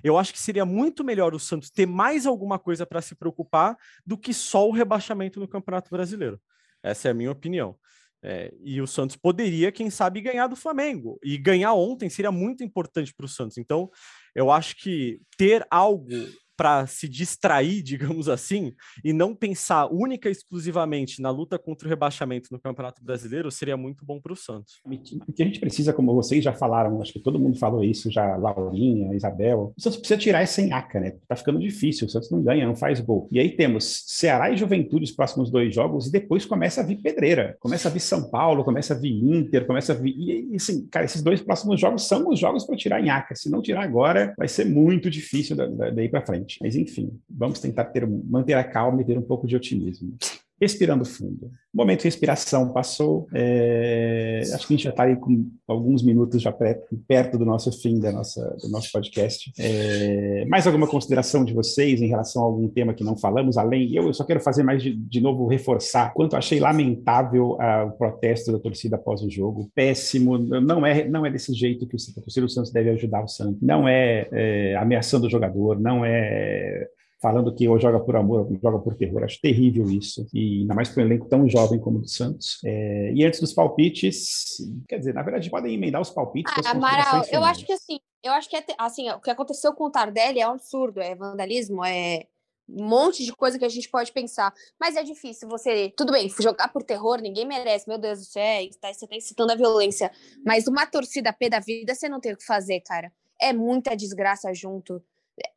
Eu 0.04 0.18
acho 0.18 0.34
que 0.34 0.40
seria 0.40 0.66
muito 0.66 1.02
melhor 1.02 1.34
o 1.34 1.40
Santos 1.40 1.70
ter 1.70 1.86
mais 1.86 2.26
alguma 2.26 2.60
coisa 2.60 2.86
para 2.86 3.02
se 3.02 3.16
preocupar 3.16 3.78
do 4.06 4.18
que 4.18 4.34
só 4.34 4.68
o 4.68 4.74
rebaixamento 4.74 5.40
no 5.40 5.48
Campeonato 5.48 5.90
Brasileiro. 5.90 6.42
Essa 6.84 7.08
é 7.08 7.12
a 7.12 7.14
minha 7.14 7.32
opinião. 7.32 7.78
É, 8.22 8.54
e 8.62 8.82
o 8.82 8.88
Santos 8.88 9.16
poderia, 9.16 9.72
quem 9.72 9.90
sabe, 9.90 10.20
ganhar 10.20 10.48
do 10.48 10.58
Flamengo. 10.58 11.18
E 11.24 11.38
ganhar 11.38 11.74
ontem 11.74 12.10
seria 12.10 12.34
muito 12.34 12.66
importante 12.66 13.14
para 13.14 13.26
o 13.26 13.30
Santos. 13.30 13.58
Então, 13.58 13.90
eu 14.36 14.52
acho 14.52 14.76
que 14.76 15.22
ter 15.38 15.66
algo 15.72 16.10
para 16.60 16.86
se 16.88 17.08
distrair, 17.08 17.82
digamos 17.82 18.28
assim, 18.28 18.74
e 19.02 19.14
não 19.14 19.34
pensar 19.34 19.88
única 19.90 20.28
e 20.28 20.32
exclusivamente 20.34 21.22
na 21.22 21.30
luta 21.30 21.58
contra 21.58 21.88
o 21.88 21.90
rebaixamento 21.90 22.50
no 22.52 22.60
Campeonato 22.60 23.02
Brasileiro 23.02 23.50
seria 23.50 23.78
muito 23.78 24.04
bom 24.06 24.20
para 24.20 24.34
o 24.34 24.36
Santos. 24.36 24.82
O 24.86 25.32
que 25.34 25.42
a 25.42 25.46
gente 25.46 25.60
precisa, 25.62 25.94
como 25.94 26.14
vocês 26.14 26.44
já 26.44 26.52
falaram, 26.52 27.02
acho 27.02 27.14
que 27.14 27.20
todo 27.22 27.40
mundo 27.40 27.58
falou 27.58 27.82
isso, 27.82 28.12
já 28.12 28.36
Laurinha, 28.36 29.16
Isabel, 29.16 29.74
o 29.78 29.82
Santos 29.82 30.00
precisa 30.00 30.20
tirar 30.20 30.42
essa 30.42 30.62
enhaca, 30.62 31.00
né? 31.00 31.14
Tá 31.30 31.36
ficando 31.38 31.60
difícil, 31.60 32.08
o 32.08 32.10
Santos 32.10 32.30
não 32.30 32.44
ganha, 32.44 32.68
não 32.68 32.76
faz 32.76 33.00
gol. 33.00 33.30
E 33.32 33.40
aí 33.40 33.56
temos 33.56 34.04
Ceará 34.08 34.52
e 34.52 34.58
Juventude 34.58 35.06
os 35.06 35.12
próximos 35.14 35.50
dois 35.50 35.74
jogos, 35.74 36.08
e 36.08 36.12
depois 36.12 36.46
começa 36.46 36.82
a 36.82 36.84
vir 36.84 36.98
pedreira. 36.98 37.56
Começa 37.62 37.88
a 37.88 37.92
vir 37.92 38.02
São 38.02 38.30
Paulo, 38.30 38.66
começa 38.66 38.94
a 38.94 38.98
vir 38.98 39.14
Inter, 39.14 39.66
começa 39.66 39.94
a 39.94 39.96
vir. 39.96 40.14
E 40.18 40.56
assim, 40.58 40.86
cara, 40.88 41.06
esses 41.06 41.22
dois 41.24 41.42
próximos 41.42 41.80
jogos 41.80 42.06
são 42.06 42.28
os 42.28 42.38
jogos 42.38 42.66
para 42.66 42.76
tirar 42.76 43.02
enhaca. 43.02 43.34
Se 43.34 43.50
não 43.50 43.62
tirar 43.62 43.84
agora, 43.84 44.34
vai 44.38 44.48
ser 44.50 44.66
muito 44.66 45.10
difícil 45.10 45.56
da- 45.56 45.68
da- 45.68 45.90
daí 45.90 46.10
para 46.10 46.26
frente. 46.26 46.49
Mas 46.62 46.76
enfim, 46.76 47.20
vamos 47.30 47.60
tentar 47.60 47.86
ter, 47.86 48.08
manter 48.08 48.54
a 48.54 48.64
calma 48.64 49.02
e 49.02 49.06
ter 49.06 49.18
um 49.18 49.22
pouco 49.22 49.48
de 49.48 49.56
otimismo. 49.56 50.18
Respirando 50.62 51.06
fundo. 51.06 51.52
Momento 51.74 52.00
de 52.00 52.06
respiração 52.06 52.74
passou. 52.74 53.28
É, 53.34 54.42
Acho 54.54 54.68
que 54.68 54.74
a 54.74 54.76
gente 54.76 54.84
já 54.84 54.90
está 54.90 55.04
aí 55.04 55.16
com 55.16 55.50
alguns 55.68 56.04
minutos 56.04 56.42
já 56.42 56.52
perto 56.52 57.38
do 57.38 57.46
nosso 57.46 57.72
fim 57.72 58.00
da 58.00 58.12
nossa, 58.12 58.58
do 58.62 58.70
nosso 58.70 58.92
podcast. 58.92 59.52
É, 59.58 60.46
Mais 60.48 60.68
alguma 60.68 60.88
consideração 60.88 61.46
de 61.46 61.54
vocês 61.54 62.02
em 62.02 62.08
relação 62.08 62.42
a 62.42 62.46
algum 62.46 62.68
tema 62.68 62.94
que 62.94 63.04
não 63.04 63.16
falamos? 63.16 63.58
Além, 63.58 63.94
eu, 63.94 64.08
eu 64.08 64.14
só 64.14 64.24
quero 64.24 64.42
fazer 64.42 64.64
mais 64.64 64.82
de, 64.82 64.94
de 64.94 65.22
novo 65.22 65.48
reforçar 65.48 66.14
quanto 66.14 66.36
achei 66.36 66.60
lamentável 66.60 67.56
ah, 67.62 67.86
o 67.86 67.92
protesto 67.92 68.52
da 68.52 68.60
torcida 68.60 68.96
após 68.96 69.22
o 69.22 69.30
jogo. 69.30 69.72
Péssimo. 69.74 70.38
Não 70.38 70.86
é, 70.86 71.08
não 71.08 71.26
é 71.26 71.32
desse 71.32 71.54
jeito 71.54 71.88
que 71.88 71.96
o, 71.96 72.00
a 72.00 72.42
do 72.42 72.50
Santos 72.50 72.72
deve 72.72 72.90
ajudar 72.90 73.24
o 73.24 73.28
Santos. 73.28 73.62
Não 73.62 73.88
é, 73.88 74.28
é 74.32 74.76
ameaçando 74.76 75.28
o 75.28 75.30
jogador, 75.30 75.80
não 75.80 76.04
é 76.04 76.88
falando 77.22 77.54
que 77.54 77.68
ou 77.68 77.80
joga 77.80 78.00
por 78.00 78.16
amor 78.16 78.42
ou 78.42 78.60
joga 78.62 78.80
por 78.80 78.96
terror. 78.96 79.24
Acho 79.24 79.40
terrível 79.42 79.90
isso. 79.90 80.26
E 80.34 80.62
ainda 80.62 80.74
mais 80.74 80.90
para 80.90 81.04
um 81.04 81.06
elenco 81.06 81.28
tão 81.28 81.48
jovem 81.48 81.80
como 81.80 81.98
o 82.00 82.02
do 82.02 82.08
Santos. 82.08 82.60
É, 82.66 83.12
e 83.14 83.26
antes 83.26 83.40
dos 83.40 83.54
palpites, 83.54 84.58
quer 84.88 85.00
dizer, 85.00 85.14
na 85.14 85.22
verdade, 85.22 85.50
podem 85.50 85.74
emendar 85.74 86.02
os 86.02 86.10
palpites. 86.10 86.54
Ah, 86.66 86.72
Amaral, 86.72 87.24
eu 87.32 87.44
acho 87.44 87.66
que 87.66 87.74
assim, 87.74 88.00
eu 88.24 88.32
acho 88.34 88.50
que 88.50 88.56
é 88.56 88.64
assim, 88.78 89.10
o 89.12 89.20
que 89.20 89.30
aconteceu 89.30 89.74
com 89.74 89.86
o 89.86 89.92
Tardelli 89.92 90.40
é 90.40 90.48
um 90.48 90.52
absurdo, 90.54 91.02
é 91.02 91.16
vandalismo, 91.16 91.84
é 91.84 92.26
um 92.68 92.88
monte 92.88 93.26
de 93.26 93.34
coisa 93.34 93.58
que 93.58 93.66
a 93.66 93.70
gente 93.70 93.90
pode 93.90 94.12
pensar. 94.12 94.54
Mas 94.80 94.96
é 94.96 95.04
difícil 95.04 95.50
você. 95.50 95.92
Tudo 95.98 96.12
bem, 96.12 96.30
jogar 96.40 96.72
por 96.72 96.84
terror, 96.84 97.20
ninguém 97.20 97.46
merece, 97.46 97.88
meu 97.88 97.98
Deus 97.98 98.20
do 98.20 98.26
céu, 98.26 98.70
tá- 98.80 98.94
você 98.94 99.08
tá 99.08 99.16
incitando 99.16 99.52
a 99.52 99.56
violência. 99.56 100.12
Mas 100.46 100.68
uma 100.68 100.86
torcida 100.86 101.34
pé 101.34 101.50
da 101.50 101.60
vida, 101.60 101.94
você 101.96 102.08
não 102.08 102.20
tem 102.20 102.34
o 102.34 102.38
que 102.38 102.46
fazer, 102.46 102.80
cara. 102.82 103.12
É 103.42 103.54
muita 103.54 103.96
desgraça 103.96 104.54
junto. 104.54 105.02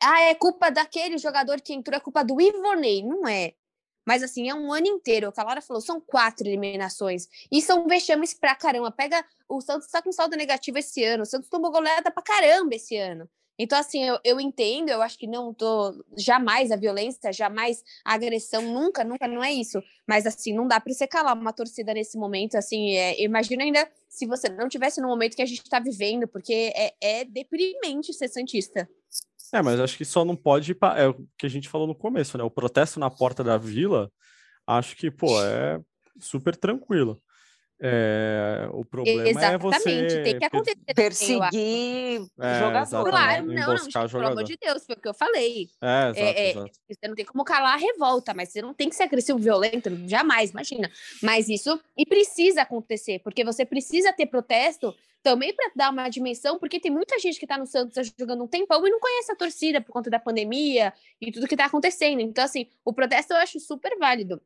Ah, 0.02 0.22
é 0.22 0.34
culpa 0.34 0.70
daquele 0.70 1.18
jogador 1.18 1.60
que 1.60 1.72
entrou, 1.72 1.96
é 1.96 2.00
culpa 2.00 2.24
do 2.24 2.40
Ivonei. 2.40 3.02
Não 3.02 3.26
é. 3.26 3.54
Mas 4.06 4.22
assim, 4.22 4.48
é 4.48 4.54
um 4.54 4.72
ano 4.72 4.86
inteiro. 4.86 5.32
O 5.36 5.44
Laura 5.44 5.60
falou, 5.60 5.80
são 5.80 6.00
quatro 6.00 6.46
eliminações. 6.46 7.28
E 7.50 7.62
são 7.62 7.86
vexames 7.86 8.34
pra 8.34 8.54
caramba. 8.54 8.90
Pega. 8.90 9.24
O 9.48 9.60
Santos 9.60 9.88
tá 9.88 10.02
com 10.02 10.12
saldo 10.12 10.36
negativo 10.36 10.78
esse 10.78 11.04
ano. 11.04 11.22
O 11.22 11.26
Santos 11.26 11.48
tomou 11.48 11.70
goleada 11.70 12.10
pra 12.10 12.22
caramba 12.22 12.74
esse 12.74 12.96
ano. 12.96 13.28
Então, 13.58 13.78
assim, 13.78 14.02
eu, 14.02 14.18
eu 14.24 14.40
entendo, 14.40 14.88
eu 14.88 15.02
acho 15.02 15.18
que 15.18 15.26
não 15.26 15.52
tô. 15.52 16.04
Jamais 16.16 16.72
a 16.72 16.76
violência, 16.76 17.32
jamais 17.32 17.84
a 18.04 18.14
agressão, 18.14 18.62
nunca, 18.62 19.04
nunca, 19.04 19.28
não 19.28 19.44
é 19.44 19.52
isso. 19.52 19.80
Mas, 20.06 20.26
assim, 20.26 20.52
não 20.54 20.66
dá 20.66 20.80
pra 20.80 20.92
você 20.92 21.06
calar 21.06 21.36
uma 21.38 21.52
torcida 21.52 21.92
nesse 21.94 22.18
momento. 22.18 22.56
Assim, 22.56 22.96
é, 22.96 23.22
imagina 23.22 23.62
ainda 23.62 23.88
se 24.08 24.26
você 24.26 24.48
não 24.48 24.68
tivesse 24.68 25.00
no 25.00 25.08
momento 25.08 25.36
que 25.36 25.42
a 25.42 25.46
gente 25.46 25.68
tá 25.68 25.78
vivendo, 25.78 26.26
porque 26.26 26.72
é, 26.74 26.94
é 27.00 27.24
deprimente 27.24 28.12
ser 28.12 28.28
Santista. 28.28 28.88
É, 29.52 29.60
mas 29.62 29.78
acho 29.80 29.96
que 29.96 30.04
só 30.04 30.24
não 30.24 30.36
pode. 30.36 30.74
pa- 30.74 30.98
É 30.98 31.08
o 31.08 31.14
que 31.38 31.46
a 31.46 31.48
gente 31.48 31.68
falou 31.68 31.86
no 31.86 31.94
começo, 31.94 32.36
né? 32.38 32.44
O 32.44 32.50
protesto 32.50 32.98
na 32.98 33.10
porta 33.10 33.44
da 33.44 33.56
vila, 33.58 34.10
acho 34.66 34.96
que, 34.96 35.10
pô, 35.10 35.42
é 35.42 35.80
super 36.20 36.56
tranquilo. 36.56 37.22
É, 37.84 38.68
o 38.72 38.84
problema 38.84 39.28
Exatamente, 39.28 39.74
é 39.74 39.80
você 39.80 40.22
tem 40.22 40.38
que 40.38 40.44
acontecer. 40.44 40.94
Perseguir 40.94 42.26
É, 42.40 42.58
jogador. 42.60 43.10
Claro, 43.10 43.46
não, 43.46 43.54
não, 43.54 43.76
gente, 43.76 43.92
pelo 43.92 44.26
amor 44.28 44.44
de 44.44 44.56
Deus, 44.56 44.86
foi 44.86 44.94
o 44.94 45.00
que 45.00 45.08
eu 45.08 45.14
falei. 45.14 45.68
É, 45.82 46.10
exato, 46.10 46.18
É, 46.20 46.30
é, 46.30 46.50
exato. 46.50 46.70
você 46.88 47.08
não 47.08 47.14
tem 47.16 47.24
como 47.24 47.44
calar 47.44 47.74
a 47.74 47.76
revolta, 47.76 48.32
mas 48.32 48.50
você 48.50 48.62
não 48.62 48.72
tem 48.72 48.88
que 48.88 48.94
ser 48.94 49.02
agressivo, 49.02 49.36
violento, 49.38 49.90
jamais, 50.06 50.50
imagina. 50.50 50.88
Mas 51.20 51.48
isso, 51.48 51.80
e 51.98 52.06
precisa 52.06 52.62
acontecer, 52.62 53.18
porque 53.18 53.44
você 53.44 53.64
precisa 53.64 54.12
ter 54.12 54.26
protesto 54.26 54.94
também 55.22 55.54
para 55.54 55.70
dar 55.74 55.90
uma 55.90 56.08
dimensão, 56.08 56.58
porque 56.58 56.80
tem 56.80 56.90
muita 56.90 57.18
gente 57.18 57.38
que 57.38 57.46
tá 57.46 57.56
no 57.56 57.66
Santos 57.66 58.12
jogando 58.18 58.44
um 58.44 58.48
tempão 58.48 58.86
e 58.86 58.90
não 58.90 59.00
conhece 59.00 59.32
a 59.32 59.36
torcida 59.36 59.80
por 59.80 59.92
conta 59.92 60.10
da 60.10 60.18
pandemia 60.18 60.92
e 61.20 61.30
tudo 61.30 61.46
que 61.46 61.56
tá 61.56 61.66
acontecendo. 61.66 62.20
Então, 62.20 62.44
assim, 62.44 62.66
o 62.84 62.92
protesto 62.92 63.32
eu 63.32 63.38
acho 63.38 63.58
super 63.60 63.96
válido. 63.98 64.40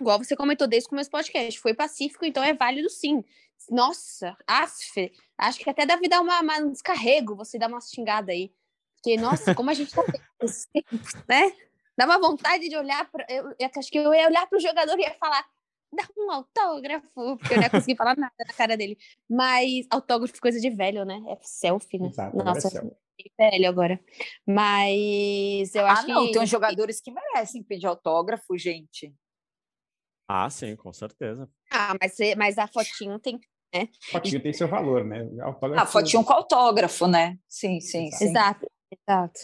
Igual 0.00 0.18
você 0.18 0.36
comentou 0.36 0.66
desde 0.66 0.86
o 0.86 0.90
começo 0.90 1.10
do 1.10 1.12
podcast, 1.12 1.58
foi 1.60 1.74
pacífico, 1.74 2.24
então 2.24 2.42
é 2.42 2.54
válido 2.54 2.88
sim. 2.88 3.24
Nossa, 3.70 4.36
af, 4.46 5.12
acho 5.36 5.58
que 5.58 5.68
até 5.68 5.84
deve 5.84 6.08
dar 6.08 6.20
uma, 6.20 6.40
uma- 6.40 6.58
um 6.58 6.70
descarrego, 6.72 7.34
você 7.36 7.58
dar 7.58 7.68
uma 7.68 7.80
xingada 7.80 8.32
aí. 8.32 8.52
Porque, 8.96 9.16
nossa, 9.16 9.54
como 9.54 9.70
a 9.70 9.74
gente 9.74 9.92
tá 9.94 10.02
tempos, 10.72 11.14
né? 11.28 11.52
Dá 11.96 12.04
uma 12.04 12.18
vontade 12.18 12.68
de 12.68 12.76
olhar 12.76 13.10
para. 13.10 13.26
Eu, 13.28 13.48
eu 13.58 13.70
acho 13.76 13.90
que 13.90 13.98
eu 13.98 14.14
ia 14.14 14.26
olhar 14.28 14.46
para 14.46 14.56
o 14.56 14.60
jogador 14.60 14.96
e 14.98 15.02
ia 15.02 15.14
falar: 15.14 15.44
dá 15.92 16.04
um 16.16 16.30
autógrafo, 16.30 17.36
porque 17.38 17.54
eu 17.54 17.56
não 17.58 17.64
ia 17.64 17.70
conseguir 17.70 17.96
falar 17.96 18.16
nada 18.16 18.32
na 18.38 18.52
cara 18.54 18.76
dele. 18.76 18.96
Mas 19.28 19.86
autógrafo 19.90 20.36
é 20.36 20.40
coisa 20.40 20.60
de 20.60 20.70
velho, 20.70 21.04
né? 21.04 21.20
É 21.28 21.36
selfie, 21.42 21.98
né? 21.98 22.08
Exato, 22.08 22.40
é 22.40 22.44
Nossa, 22.44 22.70
selfie. 22.70 22.96
fiquei 23.16 23.32
velho 23.36 23.68
agora. 23.68 24.00
Mas 24.46 25.74
eu 25.74 25.86
Ah, 25.86 25.92
acho 25.92 26.08
não, 26.08 26.26
que. 26.26 26.32
tem 26.32 26.42
uns 26.42 26.48
jogadores 26.48 27.00
que 27.00 27.10
merecem 27.10 27.62
pedir 27.62 27.86
autógrafo, 27.86 28.56
gente. 28.56 29.12
Ah, 30.28 30.50
sim, 30.50 30.76
com 30.76 30.92
certeza. 30.92 31.48
Ah, 31.72 31.94
mas, 32.00 32.14
mas 32.36 32.58
a 32.58 32.66
fotinho 32.68 33.18
tem. 33.18 33.40
Fotinho 34.10 34.42
tem 34.42 34.52
seu 34.52 34.68
valor, 34.68 35.04
né? 35.04 35.20
Autógrafo- 35.42 35.82
Ah, 35.82 35.86
fotinho 35.86 36.22
com 36.22 36.32
autógrafo, 36.34 37.06
né? 37.06 37.38
Sim, 37.48 37.80
sim, 37.80 38.10
sim. 38.10 38.26
Exato, 38.26 38.66
exato. 38.90 39.40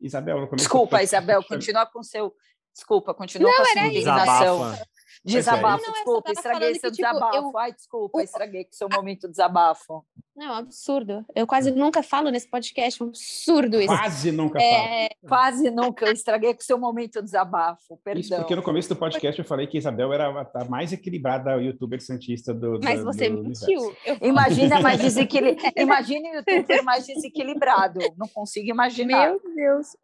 Isabel, 0.00 0.40
no 0.40 0.46
começo 0.48 0.64
Desculpa, 0.64 1.02
Isabel, 1.04 1.42
continua 1.44 1.86
com 1.86 2.02
seu. 2.02 2.34
Desculpa, 2.74 3.14
continua 3.14 3.54
com 3.54 3.62
a 3.62 3.64
sua 3.66 3.82
indignação. 3.82 4.56
Desabafa. 4.70 4.86
Desabafo, 5.24 5.82
Não, 5.86 5.92
desculpa, 5.94 6.32
estraguei 6.32 6.74
seu 6.74 6.90
que, 6.90 6.96
tipo, 6.96 7.08
desabafo. 7.08 7.36
eu- 7.36 7.58
Ai, 7.58 7.72
desculpa, 7.72 8.22
estraguei 8.22 8.64
com 8.64 8.72
seu 8.72 8.88
momento 8.92 9.22
de 9.22 9.30
desabafo. 9.30 10.04
Não, 10.36 10.52
absurdo. 10.54 11.24
Eu 11.34 11.46
quase 11.46 11.70
nunca 11.70 12.02
falo 12.02 12.28
nesse 12.28 12.46
podcast, 12.50 13.02
um 13.02 13.06
absurdo 13.06 13.78
isso. 13.80 13.86
Quase 13.86 14.30
nunca 14.32 14.58
falo. 14.60 14.70
É, 14.72 15.08
Quase 15.26 15.70
nunca 15.70 16.04
eu 16.06 16.12
estraguei 16.12 16.52
com 16.52 16.60
seu 16.60 16.76
momento 16.78 17.20
de 17.20 17.22
desabafo, 17.24 17.94
Isso 17.94 18.02
perdão. 18.04 18.38
porque 18.40 18.54
no 18.56 18.62
começo 18.62 18.88
do 18.90 18.96
podcast 18.96 19.38
eu 19.40 19.44
falei 19.46 19.66
que 19.66 19.76
a 19.76 19.80
Isabel 19.80 20.12
era 20.12 20.28
a 20.54 20.64
mais 20.66 20.92
equilibrada 20.92 21.52
youtuber 21.62 22.02
santista 22.02 22.52
do. 22.52 22.78
mas 22.82 22.98
do- 23.00 23.06
você 23.06 23.30
do 23.30 23.42
mentiu. 23.44 23.96
Eu 24.04 24.18
Imagina 24.28 24.80
mais 24.80 25.00
desequili... 25.00 25.56
Imagine 25.76 26.30
o 26.32 26.34
youtuber 26.36 26.84
mais 26.84 27.06
desequilibrado. 27.06 28.00
Não 28.18 28.28
consigo 28.28 28.68
imaginar. 28.68 29.28
Meu 29.30 29.40
Deus. 29.54 29.96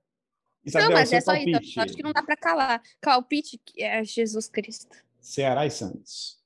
Isabel, 0.64 0.88
não, 0.90 0.96
mas 0.96 1.12
é 1.12 1.20
só 1.20 1.34
isso. 1.34 1.50
palpite. 1.50 1.76
eu 1.78 1.82
Acho 1.82 1.94
que 1.94 2.02
não 2.02 2.12
dá 2.12 2.22
pra 2.22 2.36
calar. 2.36 2.82
Palpite 3.00 3.58
que 3.64 3.82
é 3.82 4.04
Jesus 4.04 4.46
Cristo. 4.48 4.96
Ceará 5.20 5.66
e 5.66 5.70
Santos. 5.70 6.38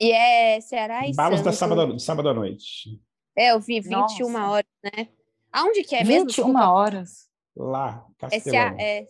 E 0.00 0.10
é 0.12 0.60
Ceará 0.60 1.06
e 1.08 1.14
Balos 1.14 1.40
da 1.40 1.52
Santos. 1.52 1.58
sábado, 1.58 1.98
sábado 2.00 2.28
à 2.28 2.34
noite. 2.34 3.00
É, 3.36 3.52
eu 3.52 3.60
vi 3.60 3.80
21 3.80 3.90
Nossa. 4.30 4.46
horas, 4.50 4.70
né? 4.82 5.08
Aonde 5.52 5.82
que 5.84 5.94
é 5.94 5.98
mesmo? 6.04 6.26
21 6.26 6.26
Desculpa. 6.26 6.68
horas. 6.68 7.28
Lá, 7.56 8.06
É. 8.10 8.20
Castelão. 8.20 8.76
é... 8.80 9.06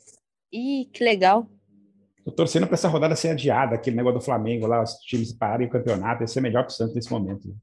Ih, 0.52 0.84
que 0.92 1.02
legal. 1.02 1.46
Tô 2.24 2.30
torcendo 2.32 2.66
para 2.66 2.74
essa 2.74 2.88
rodada 2.88 3.16
ser 3.16 3.30
adiada, 3.30 3.74
aquele 3.74 3.96
negócio 3.96 4.18
do 4.18 4.24
Flamengo 4.24 4.66
lá, 4.66 4.82
os 4.82 4.92
times 5.00 5.32
pararem 5.32 5.66
o 5.66 5.70
campeonato, 5.70 6.22
ia 6.22 6.26
ser 6.26 6.40
melhor 6.40 6.64
que 6.66 6.72
o 6.72 6.74
Santos 6.74 6.94
nesse 6.94 7.10
momento. 7.10 7.54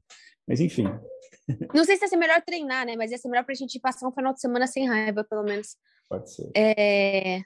Mas 0.46 0.60
enfim, 0.60 0.84
Não 1.74 1.84
sei 1.84 1.96
se 1.96 2.04
ia 2.04 2.08
ser 2.08 2.16
melhor 2.16 2.40
treinar, 2.42 2.86
né? 2.86 2.94
Mas 2.96 3.10
ia 3.10 3.18
ser 3.18 3.28
melhor 3.28 3.44
pra 3.44 3.54
gente 3.54 3.80
passar 3.80 4.06
um 4.08 4.12
final 4.12 4.32
de 4.32 4.40
semana 4.40 4.66
sem 4.66 4.86
raiva, 4.88 5.24
pelo 5.24 5.42
menos. 5.42 5.76
pode 6.08 6.32
ser. 6.32 6.50
É... 6.56 7.40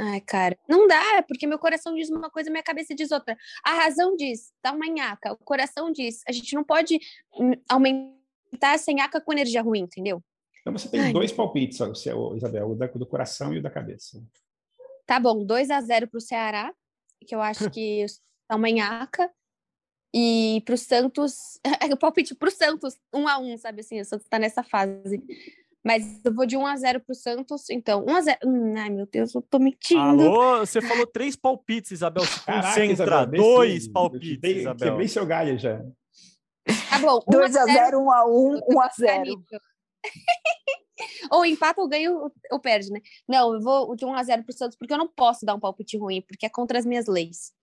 Ai, 0.00 0.20
cara, 0.20 0.56
não 0.68 0.86
dá, 0.86 1.24
porque 1.26 1.44
meu 1.44 1.58
coração 1.58 1.92
diz 1.92 2.08
uma 2.08 2.30
coisa, 2.30 2.48
minha 2.50 2.62
cabeça 2.62 2.94
diz 2.94 3.10
outra. 3.10 3.36
A 3.64 3.74
razão 3.74 4.14
diz, 4.14 4.52
dá 4.62 4.72
uma 4.72 4.86
nhaca. 4.86 5.32
O 5.32 5.38
coração 5.38 5.90
diz, 5.90 6.22
a 6.28 6.30
gente 6.30 6.54
não 6.54 6.62
pode 6.62 7.00
hum, 7.34 7.50
aumentar 7.68 8.74
essa 8.74 8.92
nhaca 8.92 9.20
com 9.20 9.32
energia 9.32 9.60
ruim, 9.60 9.80
entendeu? 9.80 10.22
Então 10.60 10.72
você 10.72 10.88
tem 10.88 11.00
Ai. 11.00 11.12
dois 11.12 11.32
palpites, 11.32 11.80
Isabel, 12.36 12.70
o 12.70 12.98
do 12.98 13.06
coração 13.06 13.52
e 13.52 13.58
o 13.58 13.62
da 13.62 13.70
cabeça. 13.70 14.22
Tá 15.04 15.18
bom, 15.18 15.44
2 15.44 15.68
a 15.70 15.80
0 15.80 16.06
pro 16.06 16.20
Ceará, 16.20 16.72
que 17.26 17.34
eu 17.34 17.42
acho 17.42 17.68
que 17.72 18.06
dá 18.48 18.54
uma 18.54 18.70
nhaca. 18.70 19.28
E 20.14 20.62
pro 20.64 20.78
Santos, 20.78 21.58
o 21.90 21.96
palpite 21.96 22.36
pro 22.36 22.52
Santos, 22.52 22.96
1 23.12 23.26
a 23.26 23.38
1 23.38 23.58
sabe 23.58 23.80
assim? 23.80 24.00
O 24.00 24.04
Santos 24.04 24.28
tá 24.28 24.38
nessa 24.38 24.62
fase. 24.62 25.20
Mas 25.88 26.20
eu 26.22 26.34
vou 26.34 26.44
de 26.44 26.54
1 26.54 26.66
a 26.66 26.76
0 26.76 27.00
pro 27.00 27.14
Santos, 27.14 27.70
então, 27.70 28.04
1 28.06 28.14
a 28.14 28.20
0 28.20 28.38
Hum, 28.44 28.74
ai, 28.76 28.90
meu 28.90 29.06
Deus, 29.06 29.34
eu 29.34 29.40
tô 29.40 29.58
mentindo. 29.58 29.98
Alô, 30.02 30.58
você 30.58 30.82
falou 30.82 31.06
três 31.06 31.34
palpites, 31.34 31.92
Isabel. 31.92 32.26
Se 32.26 32.44
Caraca, 32.44 32.68
concentra. 32.68 32.92
Isabel, 32.92 33.40
Dois 33.42 33.86
eu 33.86 33.92
palpites, 33.94 34.28
quebrei- 34.32 34.58
Isabel. 34.60 34.88
Quebrei 34.90 35.08
seu 35.08 35.24
galho 35.24 35.58
já. 35.58 35.78
Tá 36.90 36.98
bom, 37.00 37.22
1 37.26 37.30
2 37.30 37.56
a 37.56 37.64
0 37.64 38.00
1 38.02 38.10
a 38.12 38.26
1 38.26 38.60
1 38.68 38.80
a 38.82 38.88
Tá 38.90 38.94
0 38.98 39.22
nível. 39.22 39.60
ou 41.32 41.46
empata 41.46 41.80
ou 41.80 41.88
ganha 41.88 42.12
ou, 42.12 42.30
ou 42.52 42.60
perde, 42.60 42.90
né? 42.92 43.00
Não, 43.26 43.54
eu 43.54 43.60
vou 43.62 43.96
de 43.96 44.04
1 44.04 44.12
a 44.12 44.22
0 44.22 44.44
pro 44.44 44.52
Santos, 44.52 44.76
porque 44.76 44.92
eu 44.92 44.98
não 44.98 45.08
posso 45.08 45.46
dar 45.46 45.54
um 45.54 45.60
palpite 45.60 45.96
ruim, 45.96 46.20
porque 46.20 46.44
é 46.44 46.50
contra 46.50 46.78
as 46.78 46.84
minhas 46.84 47.06
leis. 47.06 47.54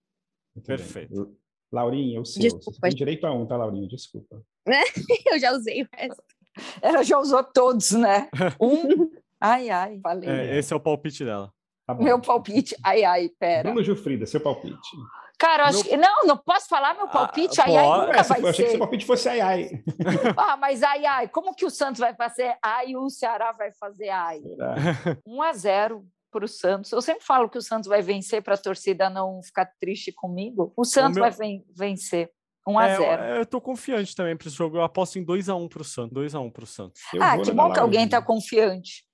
Perfeito. 0.65 1.38
Laurinha, 1.71 2.21
o 2.21 2.26
seu. 2.26 2.41
Desculpa, 2.41 2.71
Você 2.71 2.82
tem 2.82 2.89
direito 2.95 3.28
a 3.28 3.32
um, 3.32 3.45
tá, 3.45 3.55
Laurinha? 3.55 3.88
Desculpa. 3.88 4.41
Eu 5.32 5.38
já 5.38 5.51
usei 5.51 5.84
o 5.84 5.88
resto. 5.93 6.23
Ela 6.82 7.03
já 7.03 7.18
usou 7.20 7.43
todos, 7.43 7.91
né? 7.91 8.30
Um. 8.60 9.10
Ai, 9.39 9.70
ai, 9.70 9.99
falei. 10.01 10.30
É, 10.30 10.58
esse 10.58 10.74
é 10.74 10.76
o 10.76 10.80
palpite 10.80 11.24
dela. 11.26 11.51
Tá 11.88 11.93
bom. 11.93 12.03
Meu 12.03 12.20
palpite. 12.20 12.76
Ai, 12.84 13.03
ai, 13.03 13.30
pera. 13.39 13.64
Bruno 13.70 13.84
Gilfrida, 13.84 14.26
seu 14.26 14.39
palpite. 14.39 14.76
Cara, 15.38 15.64
eu 15.64 15.68
acho 15.68 15.80
Meu- 15.80 15.89
que. 15.89 15.97
Não, 15.97 16.24
não 16.26 16.38
posso 16.38 16.68
falar 16.68 16.95
meu 16.95 17.08
palpite. 17.10 17.60
Ah, 17.60 17.66
ai, 17.68 17.76
ai, 17.76 17.99
nunca 18.08 18.20
É, 18.20 18.24
vai 18.24 18.41
eu 18.41 18.47
achei 18.47 18.51
que 18.51 18.56
ser. 18.64 18.70
seu 18.72 18.80
palpite 18.80 19.06
fosse 19.06 19.28
ai 19.30 19.41
ai. 19.41 19.70
Ah, 20.38 20.56
mas 20.58 20.82
ai, 20.82 21.06
ai, 21.06 21.28
como 21.28 21.53
que 21.53 21.66
o 21.66 21.70
Santos 21.70 21.99
vai 21.99 22.16
fazer 22.16 22.56
ai 22.64 22.91
e 22.91 22.97
o 22.97 23.10
Ceará 23.10 23.51
vai 23.51 23.72
fazer 23.74 24.10
ai? 24.10 24.41
1 25.28 25.41
a 25.43 25.53
0 25.53 26.06
para 26.32 26.45
o 26.45 26.47
Santos. 26.47 26.91
Eu 26.91 27.01
sempre 27.01 27.24
falo 27.26 27.49
que 27.49 27.58
o 27.58 27.62
Santos 27.62 27.88
vai 27.89 28.01
vencer 28.01 28.41
para 28.41 28.56
a 28.56 28.58
torcida 28.58 29.10
não 29.10 29.41
ficar 29.43 29.70
triste 29.80 30.12
comigo. 30.14 30.74
O 30.76 30.86
Santos 30.86 31.16
meu- 31.16 31.24
vai 31.24 31.32
ven- 31.32 31.66
vencer. 31.76 32.32
1 32.68 32.80
a 32.80 32.88
É, 32.88 32.95
0 32.97 33.24
eu, 33.24 33.36
eu 33.38 33.45
tô 33.45 33.61
confiante 33.61 34.16
também 34.16 34.36
para 34.36 34.47
esse 34.47 34.57
jogo. 34.57 34.78
Eu 34.78 34.84
aposto 34.84 35.18
em 35.20 35.24
2x1 35.26 35.68
pro 35.70 35.84
Santos. 35.84 36.13
2x1 36.13 36.51
pro 36.51 36.66
Santos. 36.66 37.01
Eu 37.13 37.22
Ah, 37.22 37.36
vou 37.36 37.45
que 37.45 37.51
bom 37.51 37.72
que 37.72 37.80
alguém 37.80 38.05
está 38.05 38.22
confiante. 38.22 39.05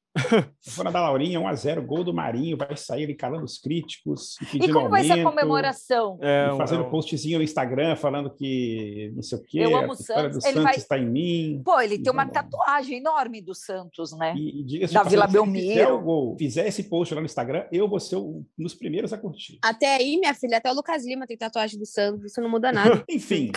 Na 0.84 0.92
da 0.92 1.02
Laurinha, 1.02 1.40
1x0, 1.40 1.82
gol 1.86 2.04
do 2.04 2.14
Marinho, 2.14 2.58
vai 2.58 2.76
sair 2.76 3.04
ele 3.04 3.14
calando 3.16 3.46
os 3.46 3.58
críticos. 3.58 4.36
E, 4.54 4.58
E 4.66 4.72
como 4.72 4.90
vai 4.90 5.04
ser 5.04 5.12
a 5.12 5.16
aumento, 5.16 5.30
comemoração? 5.30 6.18
É, 6.22 6.48
e 6.48 6.52
um- 6.54 6.58
fazendo 6.58 6.84
é 6.84 6.88
um- 6.88 6.90
postzinho 6.92 7.38
no 7.38 7.44
Instagram 7.44 7.96
falando 7.96 8.30
que 8.30 9.12
não 9.16 9.22
sei 9.22 9.38
o 9.38 9.42
quê, 9.44 9.60
Eu 9.60 9.76
amo 9.78 9.92
a 9.92 9.94
o 9.94 9.96
Santos, 9.96 10.38
do 10.40 10.48
ele 10.48 10.54
Santos 10.54 10.64
vai- 10.64 10.76
está 10.76 10.98
em 11.00 11.10
mim. 11.10 11.62
Pô, 11.64 11.80
ele 11.80 11.98
tem 11.98 12.12
uma 12.12 12.26
tatuagem 12.28 12.98
enorme 12.98 13.42
do 13.42 13.56
Santos, 13.56 14.12
né? 14.18 14.34
E, 14.36 14.84
e 14.84 14.88
Da 14.88 15.04
Vila 15.04 15.26
passagem, 15.28 15.54
se 15.56 15.62
fizer 15.62 15.76
Belmiro. 15.86 16.02
gol, 16.04 16.36
fizer 16.38 16.68
esse 16.68 16.84
post 16.84 17.14
lá 17.16 17.22
no 17.22 17.26
Instagram, 17.26 17.66
eu 17.72 17.88
vou 17.88 18.00
ser 18.00 18.18
um 18.18 18.44
dos 18.58 18.74
primeiros 18.74 19.14
a 19.14 19.18
curtir. 19.18 19.60
Até 19.64 19.96
aí, 19.96 20.18
minha 20.20 20.34
filha, 20.34 20.58
até 20.58 20.70
o 20.72 20.76
Lucas 20.76 21.06
Lima 21.06 21.26
tem 21.26 21.38
tatuagem 21.38 21.80
do 21.80 21.86
Santos, 21.86 22.26
isso 22.32 22.42
não 22.42 22.50
muda 22.50 22.72
nada. 22.72 23.04
Enfim, 23.10 23.52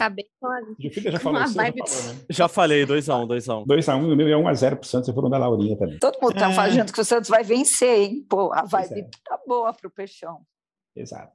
Gilfrida 0.78 1.10
já 1.10 1.18
falou 1.18 1.42
isso, 1.42 1.54
já 1.54 1.62
vibe- 1.62 1.82
falou, 1.88 2.14
né? 2.14 2.20
Já 2.30 2.48
falei, 2.48 2.86
2x1, 2.86 3.26
2x1. 3.26 3.64
2x1, 3.66 4.12
o 4.12 4.16
meu 4.16 4.28
é 4.28 4.36
1x0 4.36 4.76
pro 4.76 4.86
Santos, 4.88 5.08
eu 5.08 5.14
vou 5.14 5.24
no 5.24 5.30
da 5.30 5.38
Laurinha 5.38 5.76
também. 5.76 5.98
Todo 5.98 6.18
mundo 6.22 6.34
tá 6.48 6.52
É. 6.52 6.54
falando 6.54 6.92
que 6.92 7.00
o 7.00 7.04
Santos 7.04 7.30
vai 7.30 7.42
vencer, 7.42 7.98
hein? 7.98 8.26
Pô, 8.28 8.52
a 8.52 8.62
vibe 8.62 9.00
é. 9.00 9.08
tá 9.24 9.38
boa 9.46 9.72
pro 9.72 9.90
Peixão. 9.90 10.40
Exato. 10.96 11.32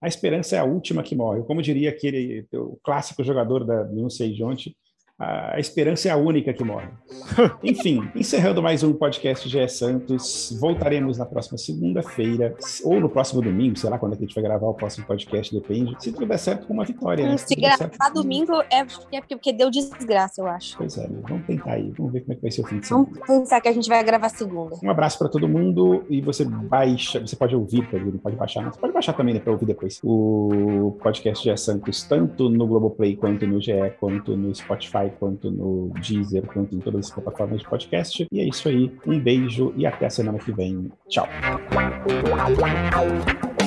A 0.00 0.08
esperança 0.08 0.56
é 0.56 0.58
a 0.58 0.64
última 0.64 1.02
que 1.02 1.14
morre. 1.14 1.42
Como 1.44 1.62
diria 1.62 1.90
aquele 1.90 2.46
o 2.54 2.76
clássico 2.82 3.22
jogador 3.22 3.64
da 3.64 3.84
não 3.84 4.10
sei 4.10 4.32
de 4.32 4.42
onde, 4.42 4.76
a 5.24 5.60
esperança 5.60 6.08
é 6.08 6.10
a 6.10 6.16
única 6.16 6.52
que 6.52 6.64
morre. 6.64 6.88
Enfim, 7.62 8.08
encerrando 8.14 8.60
mais 8.60 8.82
um 8.82 8.92
podcast 8.92 9.48
GE 9.48 9.68
Santos. 9.68 10.56
Voltaremos 10.60 11.16
na 11.18 11.24
próxima 11.24 11.56
segunda-feira, 11.56 12.56
ou 12.84 13.00
no 13.00 13.08
próximo 13.08 13.40
domingo, 13.40 13.78
sei 13.78 13.88
lá 13.88 13.98
quando 13.98 14.14
é 14.14 14.16
que 14.16 14.24
a 14.24 14.26
gente 14.26 14.34
vai 14.34 14.42
gravar 14.42 14.66
o 14.66 14.74
próximo 14.74 15.06
podcast, 15.06 15.54
depende. 15.54 15.94
Se 16.00 16.10
tudo 16.12 16.26
der 16.26 16.38
certo, 16.38 16.66
com 16.66 16.74
uma 16.74 16.84
vitória. 16.84 17.24
né? 17.24 17.36
Se 17.36 17.54
certo, 17.54 17.60
gravar 17.60 18.10
com- 18.10 18.20
domingo 18.20 18.52
é 18.68 18.84
porque, 18.84 19.16
é 19.16 19.20
porque 19.20 19.52
deu 19.52 19.70
desgraça, 19.70 20.40
eu 20.40 20.46
acho. 20.46 20.76
Pois 20.76 20.98
é, 20.98 21.08
vamos 21.28 21.46
tentar 21.46 21.72
aí. 21.72 21.92
Vamos 21.96 22.12
ver 22.12 22.20
como 22.22 22.32
é 22.32 22.36
que 22.36 22.42
vai 22.42 22.50
ser 22.50 22.62
o 22.62 22.66
fim 22.66 22.80
de 22.80 22.86
semana. 22.88 23.06
Vamos 23.06 23.42
pensar 23.44 23.60
que 23.60 23.68
a 23.68 23.72
gente 23.72 23.88
vai 23.88 24.02
gravar 24.02 24.28
segunda. 24.28 24.74
Um 24.82 24.90
abraço 24.90 25.18
para 25.18 25.28
todo 25.28 25.48
mundo 25.48 26.04
e 26.10 26.20
você 26.20 26.44
baixa, 26.44 27.20
você 27.20 27.36
pode 27.36 27.54
ouvir, 27.54 27.88
não 27.92 28.18
pode 28.18 28.34
baixar, 28.34 28.62
não. 28.62 28.72
Você 28.72 28.80
pode 28.80 28.92
baixar 28.92 29.12
também, 29.12 29.34
né, 29.34 29.40
para 29.40 29.52
ouvir 29.52 29.66
depois. 29.66 30.00
O 30.02 30.96
podcast 31.00 31.48
GE 31.48 31.56
Santos, 31.56 32.02
tanto 32.02 32.48
no 32.48 32.66
Globoplay, 32.66 33.14
quanto 33.14 33.46
no 33.46 33.60
GE, 33.60 33.72
quanto 34.00 34.36
no 34.36 34.52
Spotify, 34.54 35.11
quanto 35.12 35.50
no 35.50 35.92
Deezer, 36.00 36.42
quanto 36.46 36.74
em 36.74 36.80
todas 36.80 37.06
as 37.06 37.12
plataformas 37.12 37.60
de 37.60 37.68
podcast. 37.68 38.26
E 38.30 38.40
é 38.40 38.44
isso 38.48 38.68
aí. 38.68 38.90
Um 39.06 39.18
beijo 39.18 39.72
e 39.76 39.86
até 39.86 40.06
a 40.06 40.10
semana 40.10 40.38
que 40.38 40.52
vem. 40.52 40.90
Tchau. 41.08 41.28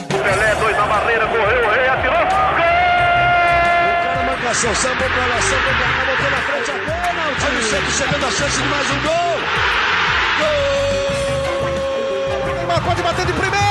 Pelé, 0.09 0.55
dois 0.59 0.77
na 0.77 0.85
barreira, 0.87 1.27
correu, 1.27 1.65
o 1.65 1.69
rei 1.71 1.87
atirou. 1.87 2.15
Gol! 2.15 2.65
O 3.85 3.87
cara 4.05 4.53
pra 5.61 5.73
cá, 5.73 6.05
botou 6.05 6.31
na 6.31 6.37
frente 6.37 6.71
a 6.71 6.73
bola. 6.73 7.31
O 7.31 7.35
time 7.39 7.61
sempre 7.63 7.91
chegando 7.91 8.25
a 8.25 8.31
chance 8.31 8.61
de 8.61 8.67
mais 8.69 8.89
um 8.89 8.99
gol. 9.03 9.35
Gol! 10.39 10.49
Neymar 12.55 12.81
pode 12.83 13.01
bater 13.01 13.25
de 13.25 13.33
primeira. 13.33 13.64